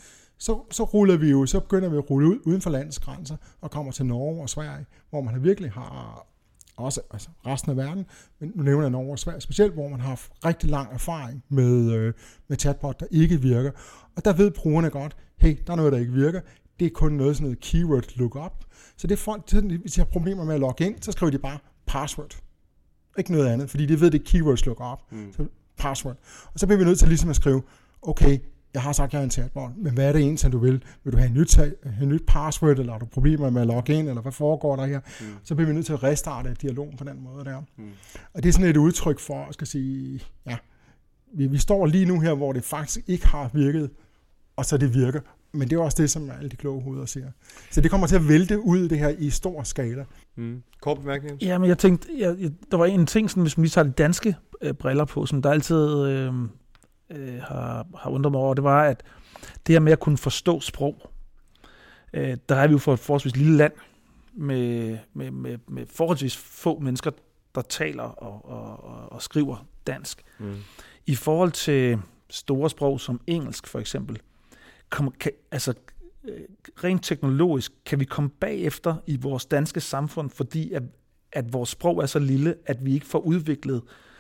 så, 0.44 0.60
så 0.72 0.84
ruller 0.84 1.18
vi 1.18 1.30
jo, 1.30 1.46
så 1.46 1.60
begynder 1.60 1.90
vi 1.90 1.98
at 1.98 2.10
rulle 2.10 2.28
ud 2.28 2.40
uden 2.46 2.62
for 2.62 2.70
landets 2.70 3.00
grænser 3.00 3.38
og 3.62 3.72
kommer 3.72 3.92
til 3.92 4.06
Norge 4.06 4.42
og 4.42 4.50
Sverige, 4.50 4.86
hvor 5.10 5.22
man 5.22 5.44
virkelig 5.44 5.72
har 5.72 6.26
også 6.78 7.02
altså 7.12 7.30
resten 7.46 7.72
af 7.72 7.78
verden, 7.78 8.06
men 8.40 8.52
nu 8.56 8.64
nævner 8.64 8.82
jeg 8.82 8.90
Norge 8.90 9.12
og 9.12 9.20
Sverige 9.20 9.42
specielt, 9.42 9.74
hvor 9.74 9.88
man 9.88 10.00
har 10.00 10.08
haft 10.08 10.32
rigtig 10.46 10.70
lang 10.70 10.94
erfaring 10.94 11.44
med, 11.50 11.92
øh, 11.92 12.14
med 12.48 12.58
chatbot, 12.58 13.00
der 13.00 13.06
ikke 13.12 13.42
virker. 13.42 13.72
Og 14.16 14.26
der 14.26 14.34
ved 14.34 14.52
brugerne 14.52 14.90
godt, 14.90 15.18
hey, 15.38 15.58
der 15.68 15.74
er 15.74 15.78
noget, 15.78 15.94
der 15.94 16.00
ikke 16.00 16.12
virker. 16.12 16.42
Det 16.80 16.86
er 16.86 16.92
kun 16.94 17.12
noget 17.12 17.36
sådan 17.36 17.46
noget 17.46 17.60
keyword 17.60 18.18
lookup. 18.18 18.66
Så 18.98 19.08
det 19.08 19.14
er 19.14 19.18
folk, 19.18 19.52
hvis 19.82 19.94
de 19.94 20.02
har 20.02 20.06
problemer 20.06 20.44
med 20.44 20.54
at 20.54 20.60
logge 20.60 20.86
ind, 20.86 20.96
så 21.02 21.12
skriver 21.12 21.32
de 21.32 21.40
bare 21.40 21.58
password. 21.88 22.40
Ikke 23.18 23.32
noget 23.32 23.48
andet, 23.48 23.70
fordi 23.70 23.86
de 23.86 24.02
ved, 24.02 24.12
det 24.12 24.20
er 24.20 24.26
keywords 24.26 24.66
lookup. 24.66 25.12
Mm. 25.12 25.34
Så 25.34 25.46
password. 25.78 26.18
Og 26.54 26.60
så 26.60 26.68
bliver 26.68 26.80
vi 26.80 26.86
nødt 26.86 27.00
til 27.00 27.08
ligesom 27.08 27.30
at 27.30 27.36
skrive, 27.36 27.62
okay, 28.02 28.40
jeg 28.74 28.82
har 28.82 28.92
sagt, 28.92 29.10
at 29.10 29.14
jeg 29.14 29.20
er 29.20 29.24
en 29.24 29.32
chatbot, 29.32 29.72
men 29.78 29.94
hvad 29.94 30.08
er 30.08 30.12
det 30.12 30.22
egentlig, 30.22 30.52
du 30.52 30.58
vil? 30.58 30.84
Vil 31.04 31.14
du 31.14 31.18
have 31.18 31.30
en 31.30 31.34
nyt, 31.34 31.58
en 32.02 32.10
nyt 32.10 32.24
password, 32.28 32.80
eller 32.80 32.92
har 32.92 33.00
du 33.00 33.06
problemer 33.06 33.50
med 33.50 33.62
at 33.62 33.68
logge 33.68 33.94
ind, 33.94 34.10
eller 34.10 34.22
hvad 34.22 34.32
foregår 34.32 34.76
der 34.76 34.86
her? 34.86 35.00
Mm. 35.22 35.26
Så 35.44 35.56
bliver 35.56 35.68
vi 35.68 35.74
nødt 35.74 35.86
til 35.86 35.94
at 35.94 36.04
restarte 36.04 36.56
dialogen 36.62 36.98
på 36.98 37.04
den 37.04 37.24
måde 37.24 37.46
der. 37.46 37.62
Mm. 37.78 37.90
Og 38.34 38.44
det 38.44 38.50
er 38.50 38.54
sådan 38.54 38.70
et 38.70 38.78
udtryk 38.78 39.20
for, 39.20 39.46
at 39.46 39.54
skal 39.54 39.68
sige, 39.68 40.22
ja, 40.46 40.58
vi, 41.34 41.48
vi 41.48 41.58
står 41.58 41.86
lige 41.86 42.06
nu 42.06 42.20
her, 42.20 42.34
hvor 42.34 42.54
det 42.54 42.64
faktisk 42.64 43.10
ikke 43.10 43.28
har 43.28 43.50
virket, 43.54 43.90
og 44.56 44.66
så 44.66 44.78
det 44.78 44.94
virker, 44.94 45.20
Men 45.56 45.70
det 45.70 45.76
er 45.76 45.82
også 45.82 46.02
det, 46.02 46.10
som 46.10 46.32
alle 46.38 46.50
de 46.50 46.56
kloge 46.56 46.82
hoveder 46.82 47.06
siger. 47.06 47.32
Så 47.72 47.82
det 47.82 47.92
kommer 47.92 48.08
til 48.08 48.16
at 48.16 48.28
vælte 48.28 48.60
ud, 48.60 48.90
det 48.90 49.00
her, 49.00 49.10
i 49.10 49.30
stor 49.30 49.64
skala. 49.64 50.06
Mm. 50.36 50.64
Kort 50.82 51.00
bemærkning. 51.00 51.42
Ja, 51.42 51.58
men 51.58 51.70
jeg 51.70 51.78
tænkte, 51.78 52.08
jeg, 52.18 52.36
jeg, 52.40 52.52
der 52.72 52.78
var 52.78 52.86
en 52.86 53.06
ting, 53.06 53.30
sådan, 53.30 53.44
hvis 53.44 53.58
man 53.58 53.64
lige 53.64 53.72
tager 53.72 53.86
de 53.86 53.92
danske 53.92 54.36
øh, 54.62 54.74
briller 54.74 55.06
på, 55.06 55.26
som 55.26 55.42
der 55.42 55.52
altid 55.52 56.06
øh, 56.06 56.34
øh, 57.14 57.42
har, 57.42 57.88
har 57.98 58.10
undret 58.10 58.32
mig 58.32 58.42
over, 58.42 58.54
det 58.54 58.64
var, 58.64 58.84
at 58.84 59.04
det 59.68 59.76
her 59.76 59.80
med 59.80 59.92
at 59.92 60.00
kunne 60.00 60.18
forstå 60.18 60.60
sprog, 60.60 61.12
øh, 62.14 62.38
der 62.50 62.56
er 62.56 62.68
vi 62.68 62.72
jo 62.72 62.78
for 62.78 62.94
et 62.94 63.00
forholdsvis 63.00 63.36
lille 63.36 63.58
land, 63.58 63.74
med, 64.34 64.98
med, 65.14 65.32
med, 65.32 65.58
med 65.68 65.86
forholdsvis 65.86 66.38
få 66.38 66.80
mennesker, 66.80 67.12
der 67.56 67.62
taler 67.62 68.04
og, 68.04 68.46
og, 68.46 68.84
og, 68.84 69.12
og 69.12 69.22
skriver 69.22 69.66
dansk. 69.88 70.24
Mm. 70.40 70.56
I 71.06 71.16
forhold 71.16 71.52
til 71.52 72.00
store 72.30 72.70
sprog 72.70 73.00
som 73.00 73.22
engelsk 73.28 73.68
for 73.68 73.80
eksempel, 73.80 74.20
kom, 74.90 75.14
kan, 75.20 75.32
altså 75.52 75.74
øh, 76.24 76.42
rent 76.84 77.04
teknologisk 77.04 77.72
kan 77.86 78.00
vi 78.00 78.06
komme 78.06 78.30
bagefter 78.30 78.96
i 79.08 79.18
vores 79.18 79.46
danske 79.46 79.82
samfund, 79.82 80.30
fordi 80.30 80.74
at, 80.74 80.84
at 81.32 81.54
vores 81.54 81.70
sprog 81.70 82.02
er 82.02 82.06
så 82.06 82.20
lille, 82.20 82.56
at 82.66 82.86
vi 82.86 82.94
ikke 82.94 83.06
får 83.06 83.20
udviklet 83.20 83.82
øh, 83.84 84.13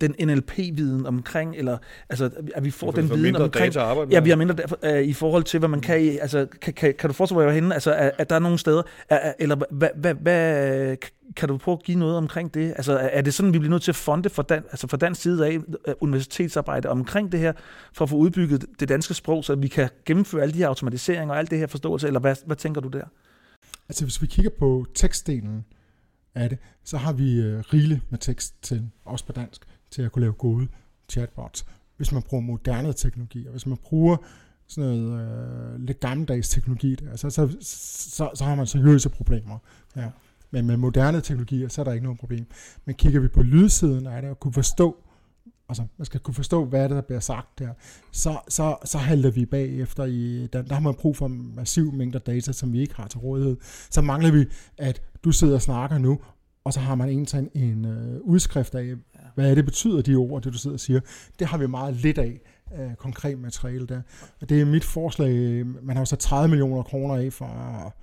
den 0.00 0.14
NLP-viden 0.28 1.06
omkring, 1.06 1.56
eller 1.56 1.78
altså, 2.08 2.30
at 2.54 2.64
vi 2.64 2.70
får 2.70 2.90
den 2.90 3.08
får 3.08 3.14
viden 3.16 3.36
omkring, 3.36 3.52
data 3.74 3.80
at 3.80 3.86
arbejde 3.86 4.06
med. 4.08 4.14
Ja, 4.16 4.20
vi 4.20 4.30
har 4.30 4.36
mindre 4.36 4.56
uh, 5.00 5.00
i 5.08 5.12
forhold 5.12 5.44
til, 5.44 5.58
hvad 5.58 5.68
man 5.68 5.80
kan 5.80 6.00
i, 6.00 6.08
altså, 6.18 6.46
kan, 6.62 6.72
kan, 6.74 6.94
kan 6.98 7.10
du 7.10 7.14
forstå, 7.14 7.34
hvor 7.34 7.42
jeg 7.42 7.48
var 7.48 7.54
henne? 7.54 7.74
Altså, 7.74 7.94
at, 7.94 8.12
at 8.18 8.30
der 8.30 8.36
er 8.36 8.40
nogle 8.40 8.58
steder, 8.58 8.82
er, 9.08 9.16
er- 9.16 9.32
eller 9.38 9.56
hvad, 9.70 9.88
hvad, 9.96 10.14
hvad, 10.14 10.96
kan 11.36 11.48
du 11.48 11.56
prøve 11.56 11.72
at 11.72 11.82
give 11.84 11.98
noget 11.98 12.16
omkring 12.16 12.54
det? 12.54 12.68
Altså, 12.76 12.92
er- 12.92 12.96
er 12.96 13.22
det 13.22 13.34
sådan, 13.34 13.52
vi 13.52 13.58
bliver 13.58 13.70
nødt 13.70 13.82
til 13.82 13.90
at 13.90 13.96
fonde 13.96 14.30
for, 14.30 14.42
dan, 14.42 14.58
altså 14.70 14.86
for 14.86 14.96
dansk 14.96 15.20
side 15.22 15.46
af 15.46 15.58
øh, 15.88 15.94
universitetsarbejde 16.00 16.88
omkring 16.88 17.32
det 17.32 17.40
her, 17.40 17.52
for 17.92 18.04
at 18.04 18.08
få 18.10 18.16
udbygget 18.16 18.64
det 18.80 18.88
danske 18.88 19.14
sprog, 19.14 19.44
så 19.44 19.54
vi 19.54 19.68
kan 19.68 19.88
gennemføre 20.06 20.42
alle 20.42 20.52
de 20.52 20.58
her 20.58 20.68
automatiseringer 20.68 21.32
og 21.34 21.38
alt 21.38 21.50
det 21.50 21.58
her 21.58 21.66
forståelse, 21.66 22.06
eller 22.06 22.20
hvad, 22.20 22.36
hvad 22.46 22.56
tænker 22.56 22.80
du 22.80 22.88
der? 22.88 23.04
Altså 23.88 24.04
hvis 24.04 24.22
vi 24.22 24.26
kigger 24.26 24.50
på 24.58 24.86
tekstdelen 24.94 25.64
af 26.34 26.48
det, 26.48 26.58
så 26.84 26.96
har 26.96 27.12
vi 27.12 27.40
øh, 27.40 27.58
rigeligt 27.58 28.00
med 28.10 28.18
tekst 28.18 28.62
til, 28.62 28.90
også 29.04 29.26
på 29.26 29.32
dansk, 29.32 29.64
til 29.90 30.02
at 30.02 30.12
kunne 30.12 30.20
lave 30.20 30.32
gode 30.32 30.68
chatbots. 31.08 31.66
Hvis 31.96 32.12
man 32.12 32.22
bruger 32.22 32.42
moderne 32.42 32.92
teknologier, 32.92 33.50
hvis 33.50 33.66
man 33.66 33.76
bruger 33.76 34.16
sådan 34.66 34.90
noget 34.90 35.74
øh, 35.74 35.80
lidt 35.80 36.00
gammeldags 36.00 36.48
teknologi, 36.48 36.94
der, 36.94 37.16
så, 37.16 37.30
så, 37.30 37.56
så, 37.60 38.30
så 38.34 38.44
har 38.44 38.54
man 38.54 38.66
seriøse 38.66 39.08
problemer. 39.08 39.58
Ja. 39.96 40.10
Men 40.50 40.66
med 40.66 40.76
moderne 40.76 41.20
teknologier, 41.20 41.68
så 41.68 41.80
er 41.80 41.84
der 41.84 41.92
ikke 41.92 42.04
noget 42.04 42.18
problem. 42.18 42.46
Men 42.84 42.94
kigger 42.94 43.20
vi 43.20 43.28
på 43.28 43.42
lydsiden 43.42 44.06
af 44.06 44.22
det, 44.22 44.30
og 44.30 44.40
kunne 44.40 44.52
forstå, 44.52 44.96
altså 45.68 45.84
man 45.98 46.06
skal 46.06 46.20
kunne 46.20 46.34
forstå, 46.34 46.64
hvad 46.64 46.82
det 46.82 46.90
er, 46.90 46.94
der 46.94 47.02
bliver 47.02 47.20
sagt 47.20 47.58
der, 47.58 47.68
så, 48.10 48.38
så, 48.48 48.76
så 48.84 48.98
halter 48.98 49.30
vi 49.30 49.46
bagefter 49.46 50.04
i 50.04 50.46
den. 50.52 50.68
Der 50.68 50.74
har 50.74 50.80
man 50.80 50.94
brug 50.94 51.16
for 51.16 51.28
massiv 51.28 51.92
mængder 51.92 52.18
data, 52.18 52.52
som 52.52 52.72
vi 52.72 52.80
ikke 52.80 52.94
har 52.94 53.08
til 53.08 53.20
rådighed. 53.20 53.56
Så 53.90 54.00
mangler 54.00 54.32
vi, 54.32 54.44
at 54.78 55.02
du 55.24 55.32
sidder 55.32 55.54
og 55.54 55.62
snakker 55.62 55.98
nu, 55.98 56.20
og 56.64 56.72
så 56.72 56.80
har 56.80 56.94
man 56.94 57.08
egentlig 57.08 57.50
en, 57.54 57.62
en 57.62 57.84
øh, 57.84 58.20
udskrift 58.20 58.74
af, 58.74 58.94
hvad 59.34 59.50
er 59.50 59.54
det 59.54 59.64
betyder, 59.64 60.02
de 60.02 60.14
ord, 60.14 60.42
det 60.42 60.52
du 60.52 60.58
sidder 60.58 60.76
og 60.76 60.80
siger. 60.80 61.00
Det 61.38 61.46
har 61.46 61.58
vi 61.58 61.66
meget 61.66 61.94
lidt 61.94 62.18
af, 62.18 62.40
øh, 62.78 62.94
konkret 62.94 63.38
materiale 63.38 63.86
der. 63.86 64.02
Og 64.40 64.48
det 64.48 64.60
er 64.60 64.64
mit 64.64 64.84
forslag, 64.84 65.66
man 65.66 65.96
har 65.96 66.00
jo 66.00 66.04
så 66.04 66.16
30 66.16 66.48
millioner 66.48 66.82
kroner 66.82 67.16
af 67.16 67.32
for, 67.32 67.94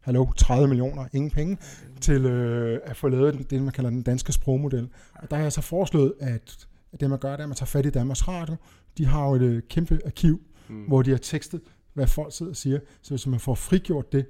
hallo, 0.00 0.26
30 0.36 0.68
millioner, 0.68 1.06
ingen 1.12 1.30
penge, 1.30 1.58
til 2.00 2.26
øh, 2.26 2.80
at 2.84 2.96
få 2.96 3.08
lavet 3.08 3.50
det, 3.50 3.62
man 3.62 3.72
kalder 3.72 3.90
den 3.90 4.02
danske 4.02 4.32
sprogmodel. 4.32 4.88
Og 5.14 5.30
der 5.30 5.36
har 5.36 5.42
jeg 5.42 5.52
så 5.52 5.60
foreslået, 5.60 6.12
at, 6.20 6.68
at 6.92 7.00
det 7.00 7.10
man 7.10 7.18
gør, 7.18 7.30
det 7.30 7.38
er, 7.38 7.42
at 7.42 7.48
man 7.48 7.56
tager 7.56 7.66
fat 7.66 7.86
i 7.86 7.90
Danmarks 7.90 8.28
Radio. 8.28 8.56
De 8.98 9.06
har 9.06 9.28
jo 9.28 9.34
et 9.34 9.42
øh, 9.42 9.62
kæmpe 9.68 9.98
arkiv, 10.06 10.40
Mm. 10.68 10.84
hvor 10.84 11.02
de 11.02 11.10
har 11.10 11.18
tekstet, 11.18 11.60
hvad 11.94 12.06
folk 12.06 12.32
sidder 12.34 12.52
og 12.52 12.56
siger. 12.56 12.78
Så 13.02 13.10
hvis 13.10 13.26
man 13.26 13.40
får 13.40 13.54
frigjort 13.54 14.12
det, 14.12 14.26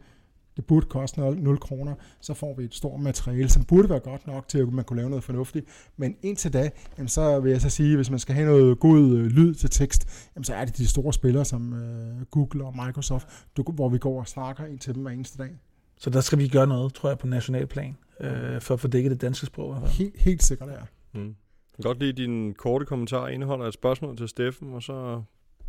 det 0.57 0.64
burde 0.64 0.87
koste 0.87 1.20
0, 1.20 1.37
0 1.40 1.59
kroner, 1.59 1.94
så 2.20 2.35
får 2.35 2.55
vi 2.55 2.64
et 2.64 2.75
stort 2.75 3.01
materiale, 3.01 3.48
som 3.48 3.64
burde 3.64 3.88
være 3.88 4.01
godt 4.01 4.27
nok 4.27 4.48
til, 4.48 4.59
at 4.59 4.68
man 4.72 4.85
kunne 4.85 4.96
lave 4.96 5.11
noget 5.11 5.25
fornuftigt. 5.25 5.66
Men 5.96 6.16
indtil 6.22 6.53
da, 6.53 6.70
jamen 6.98 7.09
så 7.09 7.40
vil 7.40 7.51
jeg 7.53 7.61
så 7.61 7.68
sige, 7.70 7.96
hvis 7.96 8.11
man 8.11 8.18
skal 8.18 8.35
have 8.35 8.46
noget 8.46 8.81
god 8.81 8.98
øh, 8.98 9.27
lyd 9.27 9.55
til 9.55 9.70
tekst, 9.70 10.29
jamen 10.37 10.44
så 10.44 10.55
er 10.55 10.64
det 10.64 10.77
de 10.77 10.87
store 10.88 11.12
spillere 11.12 11.44
som 11.44 11.72
øh, 11.72 12.25
Google 12.31 12.64
og 12.64 12.75
Microsoft, 12.87 13.29
du, 13.57 13.62
hvor 13.62 13.88
vi 13.88 13.98
går 13.98 14.20
og 14.20 14.29
snakker 14.29 14.64
ind 14.66 14.79
til 14.79 14.94
dem 14.94 15.03
hver 15.03 15.11
eneste 15.12 15.38
dag. 15.38 15.51
Så 15.98 16.11
der 16.11 16.20
skal 16.20 16.38
vi 16.38 16.48
gøre 16.48 16.66
noget, 16.66 16.94
tror 16.94 17.09
jeg, 17.09 17.18
på 17.18 17.27
national 17.27 17.66
plan, 17.66 17.96
øh, 18.20 18.61
for 18.61 18.75
at 18.75 18.81
få 18.81 18.88
dækket 18.88 19.11
det 19.11 19.20
danske 19.20 19.46
sprog. 19.46 19.88
Helt, 19.88 20.20
helt 20.20 20.42
sikkert 20.42 20.68
er. 20.68 20.83
Mm. 21.14 21.35
Kan 21.83 21.88
godt 21.88 21.99
lide 21.99 22.12
din 22.12 22.55
korte 22.55 22.87
kommentar 22.87 23.29
indeholder 23.29 23.66
et 23.66 23.75
spørgsmål 23.75 24.16
til 24.16 24.29
Steffen, 24.29 24.75
og 24.75 24.83
så 24.83 25.23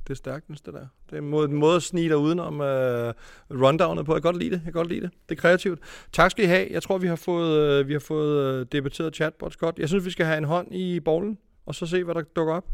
det 0.08 0.14
er 0.14 0.16
stærkt, 0.16 0.48
det 0.48 0.66
der. 0.66 0.88
Det 1.10 1.14
er 1.14 1.18
en 1.18 1.30
måde, 1.30 1.50
en 1.50 1.56
måde 1.56 1.76
at 1.76 1.84
snige 1.84 2.10
dig 2.10 2.18
udenom 2.18 2.54
uh, 2.54 2.66
rundownet 3.62 4.06
på. 4.06 4.14
Jeg 4.14 4.22
kan 4.22 4.32
godt 4.32 4.38
lide 4.44 4.50
det. 4.50 4.56
Jeg 4.56 4.64
kan 4.64 4.74
godt 4.74 4.88
lide 4.88 5.02
det. 5.02 5.12
Det 5.30 5.38
er 5.38 5.42
kreativt. 5.42 5.80
Tak 6.12 6.32
skal 6.32 6.44
I 6.44 6.48
have. 6.48 6.68
Jeg 6.72 6.84
tror, 6.84 6.98
vi 6.98 7.08
har 7.08 7.16
fået, 7.16 7.82
uh, 7.82 7.88
vi 7.88 7.94
har 7.94 8.00
fået 8.00 8.60
uh, 8.60 8.66
debatteret 8.72 9.16
chatbots 9.16 9.58
godt. 9.58 9.80
Jeg 9.80 9.88
synes, 9.88 10.06
vi 10.06 10.12
skal 10.12 10.26
have 10.26 10.38
en 10.38 10.44
hånd 10.44 10.76
i 10.76 11.00
bolden, 11.00 11.38
og 11.66 11.76
så 11.76 11.86
se, 11.86 12.04
hvad 12.04 12.16
der 12.16 12.22
dukker 12.22 12.54
op. 12.54 12.66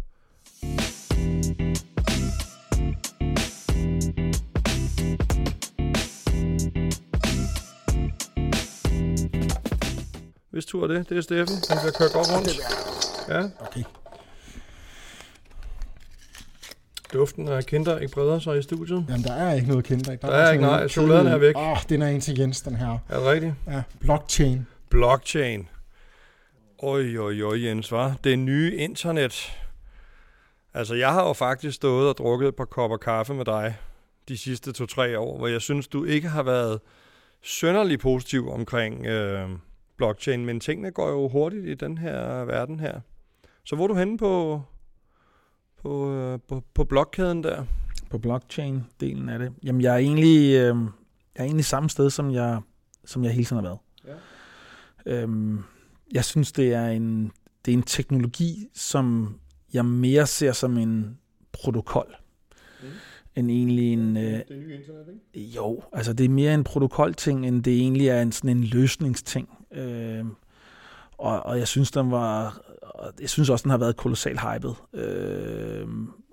Hvis 10.52 10.65
tur 10.65 10.84
er 10.84 10.88
det, 10.88 11.10
det 11.10 11.17
er 11.17 11.21
Steffen. 11.21 11.56
Han 11.69 11.78
bliver 11.82 11.93
kørt 11.99 12.13
godt 12.13 12.28
rundt. 12.36 13.09
Ja, 13.29 13.43
Okay. 13.59 13.83
duften 17.13 17.47
af 17.47 17.65
kinder 17.65 17.99
ikke 17.99 18.13
breder 18.13 18.39
sig 18.39 18.57
i 18.59 18.61
studiet. 18.61 19.05
Jamen, 19.09 19.23
der 19.23 19.33
er 19.33 19.53
ikke 19.53 19.67
noget 19.67 19.85
kendt. 19.85 20.05
Der, 20.07 20.15
Der 20.15 20.27
er 20.27 20.51
ikke, 20.51 20.63
nej. 20.63 20.87
Chokoladen 20.87 21.27
er 21.27 21.37
væk. 21.37 21.55
Åh, 21.55 21.71
oh, 21.71 21.77
den 21.89 22.01
er 22.01 22.07
en 22.07 22.21
til 22.21 22.39
Jens, 22.39 22.61
den 22.61 22.75
her. 22.75 22.97
Er 23.09 23.17
det 23.19 23.25
rigtigt? 23.27 23.53
Ja, 23.67 23.83
blockchain. 23.99 24.67
Blockchain. 24.89 25.67
Oj, 26.79 27.17
oj, 27.17 27.41
oj, 27.43 27.63
Jens, 27.65 27.91
var 27.91 28.15
Det 28.23 28.39
nye 28.39 28.75
internet. 28.75 29.51
Altså, 30.73 30.95
jeg 30.95 31.13
har 31.13 31.27
jo 31.27 31.33
faktisk 31.33 31.75
stået 31.75 32.09
og 32.09 32.17
drukket 32.17 32.47
et 32.47 32.55
par 32.55 32.65
kopper 32.65 32.97
kaffe 32.97 33.33
med 33.33 33.45
dig 33.45 33.75
de 34.27 34.37
sidste 34.37 34.71
to-tre 34.71 35.19
år, 35.19 35.37
hvor 35.37 35.47
jeg 35.47 35.61
synes, 35.61 35.87
du 35.87 36.03
ikke 36.05 36.27
har 36.27 36.43
været 36.43 36.79
sønderlig 37.41 37.99
positiv 37.99 38.49
omkring 38.51 39.05
øh, 39.05 39.49
blockchain, 39.97 40.45
men 40.45 40.59
tingene 40.59 40.91
går 40.91 41.09
jo 41.09 41.27
hurtigt 41.27 41.65
i 41.65 41.73
den 41.73 41.97
her 41.97 42.45
verden 42.45 42.79
her. 42.79 42.99
Så 43.63 43.76
hvor 43.76 43.84
er 43.84 43.88
du 43.88 43.95
henne 43.95 44.17
på, 44.17 44.62
på, 45.82 46.13
øh, 46.13 46.39
på, 46.48 46.63
på 46.74 46.84
blokkæden 46.84 47.43
der? 47.43 47.65
På 48.10 48.17
blockchain-delen 48.17 49.30
af 49.30 49.39
det. 49.39 49.54
Jamen, 49.63 49.82
jeg 49.82 49.93
er 49.93 49.98
egentlig, 49.98 50.50
øh, 50.50 50.76
jeg 51.36 51.41
er 51.41 51.43
egentlig 51.43 51.65
samme 51.65 51.89
sted, 51.89 52.10
som 52.10 52.32
jeg, 52.32 52.62
som 53.06 53.24
jeg 53.24 53.32
hele 53.32 53.45
tiden 53.45 53.63
har 53.63 53.69
været. 53.69 53.80
Ja. 55.06 55.22
Øhm, 55.22 55.63
jeg 56.12 56.26
synes, 56.26 56.52
det 56.52 56.74
er 56.74 56.86
en, 56.88 57.32
det 57.65 57.74
er 57.74 57.78
en 57.78 57.84
teknologi, 57.84 58.67
som 58.74 59.36
jeg 59.74 59.86
mere 59.86 60.28
ser 60.28 60.52
som 60.52 60.78
en 60.78 61.17
protokol, 61.52 62.15
mm. 62.82 62.88
end 63.36 63.52
egentlig 63.52 63.93
en... 63.93 64.17
Øh, 64.17 64.24
Det 64.24 64.45
nye 64.50 64.76
internet, 64.76 65.06
ikke? 65.34 65.50
jo, 65.56 65.84
altså 65.93 66.13
det 66.13 66.26
er 66.26 66.30
mere 66.30 66.54
en 66.54 66.63
protokolting, 66.63 67.48
end 67.48 67.63
det 67.63 67.74
egentlig 67.74 68.08
er 68.08 68.22
en 68.22 68.32
sådan 68.32 68.58
en 68.58 68.63
løsningsting. 68.63 69.50
Øh, 69.72 70.26
og, 71.17 71.45
og 71.45 71.60
jeg 71.60 71.67
synes, 71.67 71.91
den 71.91 72.12
var, 72.12 72.62
og 72.99 73.13
jeg 73.21 73.29
synes 73.29 73.49
også, 73.49 73.63
den 73.63 73.71
har 73.71 73.77
været 73.77 73.97
kolossalt 73.97 74.39
hyped. 74.39 74.73
Øh, 74.93 75.88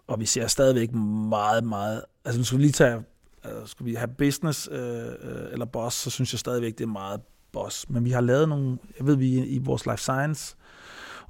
og 0.06 0.20
vi 0.20 0.26
ser 0.26 0.46
stadigvæk 0.46 0.92
meget, 0.94 1.64
meget... 1.64 2.02
Altså 2.24 2.40
nu 2.40 2.44
skal 2.44 2.58
vi 2.58 2.62
lige 2.62 2.72
tage... 2.72 3.02
Altså, 3.44 3.66
skal 3.66 3.86
vi 3.86 3.94
have 3.94 4.08
business 4.08 4.68
øh, 4.72 5.06
øh, 5.06 5.52
eller 5.52 5.64
boss, 5.64 5.96
så 5.96 6.10
synes 6.10 6.32
jeg 6.32 6.38
stadigvæk, 6.38 6.78
det 6.78 6.84
er 6.84 6.88
meget 6.88 7.20
boss. 7.52 7.88
Men 7.88 8.04
vi 8.04 8.10
har 8.10 8.20
lavet 8.20 8.48
nogle... 8.48 8.78
Jeg 8.98 9.06
ved, 9.06 9.16
vi 9.16 9.44
i, 9.44 9.58
vores 9.58 9.86
life 9.86 9.96
science 10.02 10.56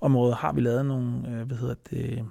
område 0.01 0.35
har 0.35 0.53
vi 0.53 0.61
lavet 0.61 0.87
nogle, 0.87 1.29
øh, 1.29 1.47
hvad 1.47 1.57
hedder 1.57 1.75
det, 1.91 2.25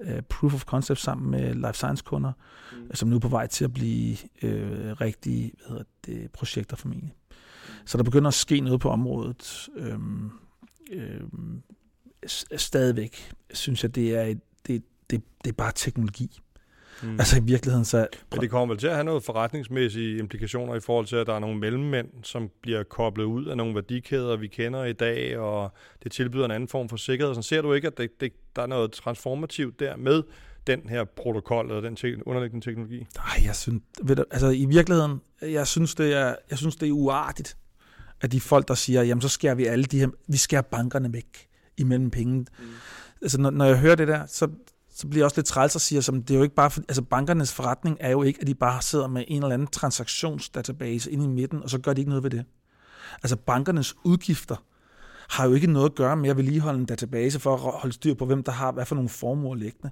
øh, 0.00 0.22
proof 0.22 0.54
of 0.54 0.64
concept 0.64 1.00
sammen 1.00 1.30
med 1.30 1.54
life 1.54 1.72
science 1.72 2.04
kunder, 2.06 2.32
mm. 2.72 2.94
som 2.94 3.08
nu 3.08 3.16
er 3.16 3.20
på 3.20 3.28
vej 3.28 3.46
til 3.46 3.64
at 3.64 3.72
blive 3.72 4.16
øh, 4.42 4.92
rigtige 4.92 5.52
hvad 5.56 5.68
hedder 5.68 5.84
det, 6.06 6.30
projekter 6.32 6.76
formentlig. 6.76 7.14
Så 7.84 7.98
der 7.98 8.04
begynder 8.04 8.28
at 8.28 8.34
ske 8.34 8.60
noget 8.60 8.80
på 8.80 8.90
området. 8.90 9.68
Øhm, 9.76 10.30
øhm, 10.92 11.62
stadigvæk 12.56 13.30
synes 13.52 13.82
jeg, 13.82 13.94
det 13.94 14.16
er, 14.16 14.22
et, 14.22 14.40
det, 14.66 14.82
det, 15.10 15.22
det 15.44 15.50
er 15.50 15.54
bare 15.54 15.72
teknologi. 15.74 16.40
Mm. 17.02 17.10
Altså 17.10 17.36
i 17.36 17.42
virkeligheden, 17.42 17.84
så... 17.84 18.06
Men 18.30 18.40
det 18.40 18.50
kommer 18.50 18.74
vel 18.74 18.78
til 18.78 18.86
at 18.86 18.94
have 18.94 19.04
noget 19.04 19.22
forretningsmæssige 19.22 20.18
implikationer 20.18 20.74
i 20.74 20.80
forhold 20.80 21.06
til, 21.06 21.16
at 21.16 21.26
der 21.26 21.34
er 21.34 21.38
nogle 21.38 21.58
mellemmænd, 21.58 22.08
som 22.22 22.50
bliver 22.62 22.82
koblet 22.82 23.24
ud 23.24 23.46
af 23.46 23.56
nogle 23.56 23.74
værdikæder, 23.74 24.36
vi 24.36 24.46
kender 24.46 24.84
i 24.84 24.92
dag, 24.92 25.38
og 25.38 25.72
det 26.02 26.12
tilbyder 26.12 26.44
en 26.44 26.50
anden 26.50 26.68
form 26.68 26.88
for 26.88 26.96
sikkerhed. 26.96 27.34
Så 27.34 27.42
ser 27.42 27.62
du 27.62 27.72
ikke, 27.72 27.86
at 27.86 27.98
det, 27.98 28.20
det, 28.20 28.32
der 28.56 28.62
er 28.62 28.66
noget 28.66 28.92
transformativt 28.92 29.80
der 29.80 29.96
med 29.96 30.22
den 30.66 30.88
her 30.88 31.04
protokol 31.04 31.66
eller 31.66 31.80
den 31.80 31.96
te- 31.96 32.26
underliggende 32.26 32.66
teknologi? 32.66 33.06
Nej, 33.16 33.44
jeg 33.44 33.56
synes, 33.56 33.82
ved 34.02 34.16
du, 34.16 34.24
altså 34.30 34.48
i 34.48 34.64
virkeligheden, 34.64 35.20
jeg 35.42 35.66
synes, 35.66 35.94
det 35.94 36.14
er, 36.14 36.34
jeg 36.50 36.58
synes, 36.58 36.76
det 36.76 36.88
er 36.88 36.92
uartigt, 36.92 37.56
at 38.20 38.32
de 38.32 38.40
folk, 38.40 38.68
der 38.68 38.74
siger, 38.74 39.02
jamen 39.02 39.22
så 39.22 39.28
skærer 39.28 39.54
vi 39.54 39.66
alle 39.66 39.84
de 39.84 39.98
her, 39.98 40.08
vi 40.28 40.36
skærer 40.36 40.62
bankerne 40.62 41.12
væk 41.12 41.48
imellem 41.78 42.10
penge. 42.10 42.38
Mm. 42.38 42.64
Altså 43.22 43.40
når, 43.40 43.50
når 43.50 43.64
jeg 43.64 43.78
hører 43.78 43.94
det 43.94 44.08
der, 44.08 44.26
så, 44.26 44.48
så 44.90 45.08
bliver 45.08 45.20
jeg 45.20 45.24
også 45.24 45.36
lidt 45.36 45.46
træls 45.46 45.74
og 45.74 45.80
siger, 45.80 46.00
som 46.00 46.22
det 46.22 46.34
er 46.34 46.38
jo 46.38 46.42
ikke 46.42 46.54
bare, 46.54 46.70
for, 46.70 46.80
altså 46.80 47.02
bankernes 47.02 47.52
forretning 47.52 47.96
er 48.00 48.10
jo 48.10 48.22
ikke, 48.22 48.40
at 48.40 48.46
de 48.46 48.54
bare 48.54 48.82
sidder 48.82 49.06
med 49.06 49.24
en 49.28 49.42
eller 49.42 49.54
anden 49.54 49.68
transaktionsdatabase 49.68 51.10
inde 51.10 51.24
i 51.24 51.28
midten, 51.28 51.62
og 51.62 51.70
så 51.70 51.78
gør 51.78 51.92
de 51.92 52.00
ikke 52.00 52.10
noget 52.10 52.22
ved 52.22 52.30
det. 52.30 52.44
Altså 53.22 53.36
bankernes 53.36 53.94
udgifter 54.04 54.56
har 55.30 55.46
jo 55.46 55.54
ikke 55.54 55.66
noget 55.66 55.90
at 55.90 55.94
gøre 55.94 56.16
med 56.16 56.30
at 56.30 56.36
vedligeholde 56.36 56.78
en 56.78 56.86
database 56.86 57.40
for 57.40 57.54
at 57.54 57.60
holde 57.60 57.94
styr 57.94 58.14
på, 58.14 58.26
hvem 58.26 58.42
der 58.42 58.52
har 58.52 58.72
hvad 58.72 58.86
for 58.86 58.94
nogle 58.94 59.08
formuer 59.08 59.54
liggende. 59.54 59.90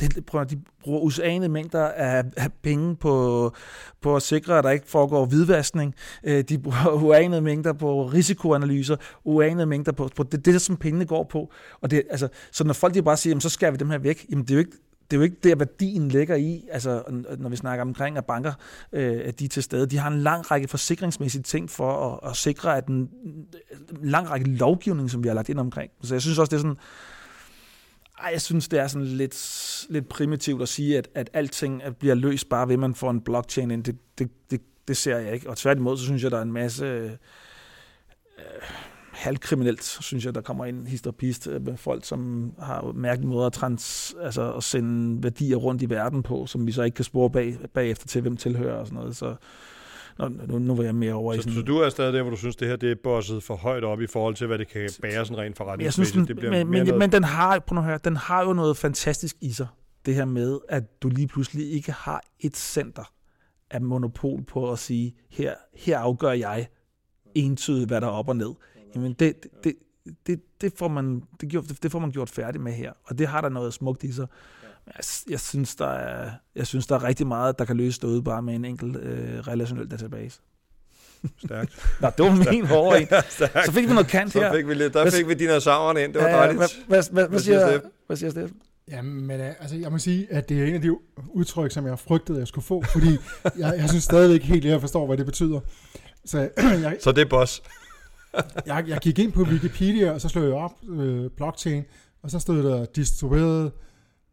Det, 0.00 0.26
prøv, 0.26 0.44
de 0.44 0.60
bruger 0.82 1.00
usanede 1.00 1.48
mængder 1.48 1.84
af, 1.84 2.24
af 2.36 2.52
penge 2.62 2.96
på, 2.96 3.52
på 4.00 4.16
at 4.16 4.22
sikre, 4.22 4.58
at 4.58 4.64
der 4.64 4.70
ikke 4.70 4.86
foregår 4.88 5.26
hvidvaskning. 5.26 5.94
Øh, 6.24 6.44
de 6.44 6.58
bruger 6.58 6.92
uanede 7.04 7.40
mængder 7.40 7.72
på 7.72 8.06
risikoanalyser, 8.06 8.96
uanede 9.24 9.66
mængder 9.66 9.92
på, 9.92 10.08
på 10.16 10.22
det, 10.22 10.44
det, 10.44 10.62
som 10.62 10.76
pengene 10.76 11.04
går 11.04 11.24
på. 11.24 11.52
Og 11.80 11.90
det, 11.90 12.02
altså, 12.10 12.28
så 12.52 12.64
når 12.64 12.72
folk 12.72 12.94
de 12.94 13.02
bare 13.02 13.16
siger, 13.16 13.30
jamen, 13.30 13.40
så 13.40 13.48
skærer 13.48 13.70
vi 13.70 13.76
dem 13.76 13.90
her 13.90 13.98
væk, 13.98 14.26
jamen 14.30 14.44
det 14.44 14.50
er 14.50 14.54
jo 14.54 14.60
ikke, 14.60 14.76
det 15.10 15.16
er 15.16 15.20
jo 15.20 15.24
ikke 15.24 15.36
der, 15.42 15.56
værdien 15.56 16.08
ligger 16.08 16.36
i, 16.36 16.64
altså 16.70 17.02
når 17.38 17.48
vi 17.48 17.56
snakker 17.56 17.84
omkring, 17.84 18.18
at 18.18 18.24
banker 18.24 18.52
øh, 18.92 19.20
at 19.24 19.38
de 19.38 19.44
er 19.44 19.48
til 19.48 19.62
stede. 19.62 19.86
De 19.86 19.98
har 19.98 20.10
en 20.10 20.18
lang 20.18 20.50
række 20.50 20.68
forsikringsmæssige 20.68 21.42
ting 21.42 21.70
for 21.70 22.12
at, 22.12 22.30
at 22.30 22.36
sikre, 22.36 22.76
at 22.76 22.86
en, 22.86 22.94
en 22.94 23.46
lang 24.02 24.30
række 24.30 24.50
lovgivning, 24.50 25.10
som 25.10 25.22
vi 25.22 25.28
har 25.28 25.34
lagt 25.34 25.48
ind 25.48 25.58
omkring. 25.58 25.90
Så 26.02 26.14
jeg 26.14 26.22
synes 26.22 26.38
også, 26.38 26.50
det 26.50 26.56
er 26.56 26.60
sådan, 26.60 26.76
ej, 28.22 28.30
jeg 28.32 28.40
synes, 28.40 28.68
det 28.68 28.78
er 28.78 28.86
sådan 28.86 29.06
lidt, 29.06 29.86
lidt 29.90 30.08
primitivt 30.08 30.62
at 30.62 30.68
sige, 30.68 30.98
at, 30.98 31.08
at 31.14 31.30
alting 31.32 31.82
bliver 31.98 32.14
løst 32.14 32.48
bare 32.48 32.68
ved, 32.68 32.74
at 32.74 32.80
man 32.80 32.94
får 32.94 33.10
en 33.10 33.20
blockchain 33.20 33.70
ind. 33.70 33.84
Det, 33.84 33.96
det, 34.18 34.30
det, 34.50 34.60
det 34.88 34.96
ser 34.96 35.18
jeg 35.18 35.34
ikke. 35.34 35.50
Og 35.50 35.56
tværtimod, 35.56 35.96
så 35.96 36.04
synes 36.04 36.22
jeg, 36.22 36.30
der 36.30 36.38
er 36.38 36.42
en 36.42 36.52
masse 36.52 36.84
øh, 36.84 37.10
halvkriminelt, 39.12 39.84
synes 39.84 40.24
jeg, 40.24 40.34
der 40.34 40.40
kommer 40.40 40.64
ind 40.64 40.86
hist 40.86 41.06
og 41.06 41.14
pist 41.14 41.46
øh, 41.46 41.64
med 41.64 41.76
folk, 41.76 42.04
som 42.04 42.52
har 42.58 42.92
mærkelige 42.92 43.28
måder 43.28 43.46
at, 43.46 43.52
trans, 43.52 44.14
altså 44.20 44.52
at 44.52 44.64
sende 44.64 45.22
værdier 45.22 45.56
rundt 45.56 45.82
i 45.82 45.90
verden 45.90 46.22
på, 46.22 46.46
som 46.46 46.66
vi 46.66 46.72
så 46.72 46.82
ikke 46.82 46.94
kan 46.94 47.04
spore 47.04 47.30
bag, 47.30 47.58
bagefter 47.74 48.06
til, 48.06 48.22
hvem 48.22 48.36
tilhører 48.36 48.74
og 48.74 48.86
sådan 48.86 48.98
noget. 48.98 49.16
Så 49.16 49.34
Nå, 50.18 50.28
nu, 50.28 50.58
nu 50.58 50.74
var 50.74 50.82
jeg 50.82 50.94
mere 50.94 51.14
over 51.14 51.32
så, 51.32 51.38
i 51.38 51.42
sådan... 51.42 51.54
Så 51.54 51.62
du 51.62 51.78
er 51.78 51.88
stadig 51.88 52.12
der, 52.12 52.22
hvor 52.22 52.30
du 52.30 52.36
synes, 52.36 52.56
det 52.56 52.68
her 52.68 52.76
det 52.76 52.90
er 52.90 52.94
bosset 53.04 53.42
for 53.42 53.56
højt 53.56 53.84
op 53.84 54.00
i 54.00 54.06
forhold 54.06 54.34
til, 54.34 54.46
hvad 54.46 54.58
det 54.58 54.68
kan 54.68 54.90
bære 55.02 55.26
sådan 55.26 55.38
rent 55.38 55.56
forretningsmæssigt? 55.56 55.98
Jeg 55.98 56.26
synes, 56.26 56.28
den, 56.28 56.36
det 56.36 56.50
men, 56.50 56.86
men, 56.86 56.98
men 56.98 57.12
den, 57.12 57.24
har, 57.24 57.58
prøv 57.58 57.78
at 57.78 57.84
høre, 57.84 57.98
den 58.04 58.16
har 58.16 58.44
jo 58.44 58.52
noget 58.52 58.76
fantastisk 58.76 59.36
i 59.40 59.52
sig. 59.52 59.66
Det 60.06 60.14
her 60.14 60.24
med, 60.24 60.58
at 60.68 61.02
du 61.02 61.08
lige 61.08 61.28
pludselig 61.28 61.72
ikke 61.72 61.92
har 61.92 62.22
et 62.40 62.56
center 62.56 63.12
af 63.70 63.80
monopol 63.80 64.42
på 64.44 64.72
at 64.72 64.78
sige, 64.78 65.14
her, 65.30 65.54
her 65.74 65.98
afgør 65.98 66.32
jeg 66.32 66.68
entydigt, 67.34 67.88
hvad 67.88 68.00
der 68.00 68.06
er 68.06 68.10
op 68.10 68.28
og 68.28 68.36
ned. 68.36 68.50
Jamen, 68.94 69.12
det, 69.12 69.34
det, 69.64 69.74
det, 70.26 70.40
det, 70.60 70.72
får 70.76 70.88
man, 70.88 71.22
det, 71.40 71.82
det 71.82 71.90
får 71.90 71.98
man 71.98 72.10
gjort 72.10 72.30
færdigt 72.30 72.64
med 72.64 72.72
her, 72.72 72.92
og 73.04 73.18
det 73.18 73.26
har 73.26 73.40
der 73.40 73.48
noget 73.48 73.74
smukt 73.74 74.04
i 74.04 74.12
sig. 74.12 74.26
Jeg, 74.86 75.04
jeg, 75.30 75.40
synes, 75.40 75.74
der 75.74 75.86
er, 75.86 76.30
jeg 76.56 76.66
synes, 76.66 76.86
der 76.86 76.94
er 76.94 77.04
rigtig 77.04 77.26
meget, 77.26 77.58
der 77.58 77.64
kan 77.64 77.76
løse 77.76 78.00
derude 78.00 78.22
bare 78.22 78.42
med 78.42 78.54
en 78.54 78.64
enkelt 78.64 78.96
øh, 78.96 79.38
relationel 79.38 79.90
database. 79.90 80.40
Stærkt. 81.44 81.72
Nå, 82.00 82.10
det 82.18 82.24
var 82.24 82.52
min 82.52 82.66
hårde 82.66 83.00
en. 83.00 83.06
Så 83.66 83.72
fik 83.72 83.88
vi 83.88 83.92
noget 83.92 84.08
kant 84.08 84.32
her. 84.32 84.50
Så 84.50 84.56
fik 84.56 84.68
vi, 84.68 84.74
lidt, 84.74 84.94
der 84.94 85.10
fik 85.10 85.28
vi 85.28 85.34
dinosaurerne 85.34 86.04
ind. 86.04 86.14
Det 86.14 86.22
var 86.22 86.28
dejligt. 86.28 86.58
Hvad, 86.58 86.68
hvad, 86.86 87.02
hvad, 87.12 87.28
hvad, 87.28 87.40
siger, 87.40 87.80
hvad 88.06 88.16
siger 88.16 88.30
Steffen? 88.30 88.56
Jamen, 88.90 89.26
men, 89.26 89.40
øh, 89.40 89.46
altså, 89.60 89.76
jeg 89.76 89.92
må 89.92 89.98
sige, 89.98 90.26
at 90.30 90.48
det 90.48 90.62
er 90.62 90.66
en 90.66 90.74
af 90.74 90.80
de 90.80 90.98
udtryk, 91.28 91.70
som 91.70 91.86
jeg 91.86 91.98
frygtede, 91.98 92.38
jeg 92.38 92.48
skulle 92.48 92.64
få, 92.64 92.82
fordi 92.92 93.16
jeg, 93.58 93.74
jeg 93.78 93.88
synes 93.88 94.04
stadigvæk 94.04 94.34
ikke 94.34 94.46
helt, 94.46 94.64
at 94.64 94.70
jeg 94.70 94.80
forstår, 94.80 95.06
hvad 95.06 95.16
det 95.16 95.26
betyder. 95.26 95.60
Så, 96.24 96.38
jeg, 96.82 96.96
så 97.00 97.12
det 97.12 97.20
er 97.20 97.28
boss. 97.28 97.62
jeg, 98.66 98.84
jeg 98.88 98.98
gik 98.98 99.18
ind 99.18 99.32
på 99.32 99.42
Wikipedia, 99.42 100.10
og 100.10 100.20
så 100.20 100.28
slog 100.28 100.44
jeg 100.44 100.52
op 100.52 100.72
øh, 100.88 101.30
blockchain, 101.36 101.84
og 102.22 102.30
så 102.30 102.38
stod 102.38 102.62
der 102.62 102.84
distribueret 102.84 103.72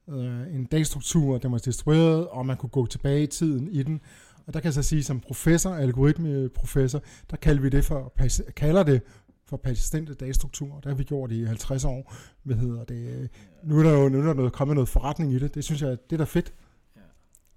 øh, 0.09 0.55
en 0.55 0.65
datastruktur, 0.65 1.37
der 1.37 1.49
var 1.49 1.57
distribueret, 1.57 2.27
og 2.27 2.45
man 2.45 2.57
kunne 2.57 2.69
gå 2.69 2.85
tilbage 2.85 3.23
i 3.23 3.27
tiden 3.27 3.67
i 3.67 3.83
den. 3.83 4.01
Og 4.47 4.53
der 4.53 4.59
kan 4.59 4.65
jeg 4.65 4.73
så 4.73 4.83
sige, 4.83 5.03
som 5.03 5.19
professor, 5.19 5.69
algoritmeprofessor, 5.69 7.01
der 7.31 7.37
kalder 7.37 7.61
vi 7.61 7.69
det 7.69 7.85
for, 7.85 8.13
kalder 8.55 8.83
det 8.83 9.01
for 9.45 9.57
persistente 9.57 10.13
datastrukturer. 10.13 10.79
Der 10.79 10.89
har 10.89 10.95
vi 10.95 11.03
gjort 11.03 11.31
i 11.31 11.43
50 11.43 11.85
år. 11.85 12.13
Hvad 12.43 12.55
hedder 12.55 12.83
det? 12.83 13.29
Nu 13.63 13.79
er 13.79 13.83
der 13.83 13.91
jo 13.91 14.09
nu 14.09 14.19
er 14.19 14.23
der 14.23 14.33
noget, 14.33 14.53
kommet 14.53 14.75
noget 14.75 14.89
forretning 14.89 15.33
i 15.33 15.39
det. 15.39 15.55
Det 15.55 15.63
synes 15.63 15.81
jeg, 15.81 15.97
det 16.09 16.13
er 16.13 16.17
da 16.17 16.23
fedt. 16.23 16.53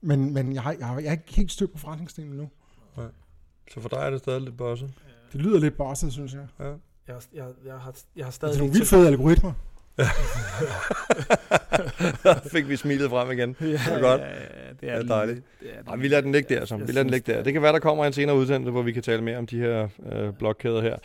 Men, 0.01 0.35
men 0.35 0.53
jeg, 0.53 0.63
har, 0.63 0.73
jeg, 0.79 0.87
har, 0.87 0.99
jeg 0.99 1.07
er 1.07 1.13
ikke 1.13 1.35
helt 1.35 1.53
styr 1.53 1.67
på 1.67 1.79
forretningsdelen 1.79 2.33
nu. 2.33 2.51
Nej. 2.97 3.07
Så 3.75 3.81
for 3.81 3.89
dig 3.89 3.99
er 3.99 4.11
det 4.11 4.19
stadig 4.19 4.41
lidt 4.41 4.57
bosset? 4.57 4.93
Det 5.33 5.41
lyder 5.41 5.61
lidt 5.61 5.77
bosset, 5.77 6.13
synes 6.13 6.35
jeg. 6.35 6.47
Ja. 6.61 6.73
Jeg, 7.09 7.21
jeg, 7.35 7.49
jeg, 7.65 7.75
har, 7.75 7.97
jeg 8.17 8.27
har 8.27 8.31
stadig... 8.31 8.53
Det 8.53 8.59
er 8.59 8.63
nogle 8.63 8.73
vildt 8.73 8.89
fede 8.89 9.07
algoritmer. 9.07 9.53
fik 12.53 12.69
vi 12.69 12.77
smilet 12.77 13.11
frem 13.11 13.31
igen. 13.31 13.57
Ja, 13.61 13.67
det 13.67 13.81
er 13.87 14.01
godt. 14.01 14.21
Ja, 14.21 14.27
det 14.81 14.91
er, 14.91 14.97
ja, 14.97 15.03
dejligt. 15.03 15.41
Det 15.61 15.69
er, 15.87 15.91
Ej, 15.91 15.97
vi 15.97 16.09
lader 16.09 16.23
den 16.23 16.33
ligge 16.33 16.55
der, 16.55 16.65
så. 16.65 16.77
Vi 16.77 16.93
lader 16.93 17.03
den 17.03 17.11
ligge 17.11 17.33
der. 17.33 17.43
Det 17.43 17.53
kan 17.53 17.63
være, 17.63 17.73
der 17.73 17.79
kommer 17.79 18.05
en 18.05 18.13
senere 18.13 18.37
udsendelse, 18.37 18.71
hvor 18.71 18.83
vi 18.83 18.93
kan 18.93 19.03
tale 19.03 19.23
mere 19.23 19.39
om 19.39 19.47
de 19.47 19.59
her 19.59 19.89
øh, 20.13 20.33
blokkæder 20.39 20.83
her. 20.83 20.97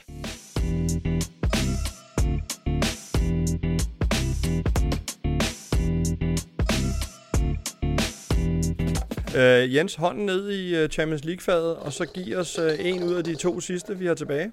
Uh, 9.38 9.76
Jens, 9.76 9.96
hånden 9.96 10.26
ned 10.26 10.50
i 10.50 10.84
uh, 10.84 10.90
Champions 10.90 11.26
League-fadet, 11.26 11.76
og 11.76 11.94
så 11.94 12.06
giv 12.06 12.38
os 12.38 12.60
uh, 12.60 12.66
en 12.80 13.04
ud 13.04 13.14
af 13.14 13.24
de 13.24 13.36
to 13.36 13.60
sidste, 13.60 13.98
vi 13.98 14.06
har 14.06 14.14
tilbage. 14.14 14.52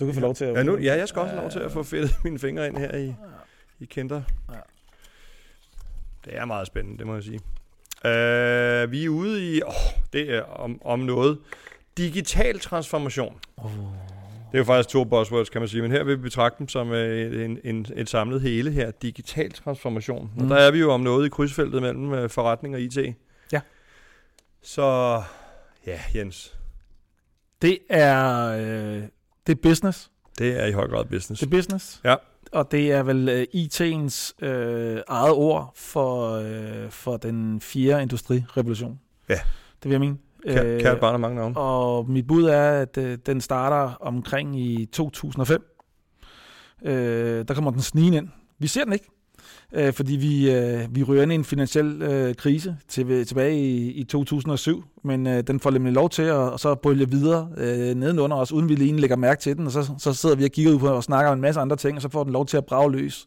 Du 0.00 0.04
kan 0.04 0.14
få 0.14 0.20
lov 0.20 0.34
til 0.34 0.44
at... 0.44 0.56
Ja, 0.56 0.62
nu, 0.62 0.78
ja 0.78 0.94
jeg 0.94 1.08
skal 1.08 1.20
også 1.20 1.34
have 1.34 1.42
lov 1.42 1.50
til 1.50 1.58
at 1.58 1.72
få 1.72 1.82
fedtet 1.82 2.14
mine 2.24 2.38
fingre 2.38 2.66
ind 2.66 2.76
her 2.76 2.96
i, 2.96 3.14
i 3.80 3.84
Kinder. 3.84 4.22
Ja. 4.52 4.58
Det 6.24 6.36
er 6.36 6.44
meget 6.44 6.66
spændende, 6.66 6.98
det 6.98 7.06
må 7.06 7.14
jeg 7.14 7.22
sige. 7.22 7.40
Uh, 8.04 8.90
vi 8.90 9.04
er 9.04 9.08
ude 9.08 9.56
i, 9.56 9.62
oh, 9.62 9.72
det 10.12 10.34
er 10.34 10.42
om, 10.42 10.80
om 10.84 10.98
noget, 10.98 11.38
digital 11.96 12.60
transformation. 12.60 13.40
Oh. 13.56 13.70
Det 14.52 14.58
er 14.58 14.58
jo 14.58 14.64
faktisk 14.64 14.88
to 14.88 15.04
buzzwords, 15.04 15.50
kan 15.50 15.60
man 15.60 15.68
sige, 15.68 15.82
men 15.82 15.90
her 15.90 16.04
vil 16.04 16.16
vi 16.16 16.22
betragte 16.22 16.58
dem 16.58 16.68
som 16.68 16.92
en, 16.92 17.58
en, 17.64 17.86
et 17.96 18.08
samlet 18.08 18.40
hele 18.40 18.70
her, 18.70 18.90
digital 18.90 19.52
transformation. 19.52 20.30
Mm. 20.36 20.42
Og 20.42 20.50
der 20.50 20.56
er 20.56 20.70
vi 20.70 20.78
jo 20.78 20.92
om 20.92 21.00
noget 21.00 21.26
i 21.26 21.28
krydsfeltet 21.28 21.82
mellem 21.82 22.28
forretning 22.28 22.74
og 22.74 22.80
IT. 22.80 22.98
Ja. 23.52 23.60
Så, 24.62 25.22
ja, 25.86 26.00
Jens. 26.14 26.58
Det 27.62 27.78
er, 27.90 28.46
øh, 28.48 29.02
det 29.46 29.52
er 29.52 29.60
business. 29.62 30.10
Det 30.38 30.62
er 30.62 30.66
i 30.66 30.72
høj 30.72 30.88
grad 30.88 31.04
business. 31.04 31.40
Det 31.40 31.46
er 31.46 31.50
business. 31.50 32.00
Ja 32.04 32.14
og 32.54 32.70
det 32.70 32.92
er 32.92 33.02
vel 33.02 33.28
øh, 33.28 33.46
IT'ens 33.54 34.32
uh, 34.42 35.00
eget 35.08 35.32
ord 35.32 35.72
for, 35.74 36.38
uh, 36.38 36.90
for 36.90 37.16
den 37.16 37.60
fjerde 37.60 38.02
industrirevolution. 38.02 39.00
Ja. 39.28 39.38
Det 39.82 39.84
vil 39.84 39.90
jeg 39.90 40.00
mene. 40.00 40.16
Kært, 40.46 40.80
kært 40.80 41.00
barn 41.00 41.20
mange 41.20 41.36
navne. 41.36 41.56
Og 41.56 42.10
mit 42.10 42.26
bud 42.26 42.44
er, 42.44 42.70
at 42.70 42.96
uh, 42.96 43.14
den 43.26 43.40
starter 43.40 43.94
omkring 44.00 44.60
i 44.60 44.86
2005. 44.86 45.64
Uh, 46.82 46.90
der 46.90 47.54
kommer 47.54 47.70
den 47.70 47.80
snigende 47.80 48.18
ind. 48.18 48.28
Vi 48.58 48.66
ser 48.66 48.84
den 48.84 48.92
ikke 48.92 49.08
øh, 49.72 49.92
fordi 49.92 50.16
vi, 50.16 50.54
øh, 50.54 50.80
vi 50.90 51.02
ryger 51.02 51.22
ind 51.22 51.32
i 51.32 51.34
en 51.34 51.44
finansiel 51.44 52.02
øh, 52.02 52.34
krise 52.34 52.76
til, 52.88 53.26
tilbage 53.26 53.58
i, 53.60 53.92
i 53.92 54.04
2007, 54.04 54.84
men 55.04 55.26
øh, 55.26 55.42
den 55.46 55.60
får 55.60 55.70
nemlig 55.70 55.92
lov 55.92 56.10
til 56.10 56.22
at 56.22 56.34
og 56.34 56.60
så 56.60 56.74
bølge 56.74 57.10
videre 57.10 57.48
øh, 57.56 57.94
nedenunder 57.94 58.36
os, 58.36 58.52
uden 58.52 58.68
vi 58.68 58.74
lige 58.74 59.00
lægger 59.00 59.16
mærke 59.16 59.40
til 59.40 59.56
den, 59.56 59.66
og 59.66 59.72
så, 59.72 59.94
så 59.98 60.12
sidder 60.12 60.36
vi 60.36 60.44
og 60.44 60.50
kigger 60.50 60.72
ud 60.72 60.78
på 60.78 60.88
og 60.88 61.04
snakker 61.04 61.30
om 61.30 61.38
en 61.38 61.42
masse 61.42 61.60
andre 61.60 61.76
ting, 61.76 61.96
og 61.96 62.02
så 62.02 62.08
får 62.08 62.24
den 62.24 62.32
lov 62.32 62.46
til 62.46 62.56
at 62.56 62.66
brage 62.66 62.92
løs. 62.92 63.26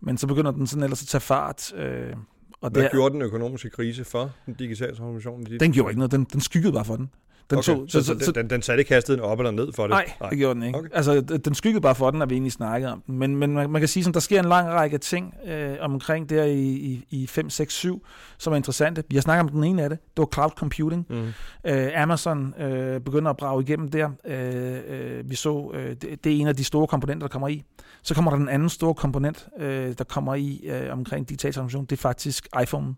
Men 0.00 0.18
så 0.18 0.26
begynder 0.26 0.50
den 0.50 0.66
sådan 0.66 0.82
ellers 0.82 1.02
at 1.02 1.08
tage 1.08 1.20
fart. 1.20 1.72
Øh, 1.74 2.12
og 2.60 2.70
Hvad 2.70 2.82
det, 2.82 2.90
gjorde 2.90 3.14
den 3.14 3.22
økonomiske 3.22 3.70
krise 3.70 4.04
for 4.04 4.30
den 4.46 4.54
digitale 4.54 4.96
transformation? 4.96 5.44
Den 5.60 5.72
gjorde 5.72 5.90
ikke 5.90 5.98
noget, 5.98 6.12
den, 6.12 6.24
den 6.32 6.40
skyggede 6.40 6.72
bare 6.72 6.84
for 6.84 6.96
den. 6.96 7.10
Den, 7.50 7.58
okay, 7.58 7.74
tog, 7.74 7.84
så, 7.88 8.04
så, 8.04 8.16
så, 8.20 8.32
den, 8.32 8.50
den 8.50 8.62
satte 8.62 8.80
ikke 8.80 8.94
hastigheden 8.94 9.30
op 9.30 9.38
eller 9.38 9.50
ned 9.50 9.72
for 9.72 9.82
det? 9.82 9.90
Nej, 9.90 10.12
nej. 10.20 10.30
det 10.30 10.38
gjorde 10.38 10.54
den 10.54 10.62
ikke. 10.62 10.78
Okay. 10.78 10.88
Altså, 10.92 11.20
den 11.20 11.54
skyggede 11.54 11.80
bare 11.80 11.94
for 11.94 12.10
den, 12.10 12.22
at 12.22 12.30
vi 12.30 12.34
egentlig 12.34 12.52
snakkede 12.52 12.92
om 12.92 13.02
den. 13.06 13.18
Men, 13.18 13.36
men 13.36 13.52
man, 13.52 13.70
man 13.70 13.80
kan 13.80 13.88
sige, 13.88 14.08
at 14.08 14.14
der 14.14 14.20
sker 14.20 14.38
en 14.38 14.48
lang 14.48 14.68
række 14.68 14.98
ting 14.98 15.34
øh, 15.46 15.76
omkring 15.80 16.30
der 16.30 16.44
i, 16.44 16.62
i, 16.62 17.04
i 17.10 17.26
5, 17.26 17.50
6, 17.50 17.74
7, 17.74 18.06
som 18.38 18.52
er 18.52 18.56
interessante. 18.56 19.04
Vi 19.08 19.16
har 19.16 19.22
snakket 19.22 19.42
om 19.42 19.48
den 19.48 19.64
ene 19.64 19.82
af 19.82 19.88
det. 19.88 19.98
Det 20.00 20.18
var 20.18 20.28
cloud 20.34 20.50
computing. 20.50 21.06
Mm. 21.10 21.32
Øh, 21.64 22.02
Amazon 22.02 22.54
øh, 22.60 23.00
begynder 23.00 23.30
at 23.30 23.36
brage 23.36 23.62
igennem 23.62 23.88
der. 23.88 24.10
Øh, 24.24 24.78
øh, 24.88 25.30
vi 25.30 25.34
så, 25.34 25.70
øh, 25.74 25.90
det, 25.90 26.24
det 26.24 26.32
er 26.32 26.36
en 26.36 26.46
af 26.46 26.56
de 26.56 26.64
store 26.64 26.86
komponenter, 26.86 27.26
der 27.26 27.32
kommer 27.32 27.48
i. 27.48 27.62
Så 28.02 28.14
kommer 28.14 28.30
der 28.30 28.38
den 28.38 28.48
anden 28.48 28.68
store 28.68 28.94
komponent, 28.94 29.48
øh, 29.58 29.94
der 29.98 30.04
kommer 30.04 30.34
i 30.34 30.60
øh, 30.64 30.92
omkring 30.92 31.28
digital 31.28 31.52
transformation. 31.52 31.84
Det 31.84 31.92
er 31.92 32.00
faktisk 32.00 32.48
iPhone 32.62 32.94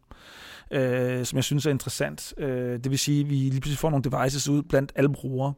øh, 0.71 1.25
som 1.25 1.37
jeg 1.37 1.45
synes 1.45 1.67
er 1.67 1.71
interessant. 1.71 2.35
Øh, 2.39 2.73
det 2.73 2.91
vil 2.91 2.99
sige, 2.99 3.21
at 3.21 3.31
vi 3.31 3.35
lige 3.35 3.61
pludselig 3.61 3.79
får 3.79 3.91
nogle 3.91 4.05
devices 4.05 4.49
ud 4.49 4.63
blandt 4.63 4.93
alle 4.95 5.13
brugere, 5.13 5.53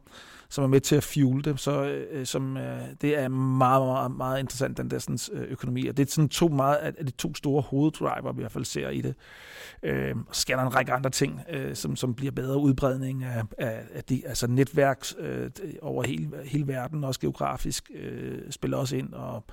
som 0.49 0.63
er 0.63 0.67
med 0.67 0.81
til 0.81 0.95
at 0.95 1.03
fuel 1.03 1.43
det. 1.43 1.59
Så 1.59 1.83
øh, 1.83 2.25
som, 2.25 2.57
øh, 2.57 2.81
det 3.01 3.17
er 3.17 3.27
meget, 3.27 3.87
meget, 3.87 4.11
meget 4.11 4.39
interessant, 4.39 4.77
den 4.77 4.91
der 4.91 4.99
sådan, 4.99 5.19
øh, 5.33 5.51
økonomi. 5.51 5.87
Og 5.87 5.97
det 5.97 6.07
er 6.07 6.11
sådan 6.11 6.29
to 6.29 6.47
meget 6.47 6.75
af 6.75 7.05
de 7.05 7.11
to 7.11 7.35
store 7.35 7.61
hoveddriver, 7.61 8.31
vi 8.33 8.39
i 8.39 8.41
hvert 8.41 8.51
fald 8.51 8.65
ser 8.65 8.89
i 8.89 9.01
det. 9.01 9.15
Øh, 9.83 10.15
og 10.27 10.35
så 10.35 10.41
sker 10.41 10.55
der 10.55 10.63
en 10.63 10.75
række 10.75 10.93
andre 10.93 11.09
ting, 11.09 11.41
øh, 11.49 11.75
som, 11.75 11.95
som 11.95 12.13
bliver 12.13 12.31
bedre 12.31 12.57
udbredning 12.57 13.23
af, 13.23 13.43
af, 13.57 13.81
af 13.93 14.03
de, 14.03 14.27
altså 14.27 14.47
netværk 14.47 15.05
øh, 15.19 15.49
over 15.81 16.03
hele, 16.03 16.29
hele 16.45 16.67
verden, 16.67 17.03
også 17.03 17.19
geografisk, 17.19 17.91
øh, 17.95 18.51
spiller 18.51 18.77
også 18.77 18.95
ind, 18.95 19.13
og 19.13 19.43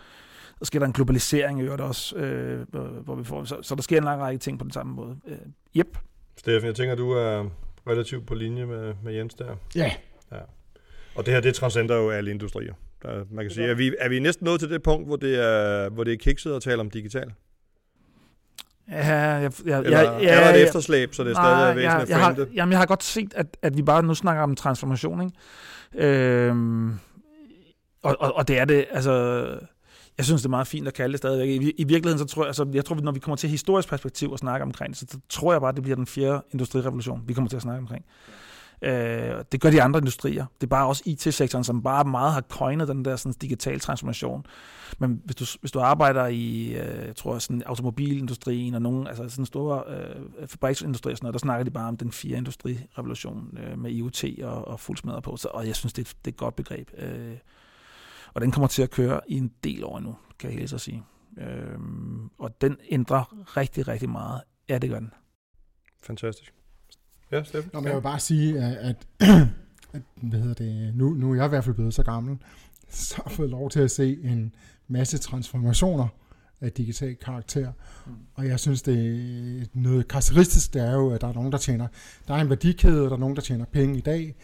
så 0.63 0.65
sker 0.67 0.79
der 0.79 0.87
en 0.87 0.93
globalisering 0.93 1.61
i 1.61 1.63
øvrigt 1.63 1.83
også, 1.83 2.17
øh, 2.17 2.67
hvor 3.05 3.15
vi 3.15 3.25
får, 3.25 3.45
så, 3.45 3.57
så 3.63 3.75
der 3.75 3.83
sker 3.83 3.99
en 3.99 4.05
lang 4.05 4.21
række 4.21 4.39
ting 4.39 4.59
på 4.59 4.63
den 4.65 4.73
samme 4.73 4.93
måde. 4.95 5.17
Øh, 5.29 5.37
yep. 5.77 5.99
Steffen, 6.37 6.67
jeg 6.67 6.75
tænker, 6.75 6.95
du 6.95 7.11
er 7.11 7.45
relativt 7.87 8.27
på 8.27 8.35
linje 8.35 8.67
med, 8.67 8.95
med 9.03 9.15
Jens 9.15 9.35
der. 9.35 9.57
Ja. 9.75 9.93
ja. 10.33 10.39
Og 11.15 11.27
det 11.27 11.35
her, 11.35 11.41
det 11.41 11.55
transcender 11.55 11.97
jo 11.97 12.11
alle 12.11 12.31
industrier. 12.31 12.75
Der, 13.03 13.25
man 13.31 13.45
kan 13.45 13.51
sige, 13.51 13.67
er 13.71 13.75
vi, 13.75 13.95
er 13.99 14.09
vi 14.09 14.19
næsten 14.19 14.45
nået 14.45 14.61
til 14.61 14.71
det 14.71 14.83
punkt, 14.83 15.07
hvor 15.07 15.17
det 15.17 15.45
er, 15.45 15.89
hvor 15.89 16.05
det 16.05 16.13
er 16.13 16.17
kikset 16.17 16.53
at 16.57 16.63
tale 16.63 16.81
om 16.81 16.91
digital? 16.91 17.33
Ja, 18.91 19.15
jeg, 19.17 19.53
jeg, 19.67 19.79
Eller 19.83 20.01
jeg, 20.01 20.23
ja, 20.23 20.29
er 20.35 20.41
der 20.41 20.51
et 20.51 20.55
jeg- 20.59 20.63
efterslæb, 20.63 21.15
så 21.15 21.25
det 21.25 21.31
er 21.31 21.35
stadig 21.35 21.63
er 21.71 21.75
væsentligt 21.75 21.85
jeg, 21.93 22.01
at 22.03 22.09
jeg, 22.09 22.19
har, 22.19 22.33
det? 22.33 22.49
jamen, 22.55 22.73
jeg 22.73 22.79
har 22.79 22.87
godt 22.87 23.03
set, 23.03 23.35
at, 23.35 23.57
at 23.63 23.77
vi 23.77 23.83
bare 23.83 24.03
nu 24.03 24.15
snakker 24.15 24.43
om 24.43 24.55
transformation, 24.57 25.21
ikke? 25.23 26.09
Øhm, 26.09 26.91
og, 28.03 28.17
og, 28.21 28.37
og 28.37 28.49
det 28.49 28.59
er 28.59 28.65
det, 28.65 28.85
altså... 28.91 29.45
Jeg 30.21 30.25
synes, 30.25 30.43
det 30.43 30.47
er 30.47 30.51
meget 30.51 30.67
fint 30.67 30.89
at 30.89 30.95
kalde 30.95 31.13
det 31.13 31.19
stadigvæk. 31.19 31.49
I, 31.63 31.71
i 31.71 31.85
virkeligheden, 31.85 32.19
så 32.29 32.35
tror 32.35 32.43
jeg, 32.43 32.47
altså, 32.49 32.67
jeg 32.73 32.85
tror, 32.85 32.97
når 32.97 33.13
vi 33.13 33.21
kommer 33.21 33.37
til 33.37 33.51
historisk 33.51 33.89
perspektiv 33.89 34.31
og 34.33 34.39
snakker 34.39 34.67
omkring 34.67 34.91
det, 34.91 34.99
så, 34.99 35.07
så 35.11 35.19
tror 35.29 35.53
jeg 35.53 35.61
bare, 35.61 35.69
at 35.69 35.75
det 35.77 35.83
bliver 35.83 35.97
den 35.97 36.07
fjerde 36.07 36.43
industrirevolution, 36.53 37.23
vi 37.27 37.33
kommer 37.35 37.49
til 37.49 37.57
at 37.57 37.63
snakke 37.63 37.79
omkring. 37.81 38.05
Øh, 38.83 39.45
det 39.53 39.61
gør 39.61 39.71
de 39.71 39.83
andre 39.83 39.99
industrier. 39.99 40.47
Det 40.61 40.67
er 40.67 40.69
bare 40.69 40.87
også 40.87 41.03
IT-sektoren, 41.07 41.65
som 41.65 41.83
bare 41.83 42.05
meget 42.05 42.33
har 42.33 42.41
coinet 42.41 42.89
den 42.89 43.05
der 43.05 43.17
sådan, 43.17 43.35
digital 43.41 43.81
transformation. 43.81 44.47
Men 44.99 45.21
hvis 45.25 45.37
du, 45.37 45.45
hvis 45.61 45.71
du 45.73 45.81
arbejder 45.81 46.27
i, 46.27 46.67
øh, 46.69 47.07
jeg 47.07 47.17
tror, 47.17 47.39
sådan 47.39 47.63
automobilindustrien 47.67 48.75
og 48.75 48.83
nogle, 48.83 49.09
altså 49.09 49.29
sådan 49.29 49.47
store 49.47 49.83
øh, 49.89 50.49
fabriksindustrier 50.49 51.17
sådan 51.17 51.25
noget, 51.25 51.33
der 51.35 51.39
snakker 51.39 51.65
de 51.65 51.71
bare 51.71 51.89
om 51.89 51.97
den 51.97 52.13
fjerde 52.13 52.37
industrirevolution 52.39 53.59
øh, 53.67 53.79
med 53.79 53.91
IoT 53.91 54.25
og, 54.43 54.69
og 54.69 54.81
fuldsmæder 54.81 55.21
på. 55.21 55.37
Så, 55.37 55.49
og 55.49 55.67
jeg 55.67 55.77
synes, 55.77 55.93
det, 55.93 56.09
er- 56.09 56.13
det 56.25 56.31
er 56.31 56.35
et 56.35 56.37
godt 56.37 56.57
begreb. 56.57 56.91
Øh, 56.99 57.35
og 58.35 58.41
den 58.41 58.51
kommer 58.51 58.69
til 58.69 58.83
at 58.83 58.91
køre 58.91 59.21
i 59.29 59.37
en 59.37 59.53
del 59.65 59.85
år 59.85 60.01
nu, 60.01 60.17
kan 60.39 60.51
jeg 60.51 60.59
helt 60.59 60.71
så 60.71 60.79
sige. 60.79 61.03
Øh, 61.39 61.79
og 62.39 62.61
den 62.61 62.77
ændrer 62.91 63.57
rigtig, 63.57 63.89
rigtig 63.89 64.11
meget. 64.11 64.43
Ja, 64.69 64.79
det 64.79 64.91
gør 64.91 64.99
den. 64.99 65.13
Fantastisk. 66.03 66.55
Ja, 67.33 67.43
Steffen? 67.43 67.71
Nå, 67.75 67.81
men 67.81 67.87
jeg 67.87 67.97
vil 67.97 68.03
bare 68.03 68.21
sige, 68.21 68.59
at, 68.59 68.77
at, 68.77 69.07
at 69.95 70.03
hvad 70.23 70.41
hedder 70.41 70.55
det, 70.55 70.95
nu, 70.95 71.11
nu 71.15 71.31
er 71.31 71.35
jeg 71.35 71.45
i 71.45 71.49
hvert 71.49 71.65
fald 71.65 71.75
blevet 71.75 71.95
så 71.95 72.03
gammel, 72.03 72.39
så 72.89 73.17
har 73.17 73.23
jeg 73.27 73.33
fået 73.33 73.51
lov 73.51 73.71
til 73.71 73.81
at 73.81 73.91
se 73.91 74.19
en 74.23 74.55
masse 74.89 75.19
transformationer 75.19 76.09
af 76.61 76.73
digital 76.73 77.17
karakter. 77.17 77.73
Mm. 78.07 78.13
Og 78.35 78.47
jeg 78.47 78.61
synes, 78.61 78.83
det 78.83 78.97
er 79.63 79.67
noget 79.75 80.09
karakteristisk, 80.09 80.75
det 80.75 80.83
er 80.83 80.93
jo, 80.93 81.11
at 81.11 81.21
der 81.21 81.29
er 81.29 81.33
nogen, 81.33 81.53
der 81.53 81.59
tjener, 81.59 81.87
der 82.29 82.35
er 82.35 82.41
en 82.41 82.49
værdikæde, 82.49 83.05
og 83.05 83.11
der 83.11 83.17
er 83.17 83.21
nogen, 83.21 83.37
der 83.37 83.43
tjener 83.43 83.65
penge 83.65 83.99
i 83.99 84.01
dag, 84.01 84.35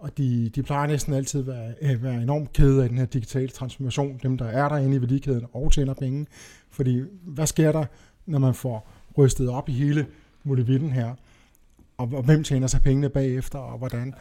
og 0.00 0.18
de, 0.18 0.48
de 0.54 0.62
plejer 0.62 0.86
næsten 0.86 1.14
altid 1.14 1.40
at 1.40 1.46
være, 1.46 1.72
at 1.80 2.02
være 2.02 2.22
enormt 2.22 2.52
kede 2.52 2.82
af 2.82 2.88
den 2.88 2.98
her 2.98 3.06
digitale 3.06 3.48
transformation, 3.48 4.20
dem 4.22 4.38
der 4.38 4.46
er 4.46 4.68
derinde 4.68 4.96
i 4.96 5.00
værdikæden 5.00 5.46
og 5.52 5.72
tjener 5.72 5.94
penge. 5.94 6.26
Fordi 6.70 7.02
hvad 7.22 7.46
sker 7.46 7.72
der, 7.72 7.84
når 8.26 8.38
man 8.38 8.54
får 8.54 8.90
rystet 9.18 9.48
op 9.48 9.68
i 9.68 9.72
hele 9.72 10.06
muligheden 10.44 10.90
her? 10.90 11.14
og, 12.00 12.08
og 12.12 12.22
hvem 12.22 12.44
tjener 12.44 12.66
sig 12.66 12.82
pengene 12.82 13.08
bagefter, 13.08 13.58
og 13.58 13.78
hvordan. 13.78 14.14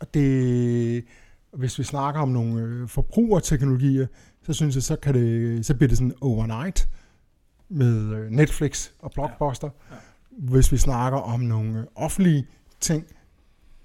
Og 0.00 0.14
det, 0.14 1.04
hvis 1.52 1.78
vi 1.78 1.84
snakker 1.84 2.20
om 2.20 2.28
nogle 2.28 2.62
øh, 2.62 2.88
forbrugerteknologier, 2.88 4.06
så 4.42 4.52
synes 4.52 4.74
jeg, 4.74 4.82
så, 4.82 4.96
kan 4.96 5.14
det, 5.14 5.66
så 5.66 5.74
bliver 5.74 5.88
det 5.88 5.98
sådan 5.98 6.14
overnight 6.20 6.88
med 7.68 8.14
øh, 8.14 8.30
Netflix 8.30 8.90
og 8.98 9.10
Blockbuster. 9.10 9.70
Ja. 9.90 9.96
Hvis 10.30 10.72
vi 10.72 10.76
snakker 10.76 11.18
om 11.18 11.40
nogle 11.40 11.78
øh, 11.78 11.84
offentlige 11.94 12.46
ting, 12.80 13.04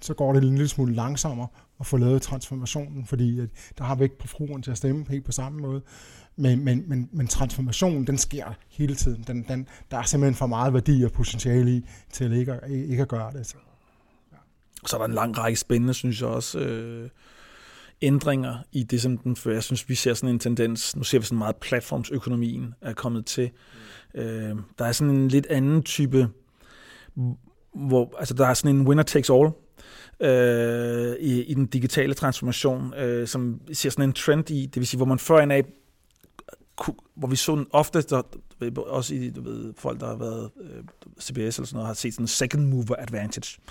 så 0.01 0.13
går 0.13 0.33
det 0.33 0.43
en 0.43 0.49
lille 0.49 0.67
smule 0.67 0.93
langsommere 0.95 1.47
at 1.79 1.85
få 1.85 1.97
lavet 1.97 2.21
transformationen, 2.21 3.05
fordi 3.05 3.39
at 3.39 3.49
der 3.77 3.83
har 3.83 3.95
vi 3.95 4.03
ikke 4.03 4.15
forbrugeren 4.25 4.61
til 4.61 4.71
at 4.71 4.77
stemme 4.77 5.05
helt 5.09 5.25
på 5.25 5.31
samme 5.31 5.61
måde. 5.61 5.81
Men, 6.35 6.65
men, 6.65 6.83
men, 6.87 7.09
men 7.11 7.27
transformationen, 7.27 8.07
den 8.07 8.17
sker 8.17 8.45
hele 8.69 8.95
tiden. 8.95 9.23
Den, 9.27 9.45
den, 9.47 9.67
der 9.91 9.97
er 9.97 10.03
simpelthen 10.03 10.35
for 10.35 10.47
meget 10.47 10.73
værdi 10.73 11.03
og 11.03 11.11
potentiale 11.11 11.71
i, 11.77 11.85
til 12.11 12.33
ikke, 12.33 12.53
at- 12.53 12.71
ikke 12.71 13.01
at 13.01 13.07
gøre 13.07 13.31
det. 13.31 13.45
Så. 13.47 13.55
Så 14.85 14.95
er 14.95 14.99
der 14.99 15.05
en 15.07 15.13
lang 15.13 15.37
række 15.37 15.59
spændende, 15.59 15.93
synes 15.93 16.21
jeg 16.21 16.29
også, 16.29 16.59
øh, 16.59 17.09
ændringer 18.01 18.57
i 18.71 18.83
det, 18.83 19.01
som 19.01 19.17
den 19.17 19.35
fører. 19.35 19.55
Jeg 19.55 19.63
synes, 19.63 19.89
vi 19.89 19.95
ser 19.95 20.13
sådan 20.13 20.29
en 20.35 20.39
tendens, 20.39 20.95
nu 20.95 21.03
ser 21.03 21.19
vi 21.19 21.25
sådan 21.25 21.37
meget 21.37 21.55
platformsøkonomien 21.55 22.73
er 22.81 22.93
kommet 22.93 23.25
til. 23.25 23.49
Øh, 24.15 24.55
der 24.79 24.85
er 24.85 24.91
sådan 24.91 25.15
en 25.15 25.27
lidt 25.27 25.45
anden 25.45 25.83
type, 25.83 26.27
hvor, 27.75 28.15
altså 28.19 28.33
der 28.33 28.47
er 28.47 28.53
sådan 28.53 28.75
en 28.75 28.87
winner 28.87 29.03
takes 29.03 29.29
all, 29.29 29.49
øh, 30.19 31.15
i, 31.19 31.43
i 31.43 31.53
den 31.53 31.65
digitale 31.65 32.13
transformation, 32.13 32.93
øh, 32.93 33.27
som 33.27 33.61
ser 33.73 33.89
sådan 33.89 34.09
en 34.09 34.13
trend 34.13 34.49
i, 34.49 34.65
det 34.65 34.75
vil 34.75 34.87
sige, 34.87 34.97
hvor 34.97 35.05
man 35.05 35.19
før 35.19 35.39
en 35.39 35.51
af, 35.51 35.63
hvor 37.15 37.27
vi 37.27 37.35
så 37.35 37.65
ofte, 37.71 38.01
der, 38.01 38.21
også 38.77 39.15
i 39.15 39.29
du 39.29 39.41
ved, 39.41 39.73
folk, 39.77 39.99
der 39.99 40.07
har 40.07 40.15
været 40.15 40.49
øh, 40.61 40.83
CBS 41.21 41.35
eller 41.35 41.49
sådan 41.49 41.67
noget, 41.73 41.87
har 41.87 41.93
set 41.93 42.13
sådan 42.13 42.23
en 42.23 42.27
second 42.27 42.67
mover 42.67 42.95
advantage. 42.97 43.61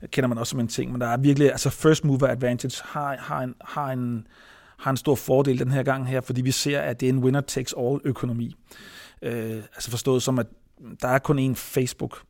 Det 0.00 0.10
kender 0.10 0.28
man 0.28 0.38
også 0.38 0.50
som 0.50 0.60
en 0.60 0.68
ting, 0.68 0.92
men 0.92 1.00
der 1.00 1.06
er 1.06 1.16
virkelig, 1.16 1.50
altså 1.50 1.70
first 1.70 2.04
mover 2.04 2.28
advantage 2.28 2.82
har, 2.84 3.16
har, 3.16 3.40
en, 3.40 3.54
har, 3.60 3.92
en, 3.92 4.26
har 4.78 4.90
en 4.90 4.96
stor 4.96 5.14
fordel 5.14 5.58
den 5.58 5.70
her 5.70 5.82
gang 5.82 6.08
her, 6.08 6.20
fordi 6.20 6.40
vi 6.40 6.50
ser, 6.50 6.80
at 6.80 7.00
det 7.00 7.06
er 7.06 7.12
en 7.12 7.18
winner 7.18 7.40
takes 7.40 7.74
all 7.78 8.00
økonomi. 8.04 8.56
Øh, 9.22 9.56
altså 9.74 9.90
forstået 9.90 10.22
som, 10.22 10.38
at 10.38 10.46
der 11.02 11.08
er 11.08 11.18
kun 11.18 11.50
én 11.50 11.54
Facebook, 11.54 12.22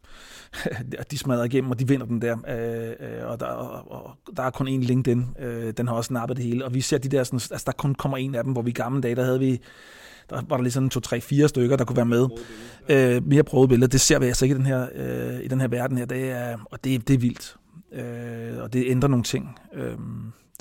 de 1.11 1.19
smadrer 1.19 1.45
igennem, 1.45 1.71
og 1.71 1.79
de 1.79 1.89
vinder 1.89 2.07
den 2.07 2.23
der. 2.23 2.37
Øh, 2.49 3.19
øh 3.19 3.31
og, 3.31 3.41
der 3.41 3.47
og, 3.47 3.93
og 3.93 4.17
der 4.37 4.43
er 4.43 4.51
kun 4.51 4.69
én 4.69 4.87
LinkedIn, 4.87 5.27
øh, 5.39 5.73
den 5.77 5.89
har 5.89 5.95
også 5.95 6.13
nappet 6.13 6.37
det 6.37 6.45
hele. 6.45 6.65
Og 6.65 6.75
vi 6.75 6.81
ser 6.81 6.99
de 6.99 7.09
der, 7.09 7.25
sådan, 7.25 7.37
altså 7.37 7.63
der 7.67 7.73
kun 7.73 7.95
kommer 7.95 8.17
en 8.17 8.35
af 8.35 8.45
dem, 8.45 8.53
hvor 8.53 8.63
vi 8.63 8.71
i 8.71 8.75
gamle 8.75 9.01
dage, 9.01 9.15
der 9.15 9.25
havde 9.25 9.39
vi, 9.39 9.61
der 10.31 10.43
var 10.49 10.57
der 10.57 10.63
lige 10.63 10.73
sådan 10.73 10.91
to, 10.91 11.01
tre, 11.01 11.21
fire 11.21 11.49
stykker, 11.49 11.77
der 11.77 11.85
kunne 11.85 11.97
være 11.97 12.07
med. 12.07 12.29
Øh, 12.89 13.27
mere 13.27 13.43
prøvet 13.43 13.69
billeder, 13.69 13.89
det 13.89 14.01
ser 14.01 14.19
vi 14.19 14.27
altså 14.27 14.45
ikke 14.45 14.55
i 14.55 14.59
den 14.59 14.67
her, 14.67 14.89
øh, 14.95 15.45
i 15.45 15.49
den 15.49 15.61
her 15.61 15.69
verden 15.69 15.99
her, 15.99 16.05
det 16.05 16.31
er, 16.31 16.59
og 16.71 16.85
det, 16.85 17.09
det 17.09 17.15
er 17.15 17.19
vildt. 17.19 17.57
Øh, 17.93 18.63
og 18.63 18.73
det 18.73 18.85
ændrer 18.87 19.09
nogle 19.09 19.25
ting. 19.25 19.59
Øh, 19.75 19.97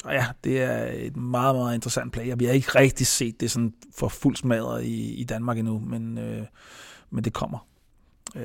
og 0.05 0.13
ja, 0.13 0.25
det 0.43 0.61
er 0.61 0.91
et 0.93 1.17
meget, 1.17 1.55
meget 1.55 1.75
interessant 1.75 2.13
play, 2.13 2.31
og 2.31 2.39
vi 2.39 2.45
har 2.45 2.53
ikke 2.53 2.79
rigtig 2.79 3.07
set 3.07 3.41
det 3.41 3.51
sådan 3.51 3.73
for 3.95 4.07
fuld 4.07 4.35
smadret 4.35 4.83
i, 4.83 5.13
i 5.13 5.23
Danmark 5.23 5.57
endnu, 5.57 5.79
men, 5.79 6.17
øh, 6.17 6.43
men 7.09 7.23
det 7.23 7.33
kommer. 7.33 7.67
Øh, 8.35 8.43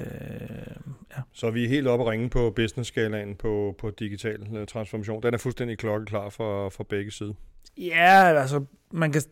ja. 1.16 1.22
Så 1.32 1.51
vi 1.51 1.64
er 1.64 1.68
helt 1.68 1.89
oppe 1.89 2.05
at 2.05 2.11
ringe 2.11 2.30
på 2.30 2.53
business-skalaen 2.57 3.34
på, 3.34 3.74
på 3.78 3.91
digital 3.91 4.57
øh, 4.57 4.66
transformation. 4.66 5.22
Den 5.22 5.34
er 5.34 5.39
fuldstændig 5.39 5.78
klokkeklar 5.78 6.28
for, 6.28 6.68
for 6.68 6.84
begge 6.84 7.11
sider. 7.11 7.32
Ja, 7.78 8.41
altså, 8.41 8.64
man 8.93 9.12
kan, 9.12 9.22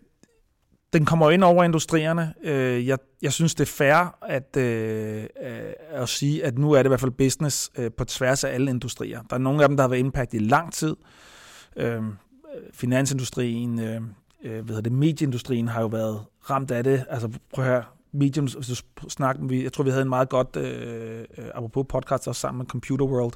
den 0.92 1.04
kommer 1.04 1.30
ind 1.30 1.44
over 1.44 1.64
industrierne. 1.64 2.34
Øh, 2.44 2.86
jeg, 2.86 2.98
jeg 3.22 3.32
synes, 3.32 3.54
det 3.54 3.64
er 3.64 3.72
fair 3.72 4.24
at, 4.28 4.56
øh, 4.56 5.22
øh, 5.42 5.72
at 5.90 6.08
sige, 6.08 6.44
at 6.44 6.58
nu 6.58 6.72
er 6.72 6.78
det 6.78 6.84
i 6.84 6.88
hvert 6.88 7.00
fald 7.00 7.10
business 7.10 7.70
øh, 7.78 7.90
på 7.96 8.04
tværs 8.04 8.44
af 8.44 8.54
alle 8.54 8.70
industrier. 8.70 9.22
Der 9.22 9.36
er 9.36 9.40
nogle 9.40 9.62
af 9.62 9.68
dem, 9.68 9.76
der 9.76 9.84
har 9.84 9.88
været 9.88 10.00
impact 10.00 10.34
i 10.34 10.38
lang 10.38 10.72
tid. 10.72 10.96
Øh, 11.76 12.02
finansindustrien, 12.72 13.80
øh, 13.80 14.00
øh, 14.44 14.52
hvad 14.52 14.64
hedder 14.64 14.80
det, 14.80 14.92
medieindustrien 14.92 15.68
har 15.68 15.80
jo 15.80 15.86
været 15.86 16.20
ramt 16.50 16.70
af 16.70 16.84
det. 16.84 17.04
Altså, 17.10 17.28
prøv 17.54 17.64
at 17.64 17.70
høre, 17.70 17.84
medium, 18.14 18.44
hvis 18.44 18.84
du 19.02 19.08
snakker, 19.08 19.46
vi, 19.46 19.62
jeg 19.62 19.72
tror, 19.72 19.84
vi 19.84 19.90
havde 19.90 20.02
en 20.02 20.08
meget 20.08 20.28
godt, 20.28 20.56
øh, 20.56 21.24
apropos 21.54 21.86
podcast 21.88 22.28
også 22.28 22.40
sammen 22.40 22.58
med 22.58 22.66
Computer 22.66 23.06
World, 23.06 23.32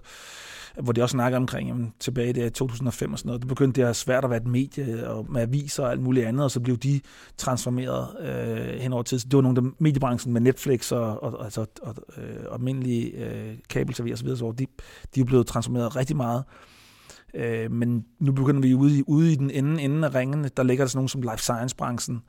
hvor 0.83 0.93
de 0.93 1.03
også 1.03 1.13
snakker 1.13 1.39
omkring 1.39 1.69
jamen, 1.69 1.93
tilbage 2.01 2.33
der 2.33 2.47
i 2.47 2.51
2005 2.51 3.13
og 3.13 3.19
sådan 3.19 3.29
noget. 3.29 3.41
Det 3.43 3.49
begyndte 3.49 3.77
det 3.77 3.83
at 3.83 3.87
være 3.87 3.95
svært 3.95 4.25
at 4.25 4.31
være 4.31 4.41
et 4.41 4.47
medie 4.47 5.09
og 5.09 5.27
med 5.33 5.43
aviser 5.43 5.85
og 5.85 5.91
alt 5.91 6.01
muligt 6.01 6.27
andet, 6.27 6.45
og 6.45 6.51
så 6.51 6.61
blev 6.61 6.77
de 6.77 7.01
transformeret 7.37 8.09
øh, 8.21 8.81
hen 8.81 8.93
over 8.93 9.03
tid. 9.03 9.19
Så 9.19 9.29
det 9.29 9.37
var 9.37 9.43
nogle 9.43 9.59
af 9.59 9.65
mediebranchen 9.79 10.33
med 10.33 10.41
Netflix 10.41 10.93
og, 10.93 11.23
og, 11.23 11.45
altså, 11.45 11.67
og 11.83 11.95
øh, 12.17 12.45
almindelige 12.53 13.11
øh, 13.11 13.55
kabel-tv 13.69 14.09
og 14.13 14.19
så 14.19 14.25
videre, 14.25 14.39
så 14.39 14.53
de, 14.59 14.67
de 15.15 15.21
er 15.21 15.25
blevet 15.25 15.47
transformeret 15.47 15.97
rigtig 15.97 16.17
meget. 16.17 16.45
Øh, 17.35 17.73
men 17.73 18.05
nu 18.21 18.33
begynder 18.33 18.61
vi 18.61 18.75
ude 18.75 18.99
i, 18.99 19.03
ude 19.07 19.33
i 19.33 19.35
den 19.35 19.51
ende, 19.51 19.83
ende 19.83 20.09
af 20.09 20.15
ringene, 20.15 20.49
der 20.57 20.63
ligger 20.63 20.85
der 20.85 20.89
sådan 20.89 20.99
nogen 20.99 21.09
som 21.09 21.23
life 21.23 21.43
science-branchen, 21.43 22.23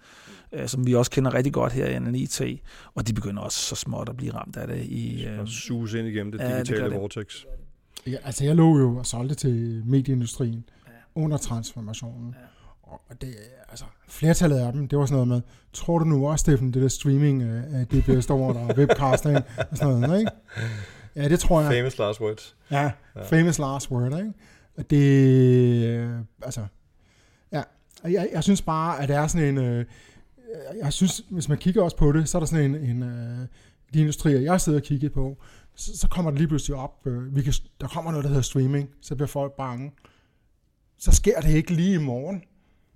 øh, 0.51 0.67
som 0.67 0.87
vi 0.87 0.95
også 0.95 1.11
kender 1.11 1.33
rigtig 1.33 1.53
godt 1.53 1.73
her 1.73 1.85
i 1.85 1.99
NNIT, 1.99 2.41
og 2.95 3.07
de 3.07 3.13
begynder 3.13 3.41
også 3.43 3.59
så 3.59 3.75
småt 3.75 4.09
at 4.09 4.17
blive 4.17 4.33
ramt 4.33 4.57
af 4.57 4.67
det. 4.67 4.85
I, 4.85 5.25
øh, 5.25 5.47
suge 5.47 5.99
ind 5.99 6.07
igennem 6.07 6.31
det 6.31 6.39
Ja, 6.39 6.57
det 6.59 6.67
digitale 6.67 6.89
det. 6.89 6.99
vortex. 7.01 7.35
Ja, 8.07 8.17
altså 8.23 8.45
jeg 8.45 8.55
lå 8.55 8.77
jo 8.79 8.97
og 8.97 9.05
solgte 9.05 9.35
til 9.35 9.83
medieindustrien 9.85 10.63
Ja. 10.87 10.91
under 11.21 11.37
transformationen. 11.37 12.35
Ja. 12.39 12.45
Og 13.09 13.21
det, 13.21 13.35
altså, 13.69 13.85
flertallet 14.07 14.57
af 14.57 14.73
dem, 14.73 14.87
det 14.87 14.99
var 14.99 15.05
sådan 15.05 15.13
noget 15.15 15.27
med, 15.27 15.41
tror 15.73 15.99
du 15.99 16.05
nu 16.05 16.27
også, 16.27 16.41
Steffen, 16.43 16.73
det 16.73 16.81
der 16.81 16.87
streaming 16.87 17.43
af, 17.43 17.63
af 17.73 17.87
DBS 17.87 18.29
over 18.29 18.53
der 18.53 18.59
og 18.59 18.77
webcasting 18.77 19.35
og 19.71 19.77
sådan 19.77 19.99
noget, 19.99 20.19
ikke? 20.19 20.31
Ja, 21.15 21.29
det 21.29 21.39
tror 21.39 21.61
jeg. 21.61 21.71
Famous 21.73 21.97
last 21.97 22.21
words. 22.21 22.55
Ja, 22.71 22.91
Ja. 23.15 23.23
famous 23.23 23.59
last 23.59 23.91
word, 23.91 24.17
ikke? 24.17 24.33
Og 24.77 24.89
det, 24.89 25.85
øh, 25.85 26.11
altså, 26.41 26.61
ja, 27.51 27.63
Og 28.03 28.13
jeg, 28.13 28.29
jeg 28.33 28.43
synes 28.43 28.61
bare, 28.61 29.01
at 29.01 29.07
det 29.09 29.15
er 29.15 29.27
sådan 29.27 29.47
en, 29.47 29.57
øh, 29.57 29.85
Øh, 30.49 30.77
jeg 30.77 30.93
synes, 30.93 31.21
hvis 31.29 31.49
man 31.49 31.57
kigger 31.57 31.83
også 31.83 31.97
på 31.97 32.11
det, 32.11 32.29
så 32.29 32.37
er 32.37 32.39
der 32.39 32.47
sådan 32.47 32.75
en, 32.75 32.75
en 32.75 33.03
øh, 33.03 33.47
de 33.93 33.99
industrier, 33.99 34.39
jeg 34.39 34.61
sidder 34.61 34.79
og 34.79 34.83
kigger 34.83 35.09
på, 35.09 35.37
så, 35.75 35.97
så 35.97 36.07
kommer 36.07 36.31
det 36.31 36.39
lige 36.39 36.47
pludselig 36.47 36.77
op, 36.77 37.07
øh, 37.07 37.35
vi 37.35 37.41
kan, 37.41 37.53
der 37.81 37.87
kommer 37.87 38.11
noget, 38.11 38.23
der 38.23 38.29
hedder 38.29 38.41
streaming, 38.41 38.89
så 39.01 39.15
bliver 39.15 39.27
folk 39.27 39.53
bange. 39.57 39.91
Så 40.97 41.11
sker 41.11 41.41
det 41.41 41.49
ikke 41.49 41.73
lige 41.73 41.93
i 41.93 42.03
morgen. 42.03 42.43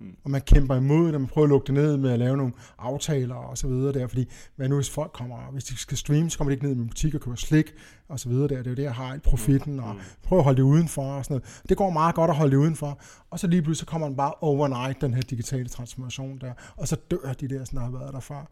Mm. 0.00 0.16
Og 0.24 0.30
man 0.30 0.40
kæmper 0.40 0.76
imod 0.76 1.12
det, 1.12 1.20
man 1.20 1.26
prøver 1.26 1.44
at 1.44 1.48
lukke 1.48 1.66
det 1.66 1.74
ned 1.74 1.96
med 1.96 2.10
at 2.10 2.18
lave 2.18 2.36
nogle 2.36 2.52
aftaler 2.78 3.34
og 3.34 3.58
så 3.58 3.68
videre 3.68 3.92
der, 3.92 4.06
fordi 4.06 4.28
hvad 4.56 4.68
nu 4.68 4.74
hvis 4.74 4.90
folk 4.90 5.12
kommer, 5.12 5.50
hvis 5.52 5.64
de 5.64 5.76
skal 5.76 5.96
streame, 5.96 6.30
så 6.30 6.38
kommer 6.38 6.50
de 6.50 6.54
ikke 6.54 6.64
ned 6.64 6.74
i 6.74 6.78
min 6.78 6.88
butik 6.88 7.14
og 7.14 7.20
køber 7.20 7.36
slik 7.36 7.72
og 8.08 8.20
så 8.20 8.28
videre 8.28 8.48
der. 8.48 8.56
Det 8.56 8.66
er 8.66 8.70
jo 8.70 8.76
det, 8.76 8.82
jeg 8.82 8.94
har 8.94 9.12
alt 9.12 9.22
profitten 9.22 9.80
og 9.80 9.94
mm. 9.94 10.00
prøver 10.22 10.40
at 10.40 10.44
holde 10.44 10.56
det 10.56 10.62
udenfor 10.62 11.02
og 11.02 11.24
sådan 11.24 11.34
noget. 11.34 11.62
Det 11.68 11.76
går 11.76 11.90
meget 11.90 12.14
godt 12.14 12.30
at 12.30 12.36
holde 12.36 12.50
det 12.50 12.56
udenfor, 12.56 13.00
og 13.30 13.38
så 13.38 13.46
lige 13.46 13.62
pludselig 13.62 13.80
så 13.80 13.86
kommer 13.86 14.08
den 14.08 14.16
bare 14.16 14.32
overnight, 14.40 15.00
den 15.00 15.14
her 15.14 15.22
digitale 15.22 15.68
transformation 15.68 16.38
der, 16.38 16.52
og 16.76 16.88
så 16.88 16.96
dør 17.10 17.32
de 17.40 17.48
der, 17.48 17.64
sådan 17.64 17.76
der 17.76 17.84
har 17.84 17.92
været 17.92 18.14
der 18.14 18.20
før. 18.20 18.50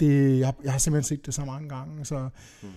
Det, 0.00 0.38
jeg, 0.38 0.54
jeg 0.64 0.72
har 0.72 0.78
simpelthen 0.78 1.16
set 1.16 1.26
det 1.26 1.34
så 1.34 1.44
mange 1.44 1.68
gange, 1.68 2.04
så... 2.04 2.28
Mm. 2.62 2.68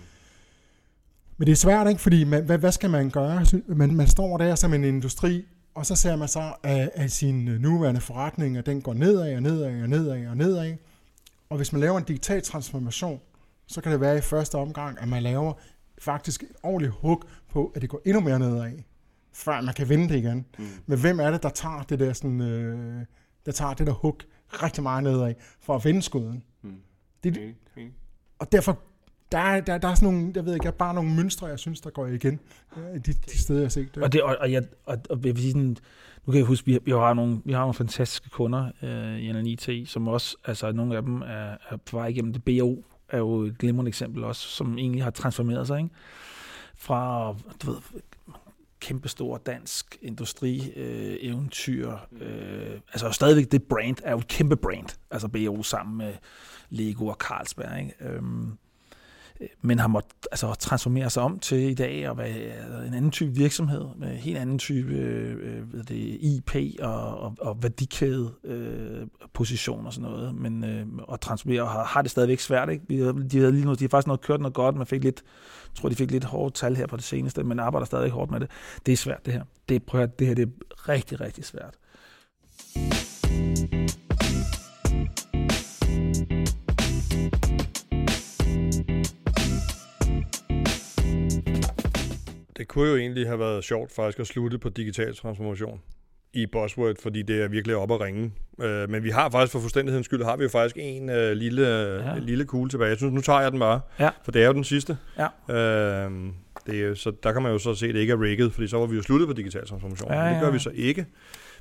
Men 1.36 1.46
det 1.46 1.52
er 1.52 1.56
svært, 1.56 1.88
ikke? 1.88 2.00
Fordi 2.00 2.24
man, 2.24 2.44
hvad, 2.44 2.58
hvad 2.58 2.72
skal 2.72 2.90
man 2.90 3.10
gøre? 3.10 3.46
Man, 3.66 3.94
man 3.94 4.06
står 4.06 4.38
der 4.38 4.54
som 4.54 4.74
en 4.74 4.84
industri, 4.84 5.44
og 5.74 5.86
så 5.86 5.96
ser 5.96 6.16
man 6.16 6.28
så, 6.28 6.54
at, 6.62 6.90
at 6.94 7.12
sin 7.12 7.44
nuværende 7.44 8.00
forretning, 8.00 8.56
at 8.56 8.66
den 8.66 8.82
går 8.82 8.94
nedad 8.94 9.36
og 9.36 9.42
nedad 9.42 9.82
og 9.82 9.88
nedad 9.88 10.26
og 10.26 10.36
nedad. 10.36 10.76
Og 11.50 11.56
hvis 11.56 11.72
man 11.72 11.80
laver 11.80 11.98
en 11.98 12.04
digital 12.04 12.42
transformation, 12.42 13.20
så 13.66 13.80
kan 13.80 13.92
det 13.92 14.00
være 14.00 14.18
i 14.18 14.20
første 14.20 14.54
omgang, 14.54 15.00
at 15.00 15.08
man 15.08 15.22
laver 15.22 15.52
faktisk 15.98 16.42
et 16.42 16.48
ordentligt 16.62 16.94
hug 17.00 17.24
på, 17.48 17.72
at 17.74 17.82
det 17.82 17.90
går 17.90 18.00
endnu 18.04 18.20
mere 18.20 18.38
nedad, 18.38 18.72
før 19.32 19.60
man 19.60 19.74
kan 19.74 19.88
vende 19.88 20.08
det 20.08 20.16
igen. 20.16 20.46
Mm. 20.58 20.66
Men 20.86 21.00
hvem 21.00 21.20
er 21.20 21.30
det, 21.30 21.42
der 21.42 21.48
tager 21.48 21.82
det 21.82 21.98
der, 21.98 22.12
sådan, 22.12 22.40
øh, 22.40 23.04
der, 23.46 23.52
tager 23.52 23.74
det 23.74 23.86
der 23.86 23.92
hug 23.92 24.18
rigtig 24.48 24.82
meget 24.82 25.02
nedad, 25.02 25.34
for 25.60 25.76
at 25.76 25.84
vende 25.84 26.02
skuden? 26.02 26.44
Mm. 26.62 26.80
Det, 27.24 27.54
og 28.38 28.52
derfor 28.52 28.78
der 29.32 29.38
er, 29.38 29.60
der, 29.60 29.78
der 29.78 29.88
er 29.88 29.94
sådan 29.94 30.14
nogle, 30.14 30.32
jeg 30.34 30.44
ved 30.44 30.54
ikke, 30.54 30.72
bare 30.72 30.94
nogle 30.94 31.14
mønstre, 31.14 31.46
jeg 31.46 31.58
synes, 31.58 31.80
der 31.80 31.90
går 31.90 32.06
igen, 32.06 32.40
de, 32.94 33.12
de 33.12 33.38
steder, 33.38 33.60
jeg 33.60 33.64
har 33.64 33.70
set 33.70 33.94
det. 33.94 34.02
Og, 34.02 34.12
det, 34.12 34.22
og, 34.22 34.36
og, 34.40 34.52
jeg, 34.52 34.62
og, 34.86 34.98
og 35.10 35.16
jeg 35.24 35.34
vil 35.34 35.38
sige 35.38 35.52
sådan, 35.52 35.76
nu 36.26 36.30
kan 36.30 36.38
jeg 36.38 36.46
huske, 36.46 36.66
vi, 36.66 36.78
vi 36.84 36.90
har 36.90 37.14
nogle, 37.14 37.40
vi 37.44 37.52
har 37.52 37.60
nogle 37.60 37.74
fantastiske 37.74 38.30
kunder 38.30 38.70
øh, 38.82 39.18
i 39.18 39.32
NNIT, 39.32 39.68
som 39.86 40.08
også, 40.08 40.36
altså 40.44 40.72
nogle 40.72 40.96
af 40.96 41.02
dem 41.02 41.22
er, 41.22 41.56
er 41.70 41.76
på 41.90 41.96
vej 41.96 42.06
igennem 42.06 42.32
det. 42.32 42.44
BO 42.44 42.84
er 43.08 43.18
jo 43.18 43.40
et 43.40 43.58
glimrende 43.58 43.88
eksempel 43.88 44.24
også, 44.24 44.48
som 44.48 44.78
egentlig 44.78 45.02
har 45.02 45.10
transformeret 45.10 45.66
sig, 45.66 45.78
ikke? 45.78 45.90
Fra, 46.76 47.34
du 47.62 47.70
ved, 47.70 47.80
kæmpestor 48.80 49.36
dansk 49.36 49.98
industri 50.02 50.72
øh, 50.76 51.16
eventyr. 51.20 51.92
Øh, 52.20 52.80
altså 52.92 53.10
stadigvæk 53.10 53.52
det 53.52 53.62
brand 53.62 53.96
er 54.02 54.10
jo 54.10 54.18
et 54.18 54.28
kæmpe 54.28 54.56
brand. 54.56 54.98
Altså 55.10 55.28
BO 55.28 55.62
sammen 55.62 55.98
med 55.98 56.12
Lego 56.70 57.06
og 57.06 57.14
Carlsberg. 57.14 57.80
Ikke? 57.80 57.94
Øhm, 58.00 58.58
men 59.62 59.78
har 59.78 59.88
måttet 59.88 60.12
altså, 60.32 60.54
transformere 60.54 61.10
sig 61.10 61.22
om 61.22 61.38
til 61.38 61.58
i 61.58 61.74
dag 61.74 62.06
at 62.06 62.18
være 62.18 62.86
en 62.86 62.94
anden 62.94 63.10
type 63.10 63.34
virksomhed 63.34 63.84
med 63.96 64.10
en 64.10 64.16
helt 64.16 64.38
anden 64.38 64.58
type 64.58 64.92
øh, 64.92 65.56
øh 65.56 65.62
hvad 65.62 65.82
det, 65.82 66.18
IP 66.20 66.56
og, 66.82 67.18
og, 67.18 67.36
og 67.40 67.62
værdikæde 67.62 68.34
øh, 68.44 69.06
position 69.32 69.86
og 69.86 69.92
sådan 69.92 70.10
noget, 70.10 70.34
men 70.34 70.64
øh, 70.64 70.86
at 71.12 71.20
transformere 71.20 71.62
og 71.62 71.70
har, 71.70 71.84
har 71.84 72.02
det 72.02 72.10
stadigvæk 72.10 72.40
svært. 72.40 72.70
Ikke? 72.70 72.84
De, 72.88 73.28
de, 73.30 73.38
havde 73.38 73.52
lige 73.52 73.64
nu, 73.64 73.74
de 73.74 73.84
har 73.84 73.88
faktisk 73.88 74.06
noget 74.06 74.20
kørt 74.20 74.40
noget 74.40 74.54
godt, 74.54 74.76
man 74.76 74.86
fik 74.86 75.04
lidt, 75.04 75.22
jeg 75.68 75.80
tror 75.80 75.88
de 75.88 75.94
fik 75.94 76.10
lidt 76.10 76.24
hårde 76.24 76.54
tal 76.54 76.76
her 76.76 76.86
på 76.86 76.96
det 76.96 77.04
seneste, 77.04 77.44
men 77.44 77.60
arbejder 77.60 77.84
stadig 77.84 78.10
hårdt 78.10 78.30
med 78.30 78.40
det. 78.40 78.50
Det 78.86 78.92
er 78.92 78.96
svært 78.96 79.26
det 79.26 79.32
her. 79.32 79.44
Det, 79.68 79.82
prøv 79.82 80.00
at, 80.00 80.18
det 80.18 80.26
her 80.26 80.34
det 80.34 80.42
er 80.48 80.88
rigtig, 80.88 81.20
rigtig 81.20 81.44
svært. 81.44 81.74
Det 92.64 92.68
kunne 92.68 92.88
jo 92.88 92.96
egentlig 92.96 93.26
have 93.26 93.38
været 93.38 93.64
sjovt 93.64 93.92
faktisk 93.92 94.20
at 94.20 94.26
slutte 94.26 94.58
på 94.58 94.68
digital 94.68 95.16
transformation 95.16 95.80
i 96.32 96.46
Buzzword, 96.46 96.94
fordi 97.02 97.22
det 97.22 97.42
er 97.42 97.48
virkelig 97.48 97.76
op 97.76 97.92
at 97.92 98.00
ringe. 98.00 98.32
Øh, 98.60 98.90
men 98.90 99.04
vi 99.04 99.10
har 99.10 99.30
faktisk 99.30 99.52
for 99.52 99.60
fuldstændighedens 99.60 100.06
skyld, 100.06 100.24
har 100.24 100.36
vi 100.36 100.42
jo 100.42 100.48
faktisk 100.48 100.76
en 100.78 101.08
uh, 101.08 101.30
lille, 101.30 101.66
ja. 101.66 102.18
lille 102.18 102.44
kugle 102.44 102.70
tilbage. 102.70 102.88
Jeg 102.88 102.96
synes, 102.96 103.14
nu 103.14 103.20
tager 103.20 103.40
jeg 103.40 103.52
den 103.52 103.60
bare, 103.60 103.80
ja. 104.00 104.10
for 104.24 104.32
det 104.32 104.42
er 104.42 104.46
jo 104.46 104.52
den 104.52 104.64
sidste. 104.64 104.96
Ja. 105.18 105.54
Øh, 105.56 106.10
det 106.66 106.98
så 106.98 107.12
der 107.22 107.32
kan 107.32 107.42
man 107.42 107.52
jo 107.52 107.58
så 107.58 107.74
se, 107.74 107.86
at 107.86 107.94
det 107.94 108.00
ikke 108.00 108.12
er 108.12 108.20
rigget, 108.20 108.52
fordi 108.52 108.66
så 108.68 108.78
var 108.78 108.86
vi 108.86 108.96
jo 108.96 109.02
sluttet 109.02 109.28
på 109.28 109.34
digital 109.34 109.66
transformation. 109.66 110.12
Ja, 110.12 110.24
ja. 110.24 110.32
Det 110.32 110.40
gør 110.40 110.50
vi 110.50 110.58
så 110.58 110.70
ikke. 110.74 111.06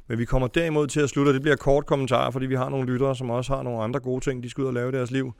Men 0.08 0.18
vi 0.18 0.26
kommer 0.26 0.48
derimod 0.48 0.88
til 0.88 1.00
at 1.00 1.10
slutte, 1.10 1.30
og 1.30 1.34
det 1.34 1.42
bliver 1.42 1.56
kort 1.56 1.86
kommentar, 1.86 2.32
fordi 2.32 2.46
vi 2.46 2.56
har 2.56 2.70
nogle 2.70 2.92
lyttere, 2.92 3.16
som 3.16 3.30
også 3.30 3.56
har 3.56 3.64
nogle 3.64 3.84
andre 3.84 4.00
gode 4.00 4.24
ting, 4.24 4.44
de 4.44 4.50
skal 4.50 4.62
ud 4.62 4.68
og 4.68 4.74
lave 4.74 4.90
i 4.90 4.92
deres 4.92 5.12
liv 5.12 5.34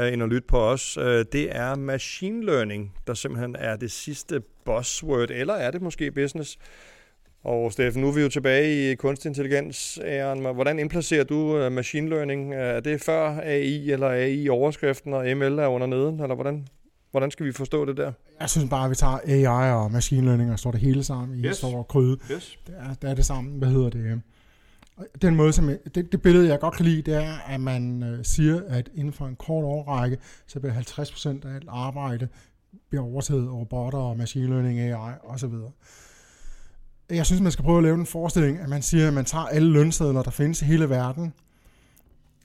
uh, 0.00 0.12
end 0.12 0.22
at 0.22 0.28
lytte 0.28 0.48
på 0.48 0.58
os. 0.58 0.98
Uh, 0.98 1.04
det 1.04 1.56
er 1.56 1.74
machine 1.74 2.46
learning, 2.46 2.92
der 3.06 3.14
simpelthen 3.14 3.56
er 3.58 3.76
det 3.76 3.90
sidste 3.90 4.40
buzzword, 4.64 5.30
eller 5.30 5.54
er 5.54 5.70
det 5.70 5.82
måske 5.82 6.10
business? 6.10 6.58
Og 7.44 7.72
Steffen, 7.72 8.02
nu 8.02 8.08
er 8.08 8.12
vi 8.12 8.20
jo 8.20 8.28
tilbage 8.28 8.92
i 8.92 8.94
kunstig 8.94 9.28
intelligens. 9.28 10.00
Hvordan 10.54 10.78
indplacerer 10.78 11.24
du 11.24 11.66
uh, 11.66 11.72
machine 11.72 12.08
learning? 12.08 12.54
Er 12.54 12.80
det 12.80 13.00
før 13.00 13.40
AI, 13.40 13.90
eller 13.90 14.08
AI 14.08 14.42
i 14.42 14.48
overskriften, 14.48 15.12
og 15.12 15.36
ML 15.36 15.58
er 15.58 15.66
under 15.66 15.86
neden, 15.86 16.20
eller 16.20 16.34
hvordan? 16.34 16.66
Hvordan 17.10 17.30
skal 17.30 17.46
vi 17.46 17.52
forstå 17.52 17.84
det 17.84 17.96
der? 17.96 18.12
Jeg 18.40 18.50
synes 18.50 18.70
bare, 18.70 18.84
at 18.84 18.90
vi 18.90 18.94
tager 18.94 19.18
AI 19.26 19.72
og 19.72 19.92
machine 19.92 20.26
learning 20.26 20.52
og 20.52 20.58
står 20.58 20.70
det 20.70 20.80
hele 20.80 21.04
sammen 21.04 21.38
i 21.38 21.46
yes. 21.46 21.56
stor 21.56 21.82
kryde. 21.82 22.18
Yes. 22.32 22.58
Det, 22.66 22.74
er, 22.78 22.94
det 23.02 23.10
er 23.10 23.14
det 23.14 23.26
samme. 23.26 23.50
Hvad 23.50 23.68
hedder 23.68 23.90
det? 23.90 24.20
Den 25.22 25.36
måde, 25.36 25.52
som 25.52 25.68
jeg, 25.68 25.78
det, 25.94 26.12
det 26.12 26.22
billede, 26.22 26.48
jeg 26.48 26.60
godt 26.60 26.74
kan 26.74 26.84
lide, 26.84 27.02
det 27.02 27.14
er, 27.14 27.38
at 27.46 27.60
man 27.60 28.02
øh, 28.02 28.24
siger, 28.24 28.62
at 28.68 28.90
inden 28.94 29.12
for 29.12 29.26
en 29.26 29.36
kort 29.36 29.64
årrække, 29.64 30.18
så 30.46 30.60
bliver 30.60 30.74
50% 30.74 31.48
af 31.48 31.54
alt 31.54 31.68
arbejde 31.68 32.28
bliver 32.88 33.04
overtaget 33.04 33.46
af 33.46 33.52
robotter 33.52 33.98
og 33.98 34.16
machine 34.16 34.46
learning, 34.46 34.80
AI 34.80 35.12
osv. 35.24 35.52
Jeg 37.10 37.26
synes, 37.26 37.42
man 37.42 37.52
skal 37.52 37.64
prøve 37.64 37.76
at 37.76 37.82
lave 37.82 37.94
en 37.94 38.06
forestilling, 38.06 38.58
at 38.58 38.68
man 38.68 38.82
siger, 38.82 39.08
at 39.08 39.14
man 39.14 39.24
tager 39.24 39.44
alle 39.44 39.72
lønsedler, 39.72 40.22
der 40.22 40.30
findes 40.30 40.62
i 40.62 40.64
hele 40.64 40.90
verden, 40.90 41.32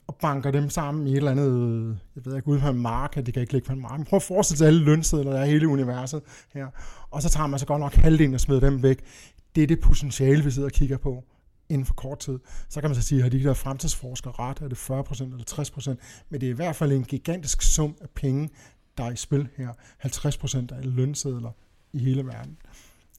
og 0.07 0.15
banker 0.15 0.51
dem 0.51 0.69
sammen 0.69 1.07
i 1.07 1.11
et 1.11 1.17
eller 1.17 1.31
andet, 1.31 1.99
jeg 2.15 2.25
ved 2.25 2.35
ikke, 2.35 2.47
ude 2.47 2.59
på 2.59 2.69
en 2.69 2.81
mark, 2.81 3.15
det 3.15 3.33
kan 3.33 3.41
ikke 3.41 3.53
ligge 3.53 3.67
på 3.67 3.73
en 3.73 3.81
mark. 3.81 4.07
Prøv 4.07 4.17
at 4.17 4.23
forestille 4.23 4.57
sig 4.57 4.67
alle 4.67 4.83
lønsedler, 4.83 5.31
der 5.31 5.39
er 5.39 5.45
i 5.45 5.49
hele 5.49 5.67
universet 5.67 6.21
her. 6.53 6.67
Og 7.11 7.21
så 7.21 7.29
tager 7.29 7.47
man 7.47 7.59
så 7.59 7.65
godt 7.65 7.79
nok 7.79 7.93
halvdelen 7.93 8.33
og 8.33 8.39
smider 8.39 8.59
dem 8.59 8.83
væk. 8.83 8.99
Det 9.55 9.63
er 9.63 9.67
det 9.67 9.79
potentiale, 9.79 10.43
vi 10.43 10.51
sidder 10.51 10.67
og 10.67 10.71
kigger 10.71 10.97
på 10.97 11.23
inden 11.69 11.85
for 11.85 11.93
kort 11.93 12.19
tid. 12.19 12.39
Så 12.69 12.81
kan 12.81 12.89
man 12.89 12.95
så 12.95 13.01
sige, 13.01 13.21
har 13.21 13.29
de 13.29 13.43
der 13.43 13.53
fremtidsforskere 13.53 14.33
ret? 14.39 14.61
Er 14.61 14.67
det 14.67 14.77
40% 14.77 15.23
eller 15.23 15.93
60%? 15.93 15.95
Men 16.29 16.41
det 16.41 16.47
er 16.47 16.51
i 16.51 16.55
hvert 16.55 16.75
fald 16.75 16.91
en 16.91 17.03
gigantisk 17.03 17.61
sum 17.61 17.95
af 18.01 18.09
penge, 18.09 18.49
der 18.97 19.03
er 19.03 19.11
i 19.11 19.15
spil 19.15 19.47
her. 19.57 19.73
50% 20.05 20.73
af 20.73 20.77
alle 20.77 20.91
lønsedler 20.91 21.51
i 21.93 21.99
hele 21.99 22.25
verden. 22.25 22.57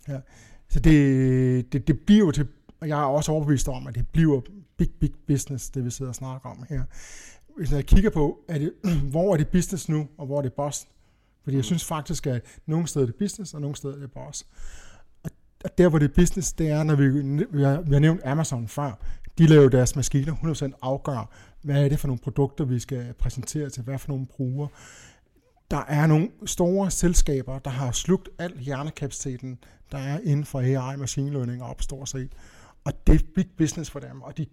Ja. 0.08 0.20
Så 0.68 0.80
det, 0.80 1.72
det, 1.72 1.88
det 1.88 2.00
bliver 2.00 2.30
til, 2.30 2.48
og 2.80 2.88
jeg 2.88 3.00
er 3.00 3.04
også 3.04 3.32
overbevist 3.32 3.68
om, 3.68 3.86
at 3.86 3.94
det 3.94 4.08
bliver 4.08 4.40
big, 4.76 4.90
big 5.00 5.12
business, 5.26 5.70
det 5.70 5.84
vi 5.84 5.90
sidder 5.90 6.10
og 6.10 6.14
snakker 6.14 6.48
om 6.48 6.64
her. 6.68 6.82
Hvis 7.56 7.72
jeg 7.72 7.86
kigger 7.86 8.10
på, 8.10 8.44
er 8.48 8.58
det, 8.58 8.72
hvor 9.10 9.32
er 9.32 9.36
det 9.36 9.48
business 9.48 9.88
nu, 9.88 10.08
og 10.18 10.26
hvor 10.26 10.38
er 10.38 10.42
det 10.42 10.52
boss? 10.52 10.88
Fordi 11.42 11.56
jeg 11.56 11.64
synes 11.64 11.84
faktisk, 11.84 12.26
at 12.26 12.42
nogle 12.66 12.86
steder 12.86 13.06
er 13.06 13.10
det 13.10 13.16
business, 13.16 13.54
og 13.54 13.60
nogle 13.60 13.76
steder 13.76 13.94
er 13.94 13.98
det 13.98 14.12
boss. 14.12 14.46
Der, 15.78 15.88
hvor 15.88 15.98
det 15.98 16.10
er 16.10 16.14
business, 16.14 16.52
det 16.52 16.68
er, 16.68 16.82
når 16.82 16.94
vi, 16.94 17.08
vi, 17.56 17.62
har, 17.62 17.80
vi 17.80 17.92
har 17.92 18.00
nævnt 18.00 18.20
Amazon 18.24 18.68
før. 18.68 18.92
De 19.38 19.46
laver 19.46 19.68
deres 19.68 19.96
maskiner 19.96 20.34
100% 20.34 20.78
afgør, 20.82 21.30
hvad 21.62 21.84
er 21.84 21.88
det 21.88 21.98
for 21.98 22.08
nogle 22.08 22.18
produkter, 22.18 22.64
vi 22.64 22.78
skal 22.78 23.14
præsentere 23.18 23.70
til 23.70 23.82
hvad 23.82 23.98
for 23.98 24.08
nogle 24.08 24.26
brugere. 24.26 24.68
Der 25.70 25.84
er 25.88 26.06
nogle 26.06 26.28
store 26.46 26.90
selskaber, 26.90 27.58
der 27.58 27.70
har 27.70 27.92
slugt 27.92 28.28
al 28.38 28.58
hjernekapaciteten, 28.58 29.58
der 29.92 29.98
er 29.98 30.18
inden 30.24 30.44
for 30.44 30.60
AI, 30.60 30.96
machine 30.96 31.30
learning 31.30 31.62
op 31.62 31.70
opstår 31.70 32.04
set. 32.04 32.32
Og 32.84 33.06
det 33.06 33.14
er 33.14 33.24
big 33.34 33.46
business 33.58 33.90
for 33.90 34.00
dem, 34.00 34.22
og 34.22 34.36
de 34.36 34.42
er 34.42 34.46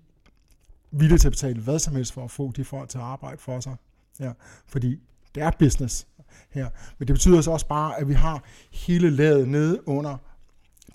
villige 0.92 1.18
til 1.18 1.28
at 1.28 1.32
betale 1.32 1.62
hvad 1.62 1.80
som 1.80 1.96
helst 1.96 2.14
for 2.14 2.24
at 2.24 2.32
få 2.32 2.52
de 2.52 2.64
folk 2.64 2.90
til 2.90 2.98
at 2.98 3.04
arbejde 3.04 3.38
for 3.38 3.60
sig. 3.60 3.76
Ja, 4.20 4.32
fordi 4.68 5.00
det 5.36 5.44
er 5.44 5.52
business 5.60 6.08
her. 6.50 6.70
Men 7.00 7.08
det 7.08 7.14
betyder 7.14 7.42
så 7.42 7.52
også 7.52 7.68
bare, 7.68 8.00
at 8.00 8.08
vi 8.08 8.14
har 8.14 8.44
hele 8.72 9.10
laget 9.10 9.48
nede 9.48 9.88
under 9.88 10.18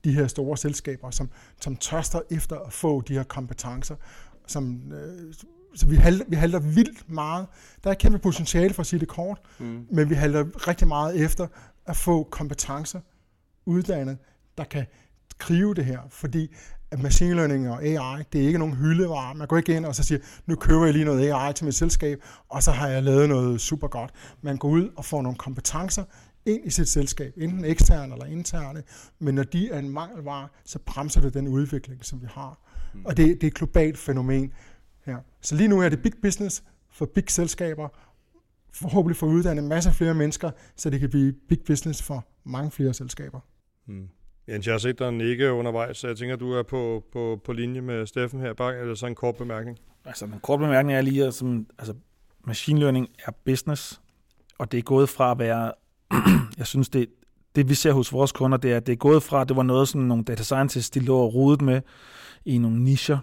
de 0.05 0.13
her 0.13 0.27
store 0.27 0.57
selskaber, 0.57 1.11
som, 1.11 1.31
som 1.61 1.77
tørster 1.77 2.21
efter 2.31 2.59
at 2.59 2.73
få 2.73 3.01
de 3.01 3.13
her 3.13 3.23
kompetencer, 3.23 3.97
som, 4.47 4.93
øh, 4.93 5.35
så 5.75 5.87
vi 5.87 5.97
halter, 5.97 6.25
vi 6.29 6.37
halter 6.37 6.59
vildt 6.59 7.11
meget. 7.11 7.47
Der 7.85 7.91
er 7.91 7.95
kæmpe 7.95 8.19
potentiale 8.19 8.75
for 8.75 8.81
at 8.81 8.87
sige 8.87 9.01
det 9.01 9.09
kort, 9.09 9.41
mm. 9.59 9.87
men 9.91 10.11
vi 10.11 10.15
halter 10.15 10.69
rigtig 10.69 10.89
meget 10.89 11.25
efter 11.25 11.47
at 11.87 11.97
få 11.97 12.23
kompetencer 12.23 13.01
uddannet, 13.67 14.19
der 14.59 14.65
kan 14.65 14.87
skrive 15.31 15.75
det 15.75 15.85
her, 15.85 16.01
fordi 16.11 16.55
at 16.91 17.03
machine 17.03 17.35
learning 17.35 17.71
og 17.71 17.83
AI, 17.83 18.23
det 18.33 18.43
er 18.43 18.47
ikke 18.47 18.59
nogen 18.59 18.75
hyldevare. 18.75 19.35
Man 19.35 19.49
går 19.49 19.57
ikke 19.57 19.77
ind 19.77 19.87
og 19.87 19.95
så 19.95 20.03
siger, 20.03 20.19
nu 20.47 20.55
køber 20.55 20.85
jeg 20.85 20.93
lige 20.93 21.05
noget 21.05 21.33
AI 21.33 21.53
til 21.53 21.65
mit 21.65 21.75
selskab, 21.75 22.19
og 22.49 22.63
så 22.63 22.71
har 22.71 22.89
jeg 22.89 23.03
lavet 23.03 23.29
noget 23.29 23.61
super 23.61 23.89
godt. 23.89 24.11
Man 24.43 24.57
går 24.57 24.69
ud 24.69 24.89
og 24.97 25.05
får 25.05 25.23
nogle 25.23 25.39
kompetencer 25.39 26.05
ind 26.47 26.67
i 26.67 26.71
sit 26.71 26.89
selskab, 26.89 27.33
enten 27.37 27.65
eksterne 27.65 28.13
eller 28.13 28.27
interne, 28.27 28.83
men 29.19 29.35
når 29.35 29.43
de 29.43 29.71
er 29.71 29.79
en 29.79 29.89
mangelvare, 29.89 30.49
så 30.65 30.79
bremser 30.79 31.21
det 31.21 31.35
den 31.35 31.49
udvikling, 31.49 32.05
som 32.05 32.23
vi 32.23 32.27
har. 32.31 32.61
Mm. 32.95 33.05
Og 33.05 33.17
det, 33.17 33.27
det 33.27 33.43
er 33.43 33.47
et 33.47 33.55
globalt 33.55 33.99
fænomen 33.99 34.53
her. 35.05 35.17
Så 35.41 35.55
lige 35.55 35.69
nu 35.69 35.81
er 35.81 35.89
det 35.89 36.03
big 36.03 36.13
business 36.23 36.63
for 36.91 37.07
big 37.07 37.31
selskaber, 37.31 37.89
forhåbentlig 38.73 39.17
for 39.17 39.27
at 39.27 39.31
uddanne 39.31 39.63
en 39.63 39.69
masse 39.69 39.93
flere 39.93 40.15
mennesker, 40.15 40.51
så 40.77 40.91
det 40.91 41.01
kan 41.01 41.11
blive 41.11 41.33
big 41.49 41.59
business 41.67 42.03
for 42.03 42.27
mange 42.45 42.71
flere 42.71 42.95
selskaber. 42.95 43.41
Mm. 43.87 44.09
Jens, 44.49 44.67
jeg 44.67 44.73
har 44.73 44.79
set 44.79 44.99
dig 44.99 45.21
ikke 45.21 45.53
undervejs, 45.53 45.97
så 45.97 46.07
jeg 46.07 46.17
tænker, 46.17 46.37
du 46.37 46.53
er 46.53 46.63
på, 46.63 47.05
på, 47.13 47.41
på 47.45 47.53
linje 47.53 47.81
med 47.81 48.07
Steffen 48.07 48.41
her. 48.41 48.55
Bare 48.55 48.79
eller 48.79 48.95
så 48.95 49.07
en 49.07 49.15
kort 49.15 49.37
bemærkning. 49.37 49.79
Altså, 50.05 50.25
en 50.25 50.41
kort 50.43 50.61
bemærkning 50.61 50.99
er 50.99 51.03
lige, 51.03 51.27
at 51.27 51.35
som, 51.35 51.67
altså, 51.79 51.95
machine 52.47 52.81
learning 52.81 53.09
er 53.27 53.33
business, 53.45 54.01
og 54.59 54.73
det 54.73 54.79
er 54.79 54.83
gået 54.83 55.09
fra 55.09 55.31
at 55.31 55.39
være, 55.39 55.73
jeg 56.59 56.67
synes, 56.67 56.89
det, 56.89 57.07
det 57.55 57.69
vi 57.69 57.75
ser 57.75 57.93
hos 57.93 58.13
vores 58.13 58.33
kunder, 58.33 58.59
det 58.59 58.73
er, 58.73 58.77
at 58.77 58.87
det 58.87 58.93
er 58.93 58.97
gået 58.97 59.23
fra, 59.23 59.41
at 59.41 59.49
det 59.49 59.57
var 59.57 59.63
noget, 59.63 59.89
sådan 59.89 60.07
nogle 60.07 60.25
data 60.25 60.43
scientists, 60.43 60.91
de 60.91 61.01
lå 61.01 61.19
og 61.19 61.35
rodet 61.35 61.63
med 61.63 61.81
i 62.45 62.59
nogle 62.59 62.85
nischer 62.85 63.19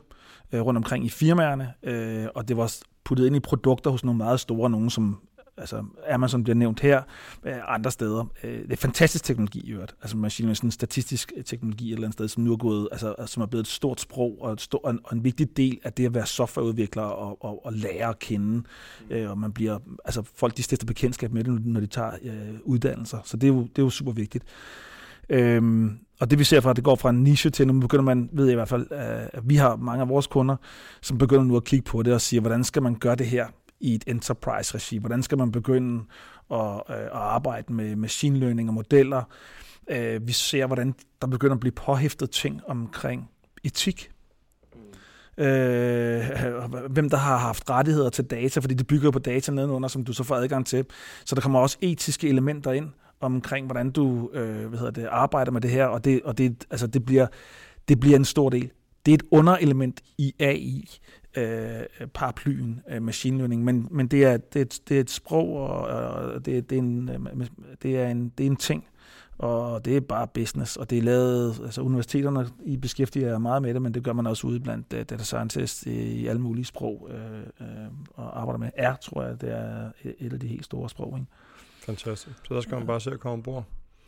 øh, 0.52 0.62
rundt 0.62 0.78
omkring 0.78 1.06
i 1.06 1.10
firmaerne, 1.10 1.74
øh, 1.84 2.28
og 2.36 2.48
det 2.48 2.58
var 2.58 2.76
puttet 3.04 3.26
ind 3.26 3.36
i 3.36 3.40
produkter 3.40 3.92
hos 3.92 4.04
nogle 4.04 4.18
meget 4.18 4.40
store, 4.40 4.70
nogen 4.70 4.90
som 4.90 5.20
altså 5.60 5.84
Amazon 6.10 6.44
bliver 6.44 6.56
nævnt 6.56 6.80
her, 6.80 7.02
øh, 7.46 7.54
andre 7.68 7.92
steder. 7.92 8.26
Øh, 8.44 8.62
det 8.64 8.72
er 8.72 8.78
fantastisk 8.78 9.24
teknologi 9.24 9.60
i 9.60 9.72
øvrigt. 9.72 9.96
Altså 10.02 10.18
machine 10.18 10.46
learning, 10.46 10.58
sådan 10.58 10.68
en 10.68 10.72
statistisk 10.72 11.32
øh, 11.38 11.44
teknologi 11.44 11.88
et 11.88 11.94
eller 11.94 12.08
andet 12.08 12.14
sted, 12.14 12.28
som 12.28 12.44
nu 12.44 12.54
er 12.54 12.58
gået, 12.58 12.88
altså, 12.92 13.16
som 13.26 13.44
er 13.44 13.48
blevet 13.48 13.64
et 13.64 13.68
stort 13.68 14.02
sprog 14.02 14.38
og, 14.42 14.54
et 14.54 14.62
stor, 14.62 14.82
og, 14.84 14.92
en, 14.92 15.00
og 15.04 15.16
en 15.16 15.24
vigtig 15.24 15.58
del 15.58 15.80
af 15.84 15.94
det 15.94 16.06
at 16.06 16.14
være 16.14 16.26
softwareudvikler 16.26 17.04
og, 17.04 17.44
og, 17.46 17.66
og 17.66 17.74
lære 17.74 18.10
at 18.10 18.20
kende. 18.20 18.64
Mm. 19.10 19.30
og 19.30 19.38
man 19.38 19.52
bliver, 19.52 19.80
altså 20.06 20.24
folk 20.36 20.58
de 20.58 20.64
stifter 20.64 20.86
bekendtskab 20.86 21.34
med 21.34 21.44
det, 21.44 21.66
når 21.66 21.80
de 21.80 21.88
tager 21.88 22.12
øh, 22.24 22.60
uddannelser. 22.64 23.18
Så 23.24 23.38
det 23.38 23.50
er 23.50 23.54
jo, 23.54 23.62
det 23.62 23.78
er 23.78 23.84
jo 23.84 23.90
super 23.90 24.12
vigtigt. 24.12 24.44
Øhm, 25.30 26.00
og 26.20 26.30
det 26.30 26.40
vi 26.40 26.44
ser 26.44 26.62
fra, 26.62 26.70
at 26.70 26.76
det 26.76 26.84
går 26.84 26.96
fra 26.96 27.10
en 27.10 27.24
niche 27.24 27.50
til, 27.50 27.68
nu 27.68 27.80
begynder 27.80 28.04
man, 28.04 28.30
ved 28.34 28.46
jeg 28.46 28.52
i 28.52 28.56
hvert 28.56 28.68
fald, 28.68 28.88
at 28.92 29.42
vi 29.44 29.56
har 29.56 29.76
mange 29.76 30.02
af 30.02 30.10
vores 30.10 30.28
kunder, 30.28 30.56
som 31.02 31.18
begynder 31.18 31.44
nu 31.44 31.58
at 31.58 31.64
kigge 31.64 31.84
på 31.84 32.04
det 32.04 32.14
og 32.14 32.22
sige, 32.22 32.40
hvordan 32.40 32.64
skal 32.64 32.82
man 32.82 32.96
gøre 32.96 33.16
det 33.16 33.26
her 33.26 33.48
i 33.80 33.96
et 33.96 34.04
enterprise-regi? 34.08 34.98
Hvordan 34.98 35.24
skal 35.24 35.38
man 35.38 35.52
begynde 35.52 36.04
at, 36.52 36.82
øh, 36.90 36.96
at 36.96 37.10
arbejde 37.12 37.74
med 37.74 37.96
machine 37.96 38.40
learning 38.40 38.70
og 38.70 38.74
modeller? 38.74 39.24
Øh, 39.90 40.28
vi 40.28 40.32
ser, 40.32 40.66
hvordan 40.66 40.96
der 41.22 41.28
begynder 41.28 41.54
at 41.54 41.60
blive 41.60 41.72
påhæftet 41.72 42.32
ting 42.32 42.62
omkring 42.68 43.30
etik. 43.64 44.12
Øh, 45.38 46.22
hvem 46.90 47.10
der 47.10 47.18
har 47.18 47.38
haft 47.38 47.70
rettigheder 47.70 48.10
til 48.10 48.26
data, 48.26 48.60
fordi 48.60 48.74
det 48.74 48.88
bygger 48.88 49.12
på 49.12 49.20
data 49.20 49.52
nedenunder, 49.52 49.90
som 49.90 50.06
du 50.06 50.14
så 50.14 50.24
får 50.24 50.36
adgang 50.36 50.66
til. 50.66 50.86
Så 51.26 51.36
der 51.36 51.42
kommer 51.42 51.60
også 51.60 51.78
etiske 51.82 52.30
elementer 52.30 52.72
ind 52.72 52.90
omkring, 53.20 53.66
hvordan 53.66 53.92
du 53.92 54.30
øh, 54.34 54.68
hvad 54.68 54.80
hedder 54.80 54.92
det, 54.92 55.08
arbejder 55.12 55.52
med 55.52 55.62
det 55.62 55.72
her, 55.72 55.86
og 55.86 56.06
det, 56.06 56.22
og 56.24 56.38
det, 56.38 56.66
altså 56.72 56.88
det, 56.88 57.06
bliver, 57.06 57.28
det 57.88 58.00
bliver 58.00 58.16
en 58.16 58.26
stor 58.26 58.50
del. 58.50 58.72
Det 59.06 59.12
er 59.12 59.16
et 59.16 59.24
underelement 59.32 60.02
i 60.18 60.34
AI, 60.40 61.00
øh, 61.38 62.08
paraplyen 62.14 62.82
øh, 62.90 63.02
machine 63.02 63.38
learning, 63.38 63.64
men, 63.64 63.88
men 63.92 64.08
det, 64.08 64.26
er, 64.26 64.38
det, 64.38 64.62
er, 64.62 64.80
det 64.90 64.98
er 64.98 65.02
et 65.02 65.10
sprog, 65.10 65.54
og, 65.54 65.82
og 65.82 66.46
det, 66.46 66.70
det, 66.70 66.76
er 66.76 66.80
en, 66.80 67.10
øh, 67.10 67.48
det, 67.82 67.98
er 67.98 68.08
en, 68.08 68.30
det 68.38 68.46
er 68.46 68.48
en 68.48 68.56
ting, 68.56 68.88
og 69.40 69.86
det 69.86 69.98
er 69.98 70.02
bare 70.02 70.28
business, 70.28 70.78
og 70.78 70.90
det 70.90 70.98
er 70.98 71.02
lavet, 71.02 71.62
altså 71.64 71.82
universiteterne 71.82 72.48
i 72.66 72.78
beskæftiger 72.78 73.38
meget 73.38 73.62
med 73.62 73.74
det, 73.74 73.82
men 73.82 73.94
det 73.94 74.04
gør 74.04 74.14
man 74.14 74.28
også 74.28 74.48
ude 74.48 74.60
blandt 74.60 74.94
uh, 74.94 75.00
data 75.00 75.24
scientists 75.24 75.84
i, 75.84 75.92
i 75.92 76.28
alle 76.28 76.42
mulige 76.42 76.66
sprog 76.66 77.10
øh, 77.12 77.68
øh, 77.68 77.68
og 78.14 78.42
arbejder 78.42 78.60
med. 78.60 78.70
R, 78.78 78.96
tror 78.96 79.24
jeg, 79.24 79.42
det 79.42 79.52
er 79.52 79.92
et 80.20 80.34
af 80.34 80.40
de 80.40 80.48
helt 80.48 80.66
store 80.66 80.90
sprog. 80.90 81.18
Ikke? 81.18 81.32
Fantastisk. 81.86 82.36
Så 82.48 82.54
der 82.54 82.62
skal 82.62 82.78
man 82.78 82.88
bare 82.88 83.02
se 83.02 83.12
at 83.12 83.20
komme 83.20 83.34
ombord. 83.34 83.64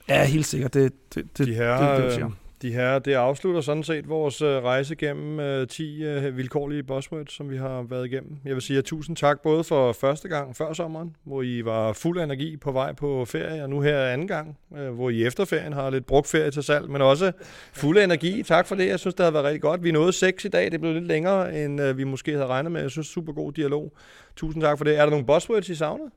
Ja, 0.09 0.25
helt 0.25 0.45
sikkert. 0.45 0.73
Det, 0.73 1.13
det, 1.15 1.37
det, 1.37 1.47
de 1.47 1.53
her, 1.53 1.95
det, 1.95 2.11
det, 2.11 2.19
det, 2.19 2.31
de 2.61 2.73
her, 2.73 2.99
det 2.99 3.13
afslutter 3.13 3.61
sådan 3.61 3.83
set 3.83 4.09
vores 4.09 4.41
øh, 4.41 4.63
rejse 4.63 4.95
gennem 4.95 5.39
øh, 5.39 5.67
10 5.67 6.03
øh, 6.03 6.37
vilkårlige 6.37 6.83
buzzwords, 6.83 7.33
som 7.33 7.49
vi 7.49 7.57
har 7.57 7.81
været 7.89 8.05
igennem. 8.05 8.37
Jeg 8.45 8.53
vil 8.53 8.61
sige 8.61 8.77
at 8.77 8.85
tusind 8.85 9.15
tak 9.15 9.41
både 9.41 9.63
for 9.63 9.91
første 9.91 10.27
gang 10.27 10.55
før 10.55 10.73
sommeren, 10.73 11.15
hvor 11.23 11.41
I 11.41 11.65
var 11.65 11.93
fuld 11.93 12.19
af 12.19 12.23
energi 12.23 12.57
på 12.57 12.71
vej 12.71 12.93
på 12.93 13.25
ferie, 13.25 13.63
og 13.63 13.69
nu 13.69 13.81
her 13.81 14.05
anden 14.05 14.27
gang, 14.27 14.57
øh, 14.77 14.89
hvor 14.89 15.09
I 15.09 15.25
efter 15.25 15.45
ferien 15.45 15.73
har 15.73 15.89
lidt 15.89 16.05
brugt 16.05 16.27
ferie 16.27 16.51
til 16.51 16.63
salg, 16.63 16.89
men 16.89 17.01
også 17.01 17.31
fuld 17.73 17.97
af 17.97 18.03
energi. 18.03 18.43
Tak 18.43 18.67
for 18.67 18.75
det. 18.75 18.87
Jeg 18.87 18.99
synes, 18.99 19.15
det 19.15 19.23
har 19.23 19.31
været 19.31 19.45
rigtig 19.45 19.61
godt. 19.61 19.83
Vi 19.83 19.91
nåede 19.91 20.13
seks 20.13 20.45
i 20.45 20.49
dag. 20.49 20.71
Det 20.71 20.81
blev 20.81 20.93
lidt 20.93 21.07
længere, 21.07 21.63
end 21.63 21.81
øh, 21.81 21.97
vi 21.97 22.03
måske 22.03 22.31
havde 22.31 22.47
regnet 22.47 22.71
med. 22.71 22.81
Jeg 22.81 22.91
synes, 22.91 23.07
super 23.07 23.33
god 23.33 23.51
dialog. 23.51 23.93
Tusind 24.35 24.63
tak 24.63 24.77
for 24.77 24.85
det. 24.85 24.97
Er 24.97 25.01
der 25.01 25.09
nogle 25.09 25.25
buzzwords, 25.25 25.69
I 25.69 25.75
savner? 25.75 26.09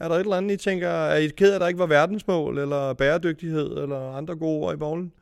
Er 0.00 0.08
der 0.08 0.14
et 0.14 0.20
eller 0.20 0.36
andet, 0.36 0.54
I 0.54 0.56
tænker, 0.56 0.88
er 0.88 1.16
I 1.16 1.26
ked 1.26 1.50
af, 1.50 1.54
at 1.54 1.60
der 1.60 1.68
ikke 1.68 1.78
var 1.78 1.86
verdensmål, 1.86 2.58
eller 2.58 2.92
bæredygtighed, 2.92 3.76
eller 3.76 4.12
andre 4.12 4.36
gode 4.36 4.66
ord 4.66 4.74
i 4.74 4.76
bowlen? 4.76 5.12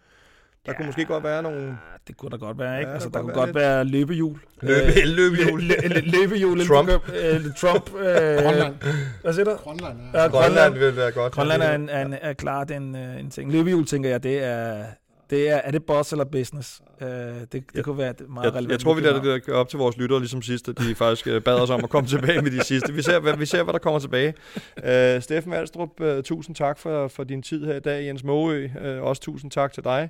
Der 0.67 0.73
ja, 0.73 0.77
kunne 0.77 0.87
måske 0.87 1.05
godt 1.05 1.25
være 1.25 1.43
nogle... 1.43 1.79
Det 2.09 2.17
kunne 2.17 2.31
der 2.31 2.37
godt 2.37 2.59
være, 2.59 2.79
ikke? 2.79 2.89
Ja, 2.89 2.95
altså, 2.95 3.09
der, 3.09 3.15
der 3.15 3.23
kunne 3.23 3.35
godt 3.35 3.49
lidt... 3.49 3.57
være 3.57 3.85
løbehjul. 3.85 4.39
Løbe, 4.61 5.01
øh, 5.01 5.07
løbehjul. 5.19 5.63
løbehjul. 6.05 6.67
Trump. 6.67 6.89
Øh, 6.89 7.41
Trump. 7.57 7.95
Øh, 7.95 8.05
Grønland. 8.45 8.75
Hvad 9.23 9.33
siger 9.33 9.45
du? 9.45 9.51
Grønland, 9.51 9.99
ja. 10.15 10.23
ja 10.23 10.29
Grønland 10.29 10.75
vil 10.75 10.97
være 10.97 11.13
godt. 11.13 11.33
Grønland 11.33 11.63
er, 11.63 11.75
en, 11.75 11.89
er, 11.89 12.05
en, 12.05 12.15
er 12.21 12.33
klart 12.33 12.71
en, 12.71 12.97
øh, 12.97 13.21
en 13.21 13.31
ting. 13.31 13.53
Løbehjul, 13.53 13.87
tænker 13.87 14.11
jeg, 14.11 14.23
det 14.23 14.45
er, 14.45 14.85
det 15.31 15.51
er, 15.51 15.57
er 15.57 15.71
det 15.71 15.85
boss 15.85 16.13
eller 16.13 16.25
business? 16.25 16.83
Uh, 17.01 17.07
det, 17.07 17.53
det 17.53 17.65
ja. 17.75 17.83
kunne 17.83 17.99
være 17.99 18.15
meget 18.29 18.45
jeg, 18.45 18.53
relevant. 18.53 18.71
Jeg 18.71 18.81
tror, 18.81 18.95
vi 18.95 19.01
lader 19.01 19.21
det 19.21 19.49
op 19.49 19.69
til 19.69 19.79
vores 19.79 19.97
lyttere, 19.97 20.19
ligesom 20.19 20.43
sidst, 20.43 20.69
at 20.69 20.79
de 20.79 20.95
faktisk 20.95 21.27
øh, 21.27 21.43
bad 21.43 21.55
os 21.55 21.71
om 21.71 21.85
at 21.85 21.91
komme 21.91 22.09
tilbage 22.09 22.43
med 22.43 22.51
de 22.51 22.65
sidste. 22.65 22.93
Vi 22.93 23.03
ser, 23.03 23.21
hvad, 23.21 23.37
vi 23.37 23.47
ser, 23.47 23.63
hvad 23.63 23.73
der 23.73 23.79
kommer 23.79 24.01
tilbage. 24.01 24.35
Uh, 24.77 25.23
Steffen 25.23 25.53
Alstrup, 25.53 26.01
uh, 26.01 26.23
tusind 26.25 26.57
tak 26.57 26.79
for, 26.79 27.09
for 27.09 27.25
din 27.25 27.43
tid 27.43 27.67
her 27.67 27.75
i 27.75 27.81
dag. 27.81 28.07
Jens 28.07 28.25
Måø, 28.25 28.65
uh, 28.65 29.03
også 29.03 29.23
tusind 29.23 29.51
tak 29.51 29.73
til 29.73 29.85
dig. 29.85 30.09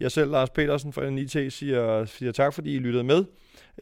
Jeg 0.00 0.12
selv, 0.12 0.30
Lars 0.30 0.50
Petersen 0.50 0.92
fra 0.92 1.10
NIT, 1.10 1.52
siger, 1.52 2.04
siger 2.04 2.32
tak, 2.32 2.54
fordi 2.54 2.74
I 2.74 2.78
lyttede 2.78 3.04
med. 3.04 3.24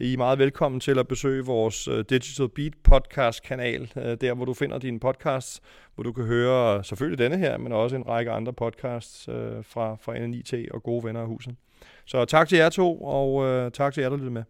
I 0.01 0.13
er 0.13 0.17
meget 0.17 0.39
velkommen 0.39 0.81
til 0.81 0.99
at 0.99 1.09
besøge 1.09 1.45
vores 1.45 1.89
øh, 1.89 2.05
Digital 2.11 2.49
Beat 2.49 2.73
podcast 2.85 3.43
kanal, 3.43 3.93
øh, 3.97 4.17
der 4.21 4.35
hvor 4.35 4.45
du 4.45 4.55
finder 4.55 4.79
dine 4.79 5.01
podcasts, 5.01 5.61
hvor 5.95 6.05
du 6.05 6.13
kan 6.13 6.25
høre 6.25 6.85
selvfølgelig 6.85 7.19
denne 7.19 7.39
her, 7.39 7.59
men 7.59 7.73
også 7.73 7.97
en 7.97 8.09
række 8.09 8.31
andre 8.31 8.53
podcasts 8.53 9.29
øh, 9.29 9.65
fra, 9.65 9.97
fra 10.01 10.27
NIT 10.27 10.55
og 10.71 10.83
gode 10.83 11.05
venner 11.05 11.21
af 11.21 11.27
huset. 11.27 11.55
Så 12.07 12.25
tak 12.25 12.49
til 12.49 12.59
jer 12.59 12.69
to, 12.69 13.03
og 13.03 13.73
tak 13.73 13.95
til 13.95 14.01
jer, 14.01 14.09
der 14.09 14.17
lyttede 14.17 14.35
med. 14.35 14.43